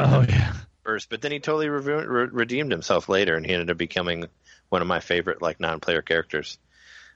[0.00, 0.54] Oh yeah.
[0.84, 4.26] First, but then he totally re- re- redeemed himself later, and he ended up becoming
[4.68, 6.58] one of my favorite like non-player characters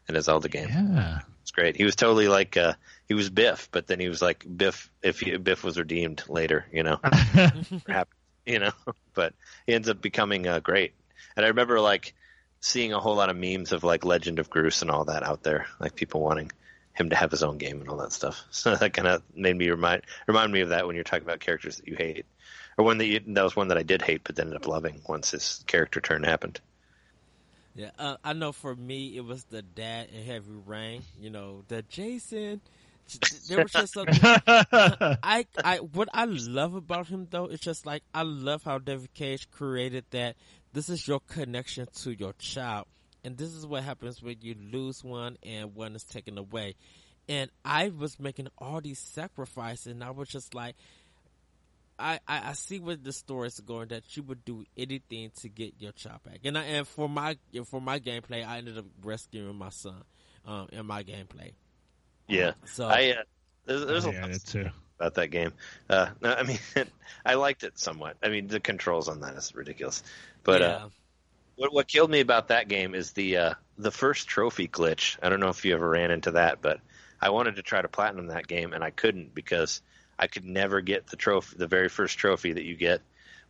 [0.08, 0.68] in a Zelda game.
[0.68, 1.20] Yeah.
[1.42, 1.76] It's great.
[1.76, 2.74] He was totally like uh,
[3.06, 6.66] he was Biff, but then he was like Biff if he, Biff was redeemed later,
[6.72, 7.00] you know.
[8.46, 8.72] you know.
[9.14, 9.34] But
[9.66, 10.92] he ends up becoming uh, great.
[11.34, 12.14] And I remember like
[12.60, 15.42] seeing a whole lot of memes of like Legend of Groose and all that out
[15.42, 16.52] there, like people wanting
[16.92, 18.44] him to have his own game and all that stuff.
[18.50, 21.40] So that kind of made me remind remind me of that when you're talking about
[21.40, 22.26] characters that you hate,
[22.78, 24.68] or one that you, that was one that I did hate, but then ended up
[24.68, 26.60] loving once his character turn happened.
[27.74, 31.02] Yeah, uh, I know for me it was the dad in Heavy Rain.
[31.20, 32.60] You know, the Jason.
[33.48, 34.18] There was just something.
[34.22, 39.14] I, I, what I love about him though, it's just like I love how David
[39.14, 40.36] Cage created that.
[40.72, 42.86] This is your connection to your child,
[43.24, 46.74] and this is what happens when you lose one and one is taken away.
[47.28, 50.76] And I was making all these sacrifices, and I was just like,
[51.98, 55.48] I, I, I see where the story is going that you would do anything to
[55.48, 56.40] get your child back.
[56.44, 60.02] And I, and for my for my gameplay, I ended up rescuing my son
[60.44, 61.52] um, in my gameplay.
[62.28, 63.22] Yeah, So I uh,
[63.66, 64.70] there's, there's a yeah, lot it too.
[64.98, 65.52] about that game.
[65.88, 66.58] Uh, no, I mean,
[67.24, 68.16] I liked it somewhat.
[68.22, 70.02] I mean, the controls on that is ridiculous,
[70.44, 70.88] but uh.
[71.56, 75.18] What what killed me about that game is the uh, the first trophy glitch.
[75.22, 76.80] I don't know if you ever ran into that, but
[77.20, 79.82] I wanted to try to platinum that game and I couldn't because
[80.18, 83.02] I could never get the trophy, the very first trophy that you get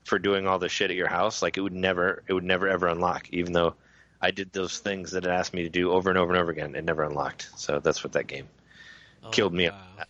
[0.04, 1.42] for doing all the shit at your house.
[1.42, 3.74] Like it would never, it would never ever unlock, even though
[4.20, 6.50] I did those things that it asked me to do over and over and over
[6.50, 6.74] again.
[6.74, 7.50] It never unlocked.
[7.56, 8.48] So that's what that game
[9.22, 9.70] Oh, killed me.
[9.70, 10.02] wow.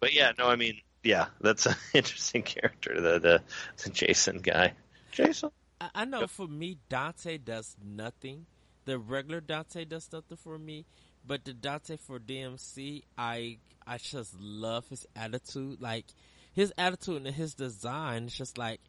[0.00, 3.42] But yeah, no, I mean, yeah, that's an interesting character, the the,
[3.84, 4.74] the Jason guy.
[5.10, 5.50] Jason.
[5.80, 8.46] I, I know for me, Dante does nothing.
[8.84, 10.86] The regular Dante does nothing for me,
[11.28, 15.80] but the Dante for DMC, I I just love his attitude.
[15.80, 16.06] Like
[16.52, 18.24] his attitude and his design.
[18.24, 18.80] It's just like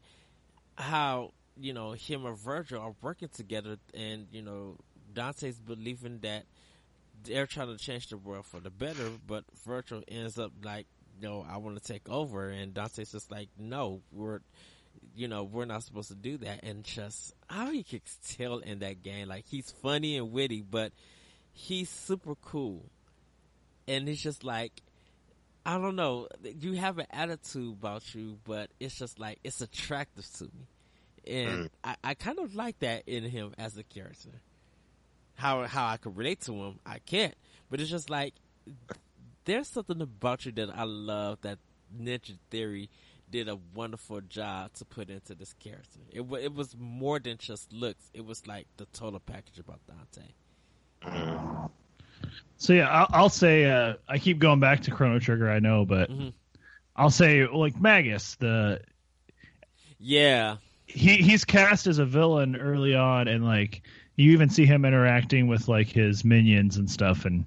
[0.76, 4.78] how you know him and Vergil are working together, and you know
[5.12, 6.44] Dante's believing that
[7.22, 10.86] they're trying to change the world for the better, but Vergil ends up like,
[11.20, 14.40] no, I want to take over, and Dante's just like, no, we're,
[15.14, 18.78] you know, we're not supposed to do that, and just how he can tell in
[18.78, 20.92] that game, like he's funny and witty, but
[21.52, 22.84] he's super cool,
[23.88, 24.72] and it's just like.
[25.66, 26.26] I don't know.
[26.42, 30.66] You have an attitude about you, but it's just like it's attractive to me,
[31.26, 31.70] and Mm.
[31.84, 34.40] I, I kind of like that in him as a character
[35.34, 37.34] how how I could relate to him, I can't.
[37.70, 38.34] But it's just like
[39.44, 41.58] there's something about you that I love that
[41.94, 42.88] Ninja Theory
[43.30, 46.00] did a wonderful job to put into this character.
[46.10, 48.10] It it was more than just looks.
[48.14, 50.28] It was like the total package about Dante.
[52.56, 55.50] So yeah, I'll, I'll say uh, I keep going back to Chrono Trigger.
[55.50, 56.32] I know, but Mhm.
[56.94, 58.36] I'll say like Magus.
[58.36, 58.80] The
[59.98, 60.56] Yeah,
[60.86, 63.82] he he's cast as a villain early on, and like
[64.16, 67.46] you even see him interacting with like his minions and stuff, and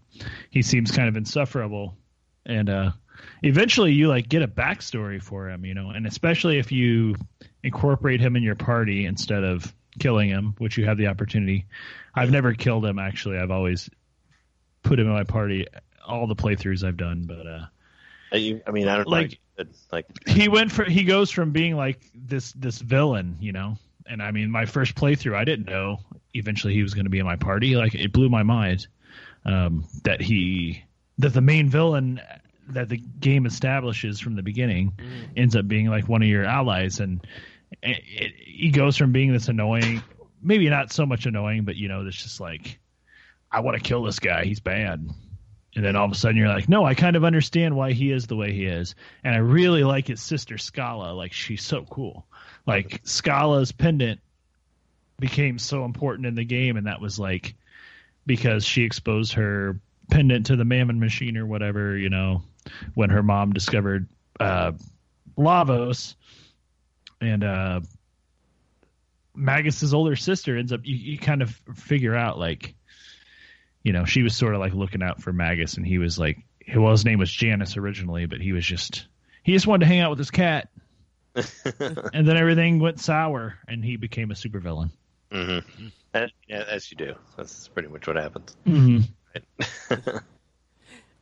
[0.49, 1.95] he seems kind of insufferable.
[2.45, 2.91] And uh,
[3.43, 7.15] eventually, you like get a backstory for him, you know, and especially if you
[7.61, 11.65] incorporate him in your party instead of killing him, which you have the opportunity.
[12.15, 13.37] I've never killed him actually.
[13.37, 13.89] I've always
[14.83, 15.67] put him in my party.
[16.05, 17.65] All the playthroughs I've done, but uh,
[18.37, 19.39] you- I mean, I don't Like-
[19.91, 23.77] like he went for he goes from being like this this villain, you know.
[24.07, 25.99] And I mean, my first playthrough, I didn't know
[26.33, 27.75] eventually he was going to be in my party.
[27.75, 28.87] Like it blew my mind
[29.45, 30.83] um, that he
[31.19, 32.19] that the main villain
[32.69, 34.93] that the game establishes from the beginning
[35.37, 37.25] ends up being like one of your allies, and
[37.81, 40.03] it, he goes from being this annoying,
[40.41, 42.79] maybe not so much annoying, but you know, it's just like
[43.51, 44.45] I want to kill this guy.
[44.45, 45.07] He's bad.
[45.75, 48.11] And then all of a sudden you're like, no, I kind of understand why he
[48.11, 48.95] is the way he is.
[49.23, 51.13] And I really like his sister Schala.
[51.13, 52.25] Like she's so cool.
[52.67, 54.19] Like Schala's pendant
[55.19, 57.55] became so important in the game and that was like
[58.25, 59.79] because she exposed her
[60.09, 62.41] pendant to the mammon machine or whatever, you know,
[62.93, 64.07] when her mom discovered
[64.39, 64.71] uh
[65.37, 66.15] Lavos
[67.23, 67.79] and uh
[69.35, 72.75] Magus's older sister ends up you, you kind of figure out like
[73.83, 76.37] you know, she was sort of like looking out for Magus, and he was like,
[76.73, 79.07] well, his name was Janus originally, but he was just
[79.43, 80.69] he just wanted to hang out with his cat,
[81.35, 84.89] and then everything went sour, and he became a supervillain.
[85.31, 85.59] hmm
[86.13, 87.15] And, yeah, as you do.
[87.35, 88.55] That's pretty much what happens.
[88.65, 89.91] Mm-hmm.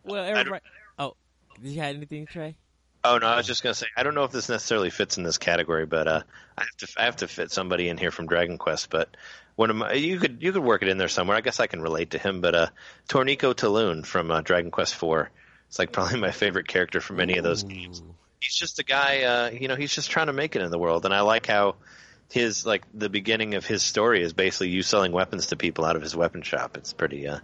[0.03, 0.63] well, everybody.
[0.99, 1.15] Oh,
[1.61, 2.55] did you have anything, Trey?
[3.03, 5.23] Oh no, I was just gonna say I don't know if this necessarily fits in
[5.23, 6.21] this category, but uh,
[6.57, 8.89] I have to I have to fit somebody in here from Dragon Quest.
[8.89, 9.17] But
[9.55, 11.35] one of my you could you could work it in there somewhere.
[11.35, 12.41] I guess I can relate to him.
[12.41, 12.67] But uh,
[13.09, 15.31] Torneko Taloon from uh, Dragon Quest Four.
[15.67, 18.03] It's like probably my favorite character from any of those games.
[18.39, 19.23] He's just a guy.
[19.23, 21.47] Uh, you know, he's just trying to make it in the world, and I like
[21.47, 21.75] how
[22.29, 25.95] his like the beginning of his story is basically you selling weapons to people out
[25.95, 26.77] of his weapon shop.
[26.77, 27.27] It's pretty.
[27.27, 27.39] Uh,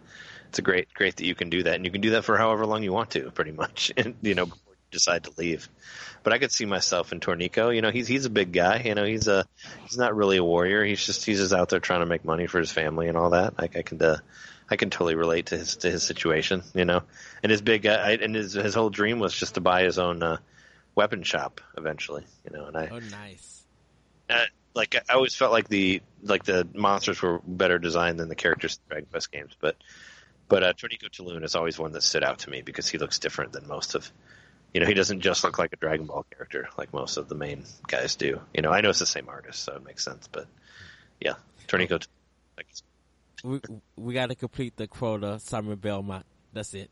[0.49, 2.37] it's a great great that you can do that, and you can do that for
[2.37, 3.91] however long you want to, pretty much.
[3.97, 4.49] And you know,
[4.91, 5.69] decide to leave.
[6.23, 7.73] But I could see myself in Torneko.
[7.73, 8.81] You know, he's he's a big guy.
[8.85, 9.45] You know, he's a
[9.83, 10.83] he's not really a warrior.
[10.83, 13.29] He's just he's just out there trying to make money for his family and all
[13.31, 13.57] that.
[13.59, 14.17] Like I can uh,
[14.69, 16.63] I can totally relate to his to his situation.
[16.73, 17.03] You know,
[17.43, 19.97] and his big uh, I, and his his whole dream was just to buy his
[19.99, 20.37] own uh,
[20.95, 22.25] weapon shop eventually.
[22.45, 23.63] You know, and I Oh, nice.
[24.29, 28.35] uh, like I always felt like the like the monsters were better designed than the
[28.35, 29.75] characters in Dragon Quest games, but
[30.49, 33.19] but uh, Torneko Taloon is always one that stood out to me because he looks
[33.19, 34.11] different than most of.
[34.73, 37.35] You know, he doesn't just look like a Dragon Ball character like most of the
[37.35, 38.41] main guys do.
[38.53, 40.27] You know, I know it's the same artist, so it makes sense.
[40.27, 40.47] But
[41.19, 41.33] yeah,
[41.67, 42.05] Torneko.
[43.43, 43.61] We
[43.95, 45.39] we got to complete the quota.
[45.39, 46.25] Simon Belmont.
[46.53, 46.89] That's it.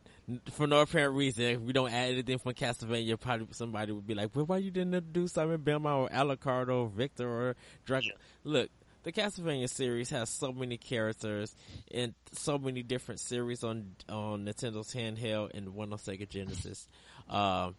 [0.52, 4.14] For no apparent reason, if we don't add anything from Castlevania, probably somebody would be
[4.14, 8.12] like, "Well, why you didn't do Simon Belmont or Alucard or Victor or Dragon?"
[8.44, 8.70] Look,
[9.06, 11.56] the Castlevania series has so many characters
[11.94, 16.88] and so many different series on on Nintendo's handheld and one on Sega Genesis.
[17.30, 17.76] Um,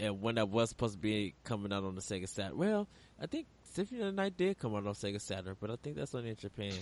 [0.00, 2.56] and one that was supposed to be coming out on the Sega Saturn.
[2.56, 2.88] Well,
[3.20, 5.96] I think Symphony of the Night did come out on Sega Saturn, but I think
[5.96, 6.72] that's only in Japan.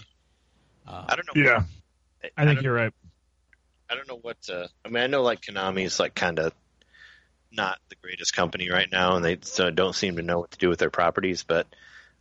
[0.87, 1.43] Uh, I don't know.
[1.43, 1.65] Yeah,
[2.37, 2.95] I think don't- you're right.
[3.91, 4.37] I don't know what.
[4.49, 6.53] Uh, I mean, I know like Konami's like kind of
[7.51, 10.59] not the greatest company right now, and they so don't seem to know what to
[10.59, 11.43] do with their properties.
[11.43, 11.67] But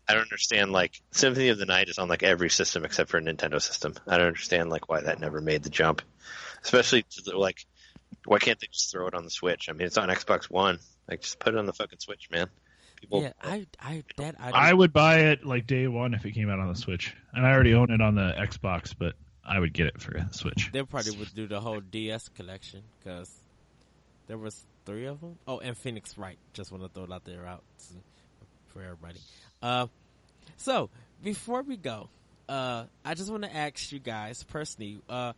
[0.07, 3.17] I don't understand like Symphony of the Night is on like every system except for
[3.17, 3.95] a Nintendo system.
[4.07, 6.01] I don't understand like why that never made the jump,
[6.63, 7.65] especially to the, like
[8.25, 9.69] why can't they just throw it on the Switch?
[9.69, 10.79] I mean, it's on Xbox One.
[11.09, 12.47] Like, just put it on the fucking Switch, man.
[12.97, 16.31] People, yeah, I, I, that I, I would buy it like day one if it
[16.31, 19.13] came out on the Switch, and I already own it on the Xbox, but
[19.45, 20.71] I would get it for the Switch.
[20.73, 23.31] they probably would do the whole DS collection because
[24.25, 25.38] there was three of them.
[25.47, 26.39] Oh, and Phoenix Wright.
[26.53, 27.93] Just want to throw it out there out to,
[28.78, 29.20] for everybody.
[29.62, 29.88] Uh,
[30.58, 30.90] so
[31.24, 32.10] before we go,
[32.48, 35.34] uh, I just want to ask you guys personally, uh,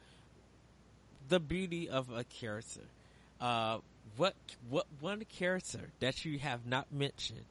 [1.30, 2.82] the beauty of a character.
[3.40, 3.80] Uh,
[4.18, 4.34] what
[4.70, 7.46] what one character that you have not mentioned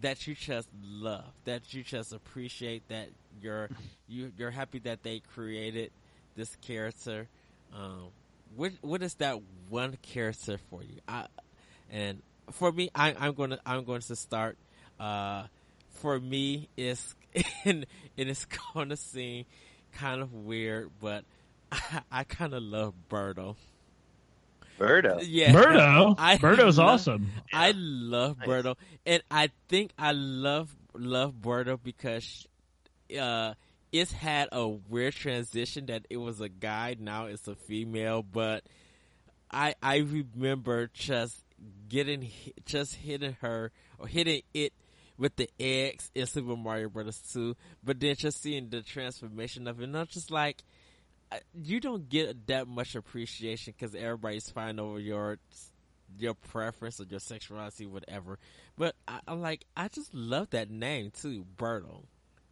[0.00, 3.08] that you just love, that you just appreciate, that
[3.42, 3.68] you're
[4.08, 5.90] you you're happy that they created
[6.36, 7.26] this character.
[7.74, 8.08] Um,
[8.54, 11.00] what what is that one character for you?
[11.08, 11.26] I,
[11.90, 14.56] and for me, I, I'm going to I'm going to start.
[14.98, 15.44] Uh,
[15.90, 17.14] for me, it's
[17.64, 19.44] and it is going to seem
[19.92, 21.24] kind of weird, but
[21.72, 23.56] I, I kind of love Birdo.
[24.78, 25.20] Birdo.
[25.26, 26.14] Yeah, Birdo.
[26.18, 27.30] I Birdo's love- awesome.
[27.52, 28.48] I love Nice.
[28.48, 28.76] Birdo,
[29.06, 32.46] and I think I love love Birdo because
[33.18, 33.54] uh,
[33.92, 38.22] it's had a weird transition that it was a guy, now it's a female.
[38.22, 38.64] But
[39.50, 41.40] I I remember just
[41.88, 42.30] getting
[42.66, 44.72] just hitting her or hitting it
[45.16, 49.80] with the X in Super Mario Brothers 2, but then just seeing the transformation of
[49.80, 50.62] it, and I'm just like.
[51.52, 55.38] You don't get that much appreciation because everybody's fighting over your
[56.18, 58.38] your preference or your sexuality, whatever.
[58.76, 62.04] But I, I'm like, I just love that name too, Birdo.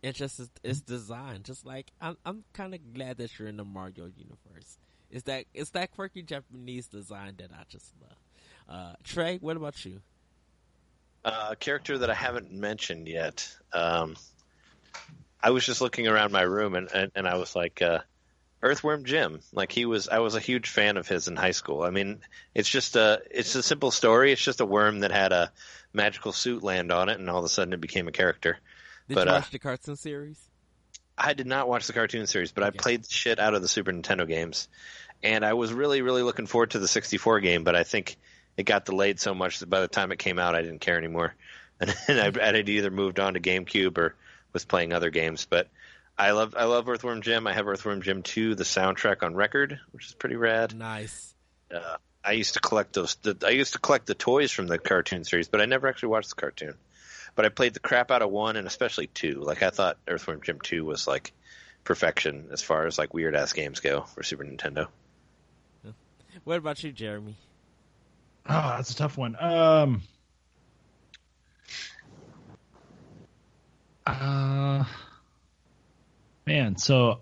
[0.03, 2.17] It's just it's, it's designed just like I'm.
[2.25, 4.79] I'm kind of glad that you're in the Mario universe.
[5.11, 8.19] It's that it's that quirky Japanese design that I just love.
[8.69, 10.01] Uh, Trey, what about you?
[11.25, 13.49] Uh, a character that I haven't mentioned yet.
[13.73, 14.17] Um,
[15.41, 18.01] I was just looking around my room and, and, and I was like, uh,
[18.63, 19.41] Earthworm Jim.
[19.53, 21.83] Like he was, I was a huge fan of his in high school.
[21.83, 22.21] I mean,
[22.55, 24.33] it's just a, it's a simple story.
[24.33, 25.53] It's just a worm that had a
[25.93, 28.59] magical suit land on it, and all of a sudden it became a character.
[29.09, 30.51] Did But, you uh, watch the cartoon series?
[31.17, 32.79] I did not watch the cartoon series, but Okay.
[32.79, 34.69] I played the shit out of the Super Nintendo games,
[35.23, 37.65] and I was really, really looking forward to the 64 game.
[37.65, 38.17] But I think
[38.57, 40.99] it got delayed so much that by the time it came out, I didn't care
[40.99, 41.35] anymore,
[41.81, 44.15] and, and I, I had either moved on to GameCube or
[44.53, 45.47] was playing other games.
[45.49, 45.69] But
[46.19, 47.47] I love, I love Earthworm Jim.
[47.47, 50.75] I have Earthworm Jim 2, the soundtrack on record, which is pretty rad.
[50.75, 51.35] Nice.
[51.75, 53.17] Uh, I used to collect those.
[53.17, 56.11] The, I used to collect the toys from the cartoon series, but I never actually
[56.11, 56.75] watched the cartoon.
[57.35, 59.41] But I played the crap out of one and especially two.
[59.41, 61.33] Like I thought Earthworm Jim two was like
[61.83, 64.89] perfection as far as like weird ass games go for Super Nintendo.
[66.45, 67.37] What about you, Jeremy?
[68.49, 69.37] Oh, that's a tough one.
[69.39, 70.03] Um,
[74.07, 74.85] uh,
[76.47, 77.21] man, so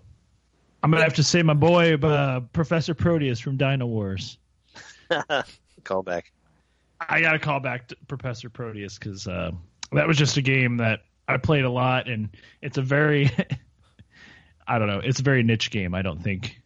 [0.81, 4.37] I'm gonna have to say my boy, uh, Professor Proteus from Dino Wars.
[5.83, 6.31] Call back.
[6.99, 9.51] I got to call back to Professor Proteus because uh,
[9.91, 12.29] that was just a game that I played a lot, and
[12.61, 13.31] it's a very,
[14.67, 15.95] I don't know, it's a very niche game.
[15.95, 16.61] I don't think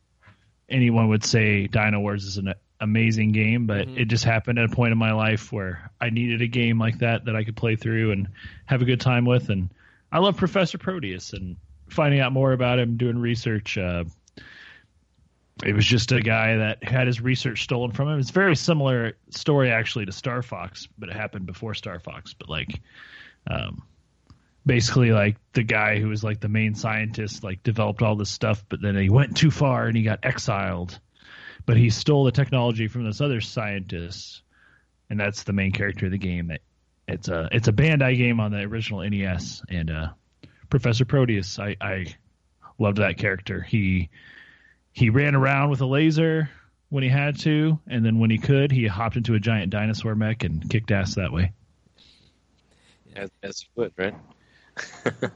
[0.68, 3.98] anyone would say Dino Wars is an amazing game, but Mhm.
[3.98, 7.00] it just happened at a point in my life where I needed a game like
[7.00, 8.28] that that I could play through and
[8.66, 9.50] have a good time with.
[9.50, 9.70] And
[10.12, 11.56] I love Professor Proteus and
[11.88, 13.78] finding out more about him, doing research.
[13.78, 14.06] Uh,
[15.64, 18.20] it was just a guy that had his research stolen from him.
[18.20, 22.34] It's a very similar story actually to Star Fox, but it happened before Star Fox.
[22.34, 22.82] But like,
[23.48, 23.84] um,
[24.66, 28.66] basically, like the guy who was like the main scientist, like developed all this stuff,
[28.68, 31.00] but then he went too far and he got exiled.
[31.66, 34.44] But he stole the technology from this other scientist,
[35.10, 36.48] and that's the main character of the game.
[36.48, 36.62] That
[37.08, 40.08] it's a it's a Bandai game on the original NES, and uh,
[40.70, 41.58] Professor Proteus.
[41.60, 42.06] I, I
[42.78, 43.62] loved that character.
[43.62, 44.10] He
[44.92, 46.50] he ran around with a laser
[46.90, 50.16] when he had to, and then when he could, he hopped into a giant dinosaur
[50.16, 51.52] mech and kicked ass that way.
[53.16, 54.16] As, as you would, right?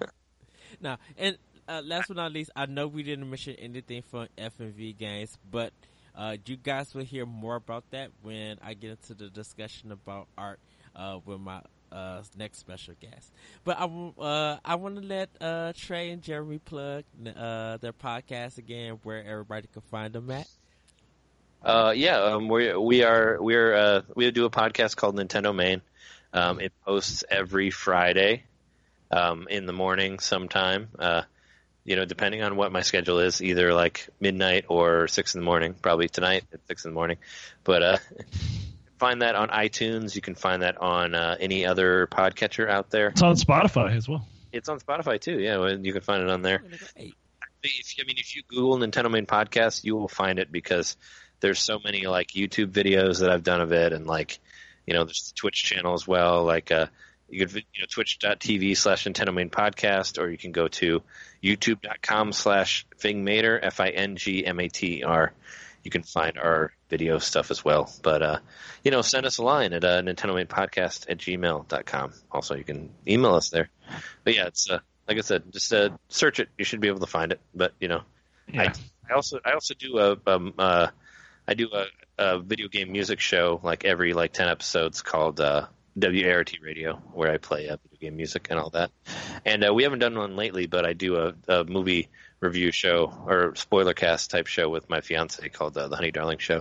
[0.82, 1.38] Now, and
[1.68, 5.74] uh, last but not least, I know we didn't mention anything from FMV games, but
[6.20, 10.28] uh, you guys will hear more about that when I get into the discussion about
[10.38, 10.60] art
[10.94, 11.62] uh, with my
[11.94, 13.32] uh, next special guest.
[13.64, 18.58] But I, uh, I want to let uh, Trey and Jeremy plug uh, their podcast
[18.58, 20.48] again, where everybody can find them at.
[21.64, 25.56] Uh, yeah, um, we we are we are uh, we do a podcast called Nintendo
[25.56, 25.82] Main.
[26.34, 28.44] Um, it posts every Friday
[29.10, 30.90] um, in the morning sometime.
[31.00, 31.24] Uh,
[31.90, 35.46] you know, depending on what my schedule is, either like midnight or six in the
[35.46, 35.74] morning.
[35.74, 37.18] Probably tonight at six in the morning.
[37.64, 37.98] But uh,
[39.00, 40.14] find that on iTunes.
[40.16, 43.08] You can find that on uh, any other podcatcher out there.
[43.08, 44.28] It's on Spotify as well.
[44.52, 45.40] It's on Spotify too.
[45.40, 46.64] Yeah, well, you can find it on there
[46.96, 47.12] Hey,
[47.64, 50.96] if I mean if you Google Nintendo Main Podcast, you will find it because
[51.40, 54.38] there's so many like YouTube videos that I've done of it, and like
[54.86, 56.44] you know there's the Twitch channel as well.
[56.44, 56.86] Like uh,
[57.30, 61.02] you could you know twitch.tv slash Nintendo Main Podcast, or you can go to
[61.44, 65.34] youtube.com slash Fingmatr F I N G M A T R.
[65.84, 67.92] You can find our video stuff as well.
[68.04, 68.40] But uh,
[68.84, 72.14] you know, send us a line at uh, Nintendo Main Podcast at gmail.com.
[72.32, 73.70] Also, you can email us there.
[74.24, 76.50] But yeah, it's uh, like I said, just uh, search it.
[76.58, 77.40] You should be able to find it.
[77.56, 78.02] But you know,
[78.52, 78.74] Yeah.
[79.10, 80.88] I, I also I also do a um, uh,
[81.48, 81.86] I do a,
[82.18, 87.32] a video game music show like every like ten episodes called uh, WART Radio, where
[87.32, 88.92] I play uh, video game music and all that.
[89.46, 92.10] And uh, we haven't done one lately, but I do a, a movie
[92.40, 96.38] review show or spoiler cast type show with my fiance called uh, the Honey Darling
[96.38, 96.56] Show.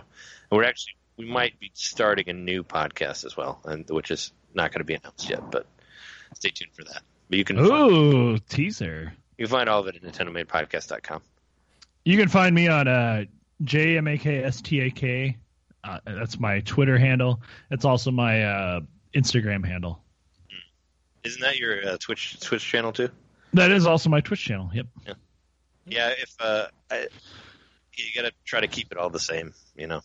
[0.51, 4.33] And we're actually we might be starting a new podcast as well, and which is
[4.55, 5.67] not going to be announced yet, but
[6.35, 7.03] stay tuned for that.
[7.29, 9.13] But you can find, Ooh, teaser.
[9.37, 11.21] you can find all of it at NintendoMainPodcast.com.
[12.05, 13.25] You can find me on uh,
[13.65, 15.37] JMAKSTAK.
[15.85, 17.43] Uh, that's my Twitter handle.
[17.71, 18.81] It's also my uh,
[19.15, 20.03] Instagram handle.
[21.25, 23.11] Isn't that your uh, Twitch Twitch channel too?
[23.55, 24.71] That is also my Twitch channel.
[24.73, 24.87] Yep.
[25.87, 27.07] Yeah, if uh, I,
[27.97, 30.01] you gotta try to keep it all the same, you know.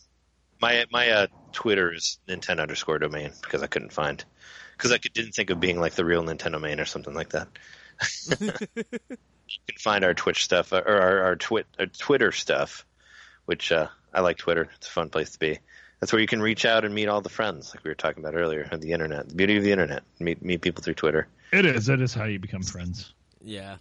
[0.60, 4.24] My my uh, Twitter is Nintendo underscore domain because I couldn't find
[4.76, 7.30] because I could, didn't think of being like the real Nintendo main or something like
[7.30, 7.48] that.
[8.40, 8.52] you
[9.68, 12.84] can find our Twitch stuff uh, or our, our, twit, our Twitter stuff,
[13.44, 14.68] which uh, I like Twitter.
[14.76, 15.58] It's a fun place to be.
[16.00, 18.22] That's where you can reach out and meet all the friends, like we were talking
[18.22, 19.28] about earlier, on the internet.
[19.28, 21.26] The beauty of the internet, meet meet people through Twitter.
[21.52, 21.88] It is.
[21.88, 23.12] It is how you become friends.
[23.42, 23.76] Yeah.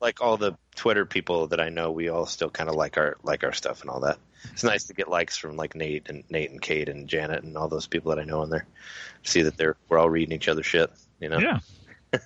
[0.00, 3.16] like all the Twitter people that I know, we all still kind of like our
[3.22, 4.18] like our stuff and all that.
[4.52, 7.56] It's nice to get likes from like Nate and Nate and Kate and Janet and
[7.56, 8.66] all those people that I know on there.
[9.22, 11.38] See that they're we're all reading each other's shit, you know.
[11.38, 11.60] Yeah.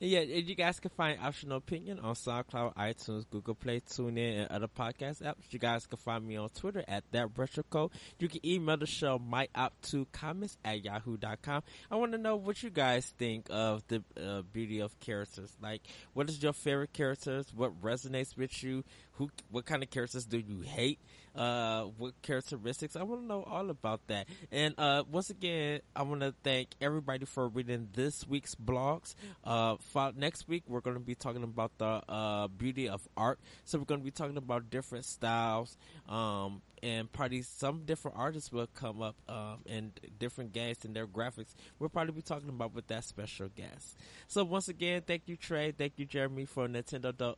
[0.00, 4.48] Yeah, and you guys can find Optional Opinion on SoundCloud, iTunes, Google Play, TuneIn, and
[4.48, 5.50] other podcast apps.
[5.50, 7.90] You guys can find me on Twitter at that retro code.
[8.20, 11.64] You can email the show my up to comments at yahoo.com.
[11.90, 15.56] I want to know what you guys think of the uh, beauty of characters.
[15.60, 15.82] Like,
[16.14, 17.52] what is your favorite characters?
[17.52, 18.84] What resonates with you?
[19.14, 19.30] Who?
[19.50, 21.00] What kind of characters do you hate?
[21.38, 22.96] Uh, what characteristics?
[22.96, 24.26] I want to know all about that.
[24.50, 29.14] And uh, once again, I want to thank everybody for reading this week's blogs.
[29.44, 33.38] Uh, fo- next week we're going to be talking about the uh, beauty of art.
[33.64, 35.76] So we're going to be talking about different styles.
[36.08, 41.06] Um, and probably some different artists will come up um, and different games and their
[41.06, 41.54] graphics.
[41.78, 43.96] We'll probably be talking about with that special guest.
[44.26, 47.36] So once again, thank you Trey, thank you Jeremy for Nintendo do-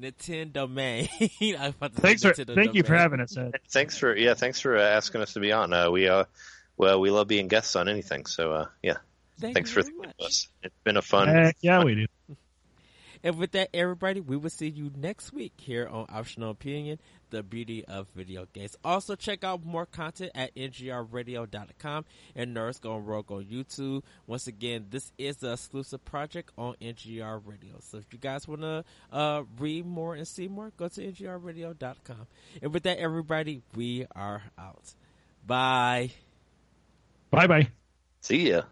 [0.00, 1.08] Nintendo main.
[1.20, 2.32] I was about to say Thanks for.
[2.32, 3.36] Nintendo Thank you for having us.
[3.36, 3.54] Ed.
[3.68, 5.72] Thanks for yeah, thanks for uh, asking us to be on.
[5.72, 6.24] Uh, we uh,
[6.76, 8.26] well, we love being guests on anything.
[8.26, 8.96] So uh, yeah,
[9.40, 10.14] Thank thanks you for very thinking much.
[10.20, 10.48] of us.
[10.62, 11.28] It's been a fun.
[11.28, 12.06] Heck yeah, we do.
[13.22, 16.98] And with that, everybody, we will see you next week here on Optional Opinion,
[17.30, 18.76] the beauty of video games.
[18.84, 24.02] Also, check out more content at ngrradio.com and Nerds Gone Rogue on YouTube.
[24.26, 27.76] Once again, this is the exclusive project on NGR Radio.
[27.80, 32.26] So if you guys want to uh, read more and see more, go to ngrradio.com.
[32.62, 34.94] And with that, everybody, we are out.
[35.46, 36.10] Bye.
[37.30, 37.68] Bye bye.
[38.20, 38.62] See ya.